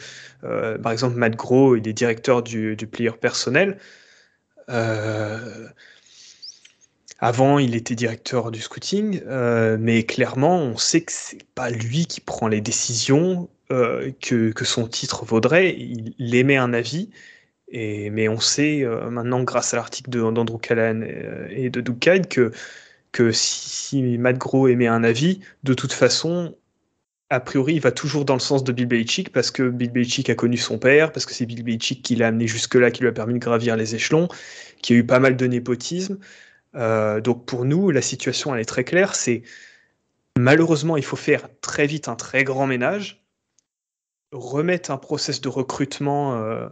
euh, 0.45 0.79
par 0.79 0.93
exemple, 0.93 1.17
Matt 1.17 1.37
Gros, 1.37 1.77
il 1.77 1.89
est 1.89 1.93
directeur 1.93 2.43
du, 2.43 2.77
du 2.77 2.87
player 2.87 3.13
personnel. 3.21 3.79
avant, 7.19 7.59
il 7.59 7.75
était 7.77 7.95
directeur 7.95 8.51
du 8.51 8.61
scouting, 8.61 9.23
mais 9.79 10.05
clairement, 10.05 10.59
on 10.59 10.77
sait 10.77 11.03
que 11.03 11.13
c'est 11.13 11.45
pas 11.55 11.71
lui 11.71 12.07
qui 12.07 12.21
prend 12.21 12.49
les 12.49 12.61
décisions 12.61 13.49
que, 13.69 14.51
que, 14.53 14.65
son 14.65 14.87
titre 14.89 15.25
vaudrait. 15.25 15.75
Il 15.79 16.35
émet 16.35 16.57
un 16.57 16.73
avis 16.75 17.11
mais 17.73 18.29
on 18.29 18.39
sait 18.39 18.85
euh, 18.85 19.09
maintenant, 19.11 19.43
grâce 19.43 19.73
à 19.73 19.77
l'article 19.79 20.11
d'Andrew 20.11 20.59
Callan 20.59 21.01
euh, 21.03 21.47
et, 21.51 21.71
de 21.71 21.81
Doug 21.81 21.99
Kide, 21.99 22.29
que, 22.29 22.53
que 23.13 23.33
si, 23.33 24.03
Matt 24.19 24.39
Gros 24.39 24.69
émet 24.69 24.87
un 24.87 25.05
avis, 25.05 25.41
de 25.65 25.75
toute 25.75 25.93
façon, 25.93 26.55
a 27.31 27.41
priori, 27.41 27.75
il 27.75 27.81
va 27.81 27.91
toujours 27.91 28.27
dans 28.27 28.35
le 28.35 28.41
sens 28.41 28.63
de 28.63 28.73
Bill 28.73 28.87
Belichick 28.87 29.33
parce 29.33 29.51
que 29.51 29.71
Bill 29.71 29.91
Belichick 29.91 30.29
a 30.29 30.35
connu 30.35 30.59
son 30.59 30.79
père, 30.79 31.13
parce 31.13 31.25
que 31.25 31.33
c'est 31.33 31.47
Bill 31.47 31.63
Belichick 31.63 32.03
qui 32.03 32.15
l'a 32.15 32.29
amené 32.29 32.47
jusque-là, 32.47 32.91
qui 32.91 33.01
lui 33.03 33.09
a 33.09 33.13
permis 33.13 33.35
de 33.35 33.39
gravir 33.39 33.77
les 33.77 33.95
échelons, 33.95 34.29
qui 34.83 34.93
a 34.93 34.97
eu 34.97 35.07
pas 35.07 35.19
mal 35.19 35.37
de 35.37 35.47
népotisme. 35.47 36.19
Euh, 36.75 37.21
donc 37.23 37.47
pour 37.47 37.65
nous, 37.65 37.91
la 37.91 38.03
situation 38.03 38.55
elle 38.55 38.61
est 38.61 38.67
très 38.67 38.85
claire. 38.85 39.15
C'est 39.15 39.43
malheureusement, 40.39 40.99
il 40.99 41.05
faut 41.05 41.17
faire 41.17 41.49
très 41.63 41.87
vite 41.87 42.09
un 42.09 42.17
très 42.17 42.45
grand 42.45 42.67
ménage, 42.67 43.25
remettre 44.31 44.91
un 44.91 44.99
process 44.99 45.41
de 45.41 45.49
recrutement 45.49 46.71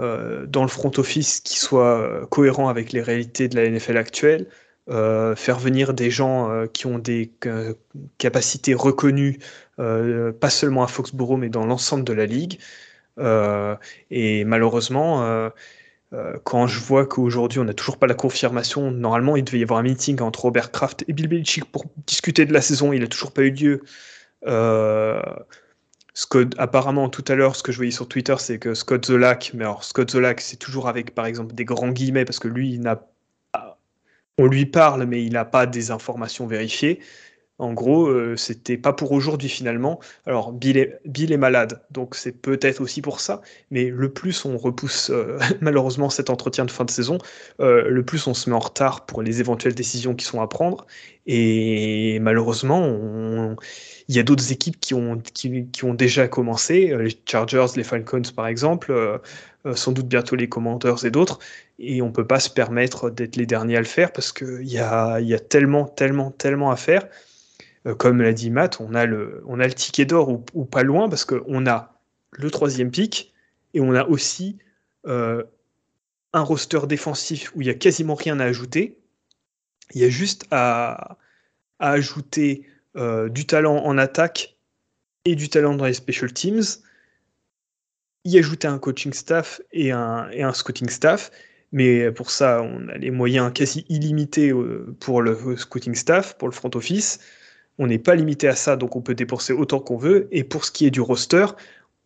dans 0.00 0.62
le 0.62 0.68
front 0.68 0.92
office 0.96 1.40
qui 1.40 1.58
soit 1.58 2.00
euh, 2.00 2.26
cohérent 2.26 2.68
avec 2.68 2.92
les 2.92 3.02
réalités 3.02 3.48
de 3.48 3.56
la 3.56 3.68
NFL 3.68 3.96
actuelle, 3.96 4.46
euh, 4.88 5.36
faire 5.36 5.58
venir 5.58 5.94
des 5.94 6.10
gens 6.10 6.66
qui 6.72 6.86
ont 6.86 6.98
des 6.98 7.32
capacités 8.18 8.74
reconnues, 8.74 9.38
pas 9.76 10.50
seulement 10.50 10.82
à 10.82 10.88
Foxborough, 10.88 11.38
mais 11.38 11.48
dans 11.48 11.66
l'ensemble 11.66 12.04
de 12.04 12.12
la 12.12 12.26
ligue. 12.26 12.58
et 14.10 14.44
malheureusement, 14.44 15.50
quand 16.44 16.66
je 16.66 16.80
vois 16.80 17.06
qu'aujourd'hui 17.06 17.60
on 17.60 17.64
n'a 17.64 17.74
toujours 17.74 17.98
pas 17.98 18.06
la 18.08 18.14
confirmation, 18.14 18.90
normalement 18.90 19.36
il 19.36 19.44
devait 19.44 19.60
y 19.60 19.62
avoir 19.62 19.78
un 19.78 19.84
meeting 19.84 20.20
entre 20.22 20.42
Robert 20.42 20.72
Kraft 20.72 21.04
et 21.06 21.12
Bill 21.12 21.28
Belichick 21.28 21.66
pour 21.66 21.84
discuter 22.06 22.44
de 22.46 22.52
la 22.52 22.60
saison, 22.60 22.92
il 22.92 23.00
n'a 23.00 23.06
toujours 23.06 23.32
pas 23.32 23.42
eu 23.42 23.50
lieu 23.50 23.82
apparemment 26.58 27.08
tout 27.08 27.24
à 27.28 27.34
l'heure, 27.34 27.56
ce 27.56 27.62
que 27.62 27.72
je 27.72 27.76
voyais 27.76 27.92
sur 27.92 28.08
Twitter, 28.08 28.34
c'est 28.38 28.58
que 28.58 28.74
Scott 28.74 29.06
Zolak, 29.06 29.52
mais 29.54 29.64
alors 29.64 29.84
Scott 29.84 30.10
Zolak, 30.10 30.40
c'est 30.40 30.56
toujours 30.56 30.88
avec 30.88 31.14
par 31.14 31.26
exemple 31.26 31.54
des 31.54 31.64
grands 31.64 31.90
guillemets 31.90 32.24
parce 32.24 32.38
que 32.38 32.48
lui, 32.48 32.72
il 32.74 32.80
n'a, 32.80 33.02
on 34.38 34.46
lui 34.46 34.66
parle, 34.66 35.04
mais 35.06 35.24
il 35.24 35.32
n'a 35.32 35.44
pas 35.44 35.66
des 35.66 35.90
informations 35.90 36.46
vérifiées. 36.46 37.00
En 37.60 37.74
gros, 37.74 38.06
euh, 38.06 38.36
c'était 38.36 38.78
pas 38.78 38.94
pour 38.94 39.12
aujourd'hui 39.12 39.50
finalement. 39.50 40.00
Alors 40.24 40.50
Bill 40.50 40.78
est, 40.78 41.36
malade, 41.36 41.82
donc 41.90 42.14
c'est 42.14 42.32
peut-être 42.32 42.80
aussi 42.80 43.02
pour 43.02 43.20
ça. 43.20 43.42
Mais 43.70 43.84
le 43.84 44.10
plus 44.10 44.46
on 44.46 44.56
repousse 44.56 45.10
euh, 45.10 45.38
malheureusement 45.60 46.08
cet 46.08 46.30
entretien 46.30 46.64
de 46.64 46.70
fin 46.70 46.86
de 46.86 46.90
saison, 46.90 47.18
euh, 47.60 47.86
le 47.86 48.02
plus 48.02 48.26
on 48.26 48.32
se 48.32 48.48
met 48.48 48.56
en 48.56 48.60
retard 48.60 49.04
pour 49.04 49.20
les 49.20 49.40
éventuelles 49.40 49.74
décisions 49.74 50.14
qui 50.14 50.24
sont 50.24 50.40
à 50.40 50.46
prendre. 50.48 50.86
Et 51.26 52.18
malheureusement, 52.20 53.54
il 54.08 54.16
y 54.16 54.18
a 54.18 54.22
d'autres 54.22 54.50
équipes 54.52 54.80
qui 54.80 54.94
ont, 54.94 55.94
déjà 55.94 56.28
commencé, 56.28 56.96
les 56.98 57.14
Chargers, 57.26 57.66
les 57.76 57.84
Falcons 57.84 58.22
par 58.34 58.46
exemple, 58.46 59.20
sans 59.74 59.92
doute 59.92 60.08
bientôt 60.08 60.34
les 60.34 60.48
Commanders 60.48 61.04
et 61.04 61.10
d'autres, 61.10 61.38
et 61.78 62.00
on 62.02 62.10
peut 62.10 62.26
pas 62.26 62.40
se 62.40 62.50
permettre 62.50 63.10
d'être 63.10 63.36
les 63.36 63.46
derniers 63.46 63.76
à 63.76 63.80
le 63.80 63.86
faire 63.86 64.12
parce 64.12 64.32
qu'il 64.32 64.62
y 64.62 64.78
a 64.78 65.20
tellement, 65.50 65.84
tellement, 65.84 66.30
tellement 66.32 66.70
à 66.70 66.76
faire. 66.76 67.06
Comme 67.98 68.20
l'a 68.20 68.32
dit 68.32 68.50
Matt, 68.50 68.80
on 68.80 68.94
a 68.94 69.06
le, 69.06 69.42
on 69.46 69.58
ticket 69.68 70.04
d'or 70.04 70.42
ou, 70.54 70.64
pas 70.64 70.82
loin 70.82 71.08
parce 71.08 71.24
qu'on 71.24 71.66
a 71.66 71.98
le 72.32 72.50
troisième 72.50 72.90
pic 72.90 73.32
et 73.74 73.80
on 73.80 73.94
a 73.94 74.04
aussi 74.04 74.58
un 76.32 76.42
roster 76.42 76.80
défensif 76.86 77.52
où 77.54 77.62
il 77.62 77.64
n'y 77.64 77.70
a 77.70 77.74
quasiment 77.74 78.14
rien 78.14 78.38
à 78.40 78.44
ajouter. 78.44 78.98
Il 79.94 80.00
y 80.00 80.04
a 80.04 80.08
juste 80.08 80.46
à, 80.50 81.18
ajouter 81.78 82.66
euh, 82.96 83.28
du 83.28 83.46
talent 83.46 83.78
en 83.78 83.96
attaque 83.96 84.56
et 85.24 85.34
du 85.34 85.48
talent 85.48 85.74
dans 85.74 85.86
les 85.86 85.94
special 85.94 86.32
teams, 86.32 86.62
y 88.24 88.38
ajouter 88.38 88.68
un 88.68 88.78
coaching 88.78 89.12
staff 89.12 89.60
et 89.72 89.90
un, 89.90 90.28
et 90.30 90.42
un 90.42 90.52
scouting 90.52 90.90
staff. 90.90 91.30
Mais 91.72 92.10
pour 92.12 92.30
ça, 92.30 92.62
on 92.62 92.88
a 92.88 92.98
les 92.98 93.10
moyens 93.10 93.52
quasi 93.54 93.86
illimités 93.88 94.50
euh, 94.50 94.94
pour 95.00 95.22
le 95.22 95.56
scouting 95.56 95.94
staff, 95.94 96.36
pour 96.36 96.48
le 96.48 96.54
front 96.54 96.70
office. 96.74 97.20
On 97.80 97.86
n'est 97.86 97.98
pas 97.98 98.14
limité 98.14 98.46
à 98.46 98.54
ça, 98.54 98.76
donc 98.76 98.94
on 98.94 99.00
peut 99.00 99.14
dépenser 99.14 99.54
autant 99.54 99.80
qu'on 99.80 99.96
veut. 99.96 100.28
Et 100.32 100.44
pour 100.44 100.66
ce 100.66 100.70
qui 100.70 100.84
est 100.84 100.90
du 100.90 101.00
roster, 101.00 101.46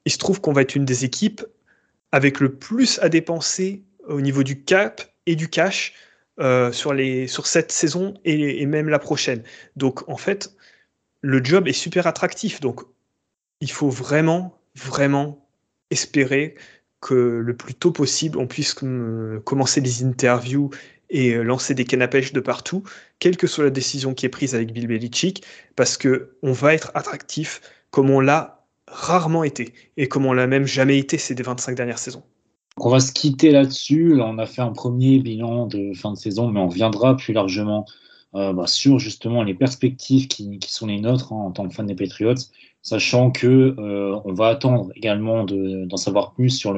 il 0.04 0.12
se 0.12 0.18
trouve 0.18 0.40
qu'on 0.40 0.52
va 0.52 0.62
être 0.62 0.76
une 0.76 0.84
des 0.84 1.04
équipes 1.04 1.44
avec 2.12 2.38
le 2.38 2.54
plus 2.54 3.00
à 3.00 3.08
dépenser 3.08 3.82
au 4.06 4.20
niveau 4.20 4.44
du 4.44 4.62
cap 4.62 5.02
et 5.26 5.34
du 5.34 5.48
cash 5.48 5.94
euh, 6.38 6.70
sur, 6.70 6.94
cette 7.46 7.72
saison 7.72 8.14
et, 8.24 8.62
et, 8.62 8.66
même 8.66 8.88
la 8.88 9.00
prochaine. 9.00 9.42
Donc 9.74 10.08
en 10.08 10.16
fait, 10.16 10.54
le 11.22 11.42
job 11.42 11.66
est 11.66 11.72
super 11.72 12.06
attractif. 12.06 12.60
Donc, 12.60 12.82
il 13.60 13.70
faut 13.70 13.90
vraiment, 13.90 14.56
vraiment 14.76 15.44
espérer 15.90 16.54
que 17.00 17.14
le 17.14 17.56
plus 17.56 17.74
tôt 17.74 17.90
possible, 17.90 18.38
on 18.38 18.46
puisse 18.46 18.74
commencer 19.44 19.80
les 19.80 20.04
interviews 20.04 20.70
et 21.14 21.32
euh, 21.32 21.42
lancer 21.42 21.74
des 21.74 21.84
cannes 21.84 22.06
de 22.06 22.40
partout, 22.40 22.82
quelle 23.20 23.36
que 23.36 23.46
soit 23.46 23.64
la 23.64 23.70
décision 23.70 24.12
qui 24.14 24.26
est 24.26 24.28
prise 24.28 24.54
avec 24.54 24.72
Bill 24.72 24.88
Belichick, 24.88 25.44
parce 25.76 25.96
que 25.96 26.36
on 26.42 26.52
va 26.52 26.74
être 26.74 26.90
attractif 26.94 27.60
comme 27.90 28.10
on 28.10 28.20
l'a 28.20 28.66
rarement 28.88 29.44
été 29.44 29.72
et 29.96 30.08
comme 30.08 30.26
on 30.26 30.32
l'a 30.32 30.48
même 30.48 30.66
jamais 30.66 30.98
été 30.98 31.16
ces 31.16 31.34
25 31.34 31.76
dernières 31.76 32.00
saisons. 32.00 32.24
On 32.78 32.90
va 32.90 32.98
se 32.98 33.12
quitter 33.12 33.52
là-dessus. 33.52 34.16
Là, 34.16 34.26
on 34.26 34.38
a 34.38 34.46
fait 34.46 34.60
un 34.60 34.72
premier 34.72 35.20
bilan 35.20 35.66
de 35.68 35.94
fin 35.94 36.10
de 36.10 36.18
saison, 36.18 36.50
mais 36.50 36.58
on 36.58 36.68
reviendra 36.68 37.16
plus 37.16 37.32
largement 37.32 37.86
euh, 38.34 38.52
bah, 38.52 38.66
sur 38.66 38.98
justement 38.98 39.44
les 39.44 39.54
perspectives 39.54 40.26
qui, 40.26 40.58
qui 40.58 40.72
sont 40.72 40.88
les 40.88 41.00
nôtres 41.00 41.32
hein, 41.32 41.36
en 41.36 41.52
tant 41.52 41.68
que 41.68 41.74
fan 41.74 41.86
des 41.86 41.94
Patriots, 41.94 42.34
sachant 42.82 43.30
que 43.30 43.76
euh, 43.78 44.18
on 44.24 44.32
va 44.32 44.48
attendre 44.48 44.90
également 44.96 45.44
d'en 45.44 45.96
savoir 45.96 46.32
plus 46.32 46.50
sur 46.50 46.74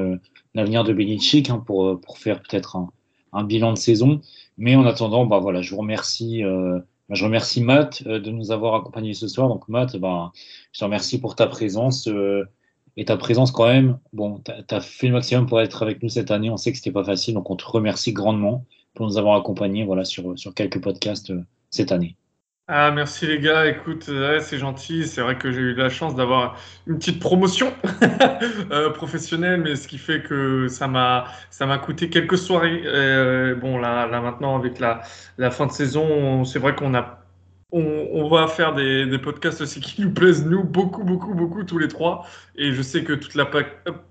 l'avenir 0.54 0.84
de 0.84 0.92
Belichick 0.92 1.48
hein, 1.48 1.62
pour, 1.66 1.98
pour 2.02 2.18
faire 2.18 2.42
peut-être 2.42 2.76
un, 2.76 2.90
un, 3.32 3.44
bilan 3.44 3.72
de 3.72 3.78
saison. 3.78 4.20
Mais 4.58 4.76
en 4.76 4.86
attendant, 4.86 5.26
bah, 5.26 5.38
voilà, 5.38 5.62
je 5.62 5.70
vous 5.70 5.80
remercie. 5.80 6.44
Euh, 6.44 6.80
je 7.10 7.24
remercie 7.24 7.62
Matt 7.62 8.02
euh, 8.06 8.18
de 8.18 8.30
nous 8.30 8.50
avoir 8.50 8.74
accompagnés 8.74 9.14
ce 9.14 9.28
soir. 9.28 9.48
Donc 9.48 9.68
Matt, 9.68 9.96
bah, 9.96 10.32
je 10.72 10.80
te 10.80 10.84
remercie 10.84 11.20
pour 11.20 11.36
ta 11.36 11.46
présence 11.46 12.08
euh, 12.08 12.44
et 12.96 13.04
ta 13.04 13.16
présence 13.16 13.52
quand 13.52 13.66
même. 13.66 13.98
Bon, 14.12 14.40
tu 14.44 14.74
as, 14.74 14.80
fait 14.80 15.08
le 15.08 15.14
maximum 15.14 15.46
pour 15.46 15.60
être 15.60 15.82
avec 15.82 16.02
nous 16.02 16.08
cette 16.08 16.30
année. 16.30 16.50
On 16.50 16.56
sait 16.56 16.72
que 16.72 16.78
c'était 16.78 16.92
pas 16.92 17.04
facile, 17.04 17.34
donc 17.34 17.50
on 17.50 17.56
te 17.56 17.64
remercie 17.64 18.12
grandement 18.12 18.64
pour 18.94 19.06
nous 19.06 19.18
avoir 19.18 19.36
accompagnés 19.36 19.84
voilà, 19.84 20.04
sur, 20.04 20.38
sur 20.38 20.54
quelques 20.54 20.80
podcasts 20.80 21.32
cette 21.70 21.92
année. 21.92 22.16
Ah, 22.68 22.90
merci 22.90 23.28
les 23.28 23.38
gars, 23.38 23.66
écoute, 23.66 24.10
c'est 24.40 24.58
gentil. 24.58 25.06
C'est 25.06 25.20
vrai 25.22 25.38
que 25.38 25.52
j'ai 25.52 25.60
eu 25.60 25.74
la 25.74 25.88
chance 25.88 26.16
d'avoir 26.16 26.58
une 26.88 26.98
petite 26.98 27.20
promotion 27.20 27.72
euh, 28.72 28.90
professionnelle, 28.90 29.60
mais 29.60 29.76
ce 29.76 29.86
qui 29.86 29.98
fait 29.98 30.22
que 30.24 30.66
ça 30.66 30.88
m'a 30.88 31.26
ça 31.50 31.66
m'a 31.66 31.78
coûté 31.78 32.10
quelques 32.10 32.36
soirées. 32.36 32.82
Euh, 32.84 33.54
bon, 33.54 33.78
là, 33.78 34.08
là 34.08 34.20
maintenant, 34.20 34.56
avec 34.56 34.80
la, 34.80 35.02
la 35.38 35.52
fin 35.52 35.66
de 35.66 35.70
saison, 35.72 36.44
c'est 36.44 36.58
vrai 36.58 36.74
qu'on 36.74 36.92
a 36.94 37.25
on, 37.72 38.28
va 38.28 38.46
faire 38.46 38.74
des, 38.74 39.18
podcasts 39.18 39.60
aussi 39.60 39.80
qui 39.80 40.00
nous 40.00 40.12
plaisent, 40.12 40.46
nous, 40.46 40.62
beaucoup, 40.62 41.02
beaucoup, 41.02 41.34
beaucoup, 41.34 41.64
tous 41.64 41.78
les 41.78 41.88
trois. 41.88 42.26
Et 42.56 42.72
je 42.72 42.80
sais 42.80 43.02
que 43.02 43.12
toute 43.12 43.34
la, 43.34 43.48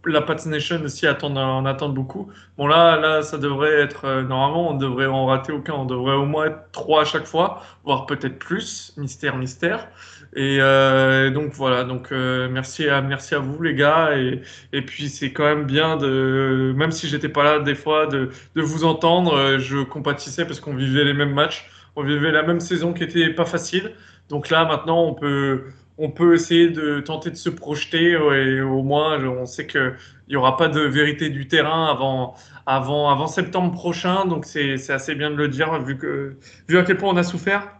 la 0.05 0.21
Pats 0.21 0.45
Nation 0.45 0.81
aussi 0.83 1.07
attend, 1.07 1.35
en 1.35 1.65
attend 1.65 1.89
beaucoup. 1.89 2.29
Bon, 2.57 2.67
là, 2.67 2.97
là, 2.97 3.21
ça 3.21 3.37
devrait 3.37 3.73
être, 3.73 4.05
euh, 4.05 4.23
normalement, 4.23 4.71
on 4.71 4.73
devrait 4.75 5.05
en 5.05 5.25
rater 5.25 5.53
aucun. 5.53 5.73
On 5.73 5.85
devrait 5.85 6.15
au 6.15 6.25
moins 6.25 6.47
être 6.47 6.71
trois 6.73 7.03
à 7.03 7.05
chaque 7.05 7.25
fois, 7.25 7.63
voire 7.85 8.05
peut-être 8.05 8.37
plus. 8.39 8.93
Mystère, 8.97 9.37
mystère. 9.37 9.87
Et 10.35 10.57
euh, 10.59 11.29
donc 11.31 11.53
voilà, 11.53 11.85
donc 11.85 12.11
euh, 12.11 12.49
merci 12.51 12.89
à 12.89 13.01
merci 13.01 13.35
à 13.35 13.39
vous 13.39 13.61
les 13.61 13.73
gars 13.73 14.17
et, 14.17 14.41
et 14.73 14.81
puis 14.81 15.07
c'est 15.07 15.31
quand 15.31 15.45
même 15.45 15.63
bien 15.63 15.95
de 15.95 16.73
même 16.75 16.91
si 16.91 17.07
j'étais 17.07 17.29
pas 17.29 17.43
là 17.43 17.59
des 17.59 17.75
fois 17.75 18.07
de, 18.07 18.31
de 18.55 18.61
vous 18.61 18.83
entendre, 18.83 19.57
je 19.59 19.81
compatissais 19.83 20.43
parce 20.43 20.59
qu'on 20.59 20.75
vivait 20.75 21.05
les 21.05 21.13
mêmes 21.13 21.33
matchs 21.33 21.69
on 21.95 22.03
vivait 22.03 22.31
la 22.31 22.43
même 22.43 22.59
saison 22.59 22.93
qui 22.93 23.03
était 23.03 23.29
pas 23.29 23.45
facile. 23.45 23.93
Donc 24.29 24.49
là, 24.49 24.65
maintenant, 24.65 25.03
on 25.03 25.13
peut, 25.13 25.65
on 25.97 26.11
peut 26.11 26.33
essayer 26.33 26.69
de 26.69 26.99
tenter 26.99 27.31
de 27.31 27.35
se 27.35 27.49
projeter 27.49 28.11
et 28.11 28.61
au 28.61 28.83
moins 28.83 29.23
on 29.23 29.45
sait 29.45 29.67
qu'il 29.67 29.95
n'y 30.29 30.35
aura 30.35 30.57
pas 30.57 30.67
de 30.67 30.81
vérité 30.81 31.29
du 31.29 31.47
terrain 31.47 31.87
avant, 31.87 32.35
avant, 32.65 33.09
avant 33.09 33.27
septembre 33.27 33.71
prochain. 33.71 34.25
Donc 34.25 34.45
c'est 34.45 34.89
assez 34.89 35.15
bien 35.15 35.31
de 35.31 35.35
le 35.35 35.47
dire 35.47 35.81
vu, 35.81 35.97
que, 35.97 36.37
vu 36.67 36.77
à 36.77 36.83
quel 36.83 36.97
point 36.97 37.13
on 37.13 37.17
a 37.17 37.23
souffert. 37.23 37.71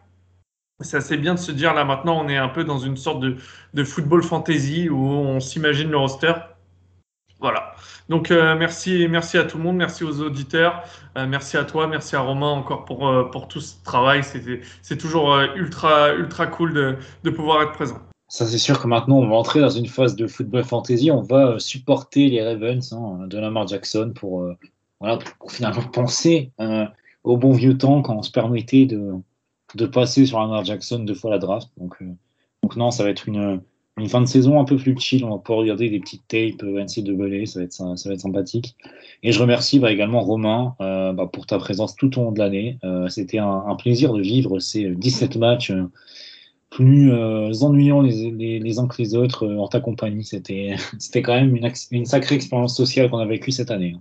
C'est 0.82 0.98
assez 0.98 1.18
bien 1.18 1.36
de 1.36 1.40
se 1.40 1.54
dire 1.54 1.74
là 1.74 1.86
maintenant 1.86 2.22
on 2.22 2.28
est 2.28 2.36
un 2.38 2.50
peu 2.50 2.66
dans 2.66 2.80
une 2.80 2.98
sorte 2.98 3.22
de, 3.22 3.38
de 3.74 3.84
football 3.86 4.24
fantasy 4.24 4.90
où 4.90 4.98
on 4.98 5.40
s'imagine 5.40 5.90
le 5.90 5.98
roster. 5.98 6.34
Voilà. 7.40 7.74
Donc 8.08 8.32
euh, 8.32 8.56
merci, 8.58 9.08
merci 9.10 9.38
à 9.38 9.44
tout 9.44 9.58
le 9.58 9.64
monde, 9.64 9.76
merci 9.76 10.04
aux 10.04 10.22
auditeurs, 10.22 10.84
euh, 11.18 11.26
merci 11.28 11.58
à 11.58 11.64
toi, 11.64 11.88
merci 11.88 12.16
à 12.16 12.22
Romain 12.22 12.52
encore 12.52 12.86
pour, 12.86 13.08
euh, 13.08 13.26
pour 13.26 13.48
tout 13.48 13.60
ce 13.60 13.84
travail. 13.84 14.22
C'est 14.82 14.98
toujours 14.98 15.38
ultra, 15.56 16.14
ultra 16.14 16.48
cool 16.48 16.74
de, 16.74 16.96
de 17.24 17.30
pouvoir 17.30 17.64
être 17.64 17.74
présent. 17.74 18.00
Ça, 18.28 18.46
c'est 18.46 18.58
sûr 18.58 18.82
que 18.82 18.88
maintenant, 18.88 19.18
on 19.18 19.28
va 19.28 19.36
entrer 19.36 19.60
dans 19.60 19.70
une 19.70 19.88
phase 19.88 20.16
de 20.16 20.28
football 20.28 20.64
fantasy. 20.64 21.12
On 21.12 21.22
va 21.22 21.60
supporter 21.60 22.30
les 22.30 22.44
Ravens 22.44 22.94
hein, 22.94 23.28
de 23.28 23.38
Lamar 23.38 23.68
Jackson 23.68 24.14
pour, 24.16 24.50
voilà, 25.00 25.20
finalement 25.48 25.84
penser 25.84 26.52
au 27.24 27.38
bon 27.38 27.52
vieux 27.52 27.78
temps 27.78 28.02
quand 28.02 28.16
on 28.16 28.24
se 28.24 28.32
permettait 28.32 28.86
de, 28.86 29.14
de 29.76 29.86
passer 29.86 30.26
sur 30.26 30.40
Lamar 30.40 30.64
Jackson 30.64 31.00
deux 31.00 31.14
fois 31.14 31.32
la 31.32 31.38
draft. 31.38 31.70
Donc, 31.78 31.98
donc 32.64 32.76
non, 32.76 32.90
ça 32.90 33.04
va 33.04 33.10
être 33.10 33.28
une, 33.28 33.62
une 33.98 34.10
fin 34.10 34.22
de 34.22 34.26
saison 34.28 34.60
un 34.60 34.66
peu 34.66 34.76
plus 34.76 34.98
chill. 35.00 35.24
On 35.24 35.30
va 35.30 35.38
pouvoir 35.38 35.60
regarder 35.60 35.90
des 35.90 36.00
petites 36.00 36.28
tapes 36.28 36.64
NCAA, 36.64 37.46
ça 37.46 37.60
va 37.60 37.66
être, 37.66 37.74
ça, 37.74 38.10
va 38.10 38.14
être 38.14 38.20
sympathique. 38.20 38.76
Et 39.24 39.32
je 39.32 39.40
remercie 39.40 39.80
bah, 39.80 39.92
également 39.92 40.22
Romain 40.22 40.76
euh, 40.82 41.14
bah, 41.14 41.30
pour 41.32 41.46
ta 41.46 41.58
présence 41.58 41.96
tout 41.96 42.20
au 42.20 42.24
long 42.24 42.32
de 42.32 42.40
l'année. 42.40 42.78
Euh, 42.84 43.08
c'était 43.08 43.38
un, 43.38 43.76
plaisir 43.78 44.14
de 44.14 44.22
vivre 44.22 44.60
ces 44.60 44.90
17 44.90 45.38
matchs 45.38 45.72
euh, 45.72 45.90
plus 46.70 47.14
ennuyants 47.64 48.02
les, 48.02 48.80
uns 48.80 48.88
que 48.88 49.02
les 49.02 49.16
autres 49.16 49.48
en 49.48 49.68
ta 49.70 49.80
compagnie. 49.80 50.26
C'était 50.26 50.76
quand 51.22 51.36
même 51.36 51.56
une, 51.56 51.72
une 51.92 52.06
sacrée 52.06 52.36
expérience 52.36 52.76
sociale 52.76 53.10
qu'on 53.10 53.20
a 53.20 53.26
vécue 53.26 53.52
cette 53.52 53.72
année. 53.72 53.96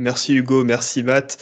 Merci 0.00 0.34
Hugo, 0.34 0.62
merci 0.62 1.02
Matt. 1.02 1.38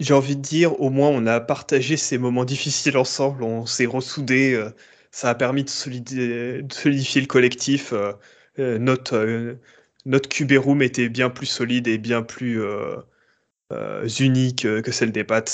J'ai 0.00 0.14
envie 0.14 0.36
de 0.36 0.42
dire, 0.42 0.78
au 0.82 0.90
moins 0.90 1.08
on 1.08 1.26
a 1.26 1.40
partagé 1.40 1.96
ces 1.96 2.18
moments 2.18 2.44
difficiles 2.44 2.98
ensemble, 2.98 3.42
on 3.42 3.64
s'est 3.64 3.86
ressoudés 3.86 4.62
ça 5.10 5.30
a 5.30 5.34
permis 5.34 5.64
de 5.64 5.68
solidifier, 5.68 7.20
le 7.20 7.26
collectif. 7.26 7.92
Euh, 7.92 8.12
euh, 8.58 8.78
notre, 8.78 9.16
euh, 9.16 9.58
notre 10.04 10.28
QB 10.28 10.52
room 10.58 10.82
était 10.82 11.08
bien 11.08 11.30
plus 11.30 11.46
solide 11.46 11.88
et 11.88 11.98
bien 11.98 12.22
plus 12.22 12.60
unique 14.20 14.62
que 14.62 14.92
celle 14.92 15.12
des 15.12 15.24
Pats, 15.24 15.44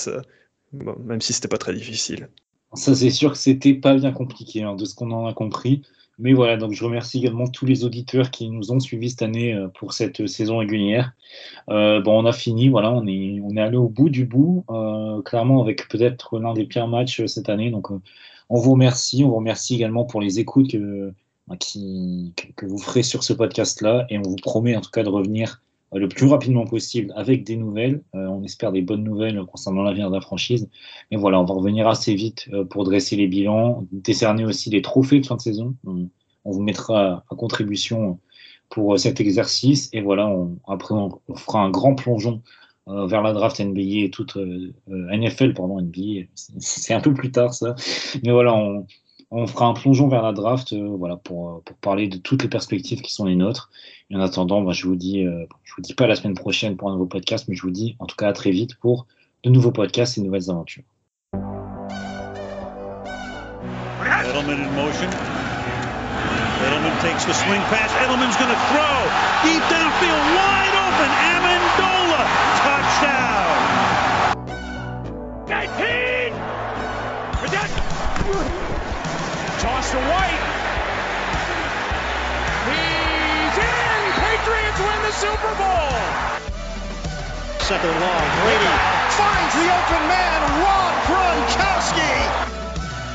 même 0.73 1.21
si 1.21 1.33
c'était 1.33 1.49
pas 1.49 1.59
très 1.59 1.75
difficile. 1.75 2.29
Ça, 2.75 2.95
c'est 2.95 3.11
sûr 3.11 3.33
que 3.33 3.39
c'était 3.39 3.75
pas 3.75 3.95
bien 3.95 4.13
compliqué, 4.13 4.63
hein, 4.63 4.75
de 4.75 4.85
ce 4.85 4.95
qu'on 4.95 5.11
en 5.13 5.27
a 5.27 5.33
compris. 5.33 5.83
Mais 6.19 6.33
voilà, 6.33 6.57
donc 6.57 6.73
je 6.73 6.85
remercie 6.85 7.19
également 7.19 7.49
tous 7.49 7.67
les 7.67 7.85
auditeurs 7.85 8.31
qui 8.31 8.49
nous 8.49 8.71
ont 8.71 8.79
suivis 8.79 9.11
cette 9.11 9.23
année 9.23 9.59
pour 9.75 9.93
cette 9.93 10.29
saison 10.29 10.59
régulière. 10.59 11.13
bon, 11.67 12.03
on 12.07 12.27
a 12.27 12.33
fini, 12.33 12.69
voilà, 12.69 12.93
on 12.93 13.07
est, 13.07 13.41
on 13.43 13.57
est 13.57 13.61
allé 13.61 13.77
au 13.77 13.89
bout 13.89 14.09
du 14.09 14.25
bout, 14.25 14.65
clairement 15.25 15.61
avec 15.61 15.89
peut-être 15.89 16.39
l'un 16.39 16.55
des 16.55 16.67
pires 16.67 16.87
matchs 16.87 17.25
cette 17.27 17.49
année. 17.49 17.71
Donc, 17.71 17.91
on 18.49 18.59
vous 18.59 18.73
remercie. 18.73 19.25
On 19.25 19.29
vous 19.29 19.37
remercie 19.37 19.75
également 19.75 20.05
pour 20.05 20.21
les 20.21 20.39
écoutes 20.39 20.73
que, 20.73 21.13
bah, 21.49 21.57
que 21.57 22.67
vous 22.67 22.79
ferez 22.79 23.03
sur 23.03 23.25
ce 23.25 23.33
podcast-là. 23.33 24.07
Et 24.11 24.19
on 24.19 24.23
vous 24.23 24.37
promet 24.37 24.77
en 24.77 24.81
tout 24.81 24.91
cas 24.91 25.03
de 25.03 25.09
revenir 25.09 25.63
euh, 25.95 25.99
le 25.99 26.09
plus 26.09 26.27
rapidement 26.27 26.65
possible 26.65 27.13
avec 27.17 27.45
des 27.45 27.57
nouvelles. 27.57 28.03
Euh, 28.15 28.27
on 28.27 28.43
espère 28.43 28.73
des 28.73 28.83
bonnes 28.83 29.05
nouvelles 29.05 29.41
concernant 29.47 29.83
l'avenir 29.83 30.11
de 30.11 30.15
la 30.15 30.21
franchise. 30.21 30.69
Mais 31.11 31.17
voilà, 31.17 31.41
on 31.41 31.45
va 31.45 31.55
revenir 31.55 31.89
assez 31.89 32.15
vite 32.15 32.49
euh, 32.53 32.65
pour 32.65 32.85
dresser 32.85 33.17
les 33.17 33.27
bilans, 33.27 33.87
décerner 33.93 34.45
aussi 34.45 34.71
les 34.71 34.83
trophées 34.83 35.21
de 35.21 35.27
fin 35.27 35.37
de 35.37 35.41
saison. 35.41 35.75
On, 35.85 36.09
vous 36.45 36.63
mettra 36.63 37.25
à, 37.31 37.37
contribution 37.37 38.19
pour 38.69 38.99
cet 38.99 39.21
exercice. 39.21 39.89
Et 39.93 40.01
voilà, 40.03 40.31
après, 40.69 40.95
on, 40.95 41.21
fera 41.37 41.61
un 41.61 41.71
grand 41.71 41.95
plongeon 41.95 42.43
euh, 42.87 43.07
vers 43.07 43.23
la 43.23 43.33
draft 43.33 43.59
NBA 43.61 44.05
et 44.05 44.11
toute 44.11 44.37
euh, 44.37 44.75
euh, 44.91 45.17
NFL, 45.17 45.55
pardon, 45.55 45.81
NBA, 45.81 46.27
c'est 46.59 46.93
un 46.93 47.01
peu 47.01 47.15
plus 47.15 47.31
tard 47.31 47.55
ça. 47.55 47.75
Mais 48.23 48.31
voilà, 48.31 48.55
on, 48.55 49.47
fera 49.47 49.67
un 49.67 49.73
plongeon 49.73 50.09
vers 50.09 50.23
la 50.23 50.33
draft 50.33 50.75
voilà, 50.75 51.17
pour, 51.17 51.63
parler 51.81 52.09
de 52.09 52.19
toutes 52.19 52.43
les 52.43 52.49
perspectives 52.49 53.01
qui 53.01 53.13
sont 53.13 53.25
les 53.25 53.37
nôtres. 53.37 53.71
Et 54.11 54.17
en 54.17 54.21
attendant, 54.21 54.61
bah, 54.63 54.73
je 54.73 54.87
vous 54.87 54.97
dis, 54.97 55.25
je 55.25 55.75
vous 55.75 55.83
dis 55.83 55.95
pas 55.95 56.07
la 56.07 56.15
semaine 56.15 56.35
prochaine 56.35 56.77
pour 56.77 56.89
un 56.89 56.93
nouveau 56.93 57.07
podcast, 57.07 57.47
mais 57.49 57.57
je 57.57 57.63
vous 57.63 57.71
dis 57.71 57.97
en 57.99 58.07
tout 58.07 58.17
cas 58.17 58.29
à 58.29 58.33
très 58.33 58.51
vite 58.51 58.77
pour 58.77 59.07
de 59.43 59.51
nouveaux 59.51 59.73
podcasts 59.73 60.19
et 60.19 60.21
de 60.21 60.27
nouvelles 60.27 60.51
aventures. 60.51 60.85
Edelman 64.35 64.61
in 64.61 64.75
motion. 64.77 65.11
Edelman 66.65 66.95
takes 67.01 67.25
the 67.25 67.33
swing 67.33 67.61
pass. 67.73 67.91
Edelman's 68.05 68.37
going 68.37 68.51
to 68.51 68.61
throw 68.71 68.97
deep 69.43 69.63
downfield, 69.73 70.25
wide 70.37 70.75
open. 70.75 71.11
Amendola 71.33 72.74
Toss 78.25 79.91
to 79.91 79.99
White. 79.99 80.45
He's 82.65 83.57
in! 83.61 84.01
Patriots 84.17 84.81
win 84.81 85.03
the 85.03 85.13
Super 85.13 85.55
Bowl! 85.61 85.93
Second 87.61 88.01
long, 88.01 88.25
Brady 88.41 88.73
finds 89.13 89.55
the 89.55 89.69
open 89.77 90.09
man, 90.09 90.41
Rob 90.65 90.95
Gronkowski. 91.05 92.15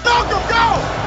Malcolm, 0.06 0.44
go! 0.48 0.99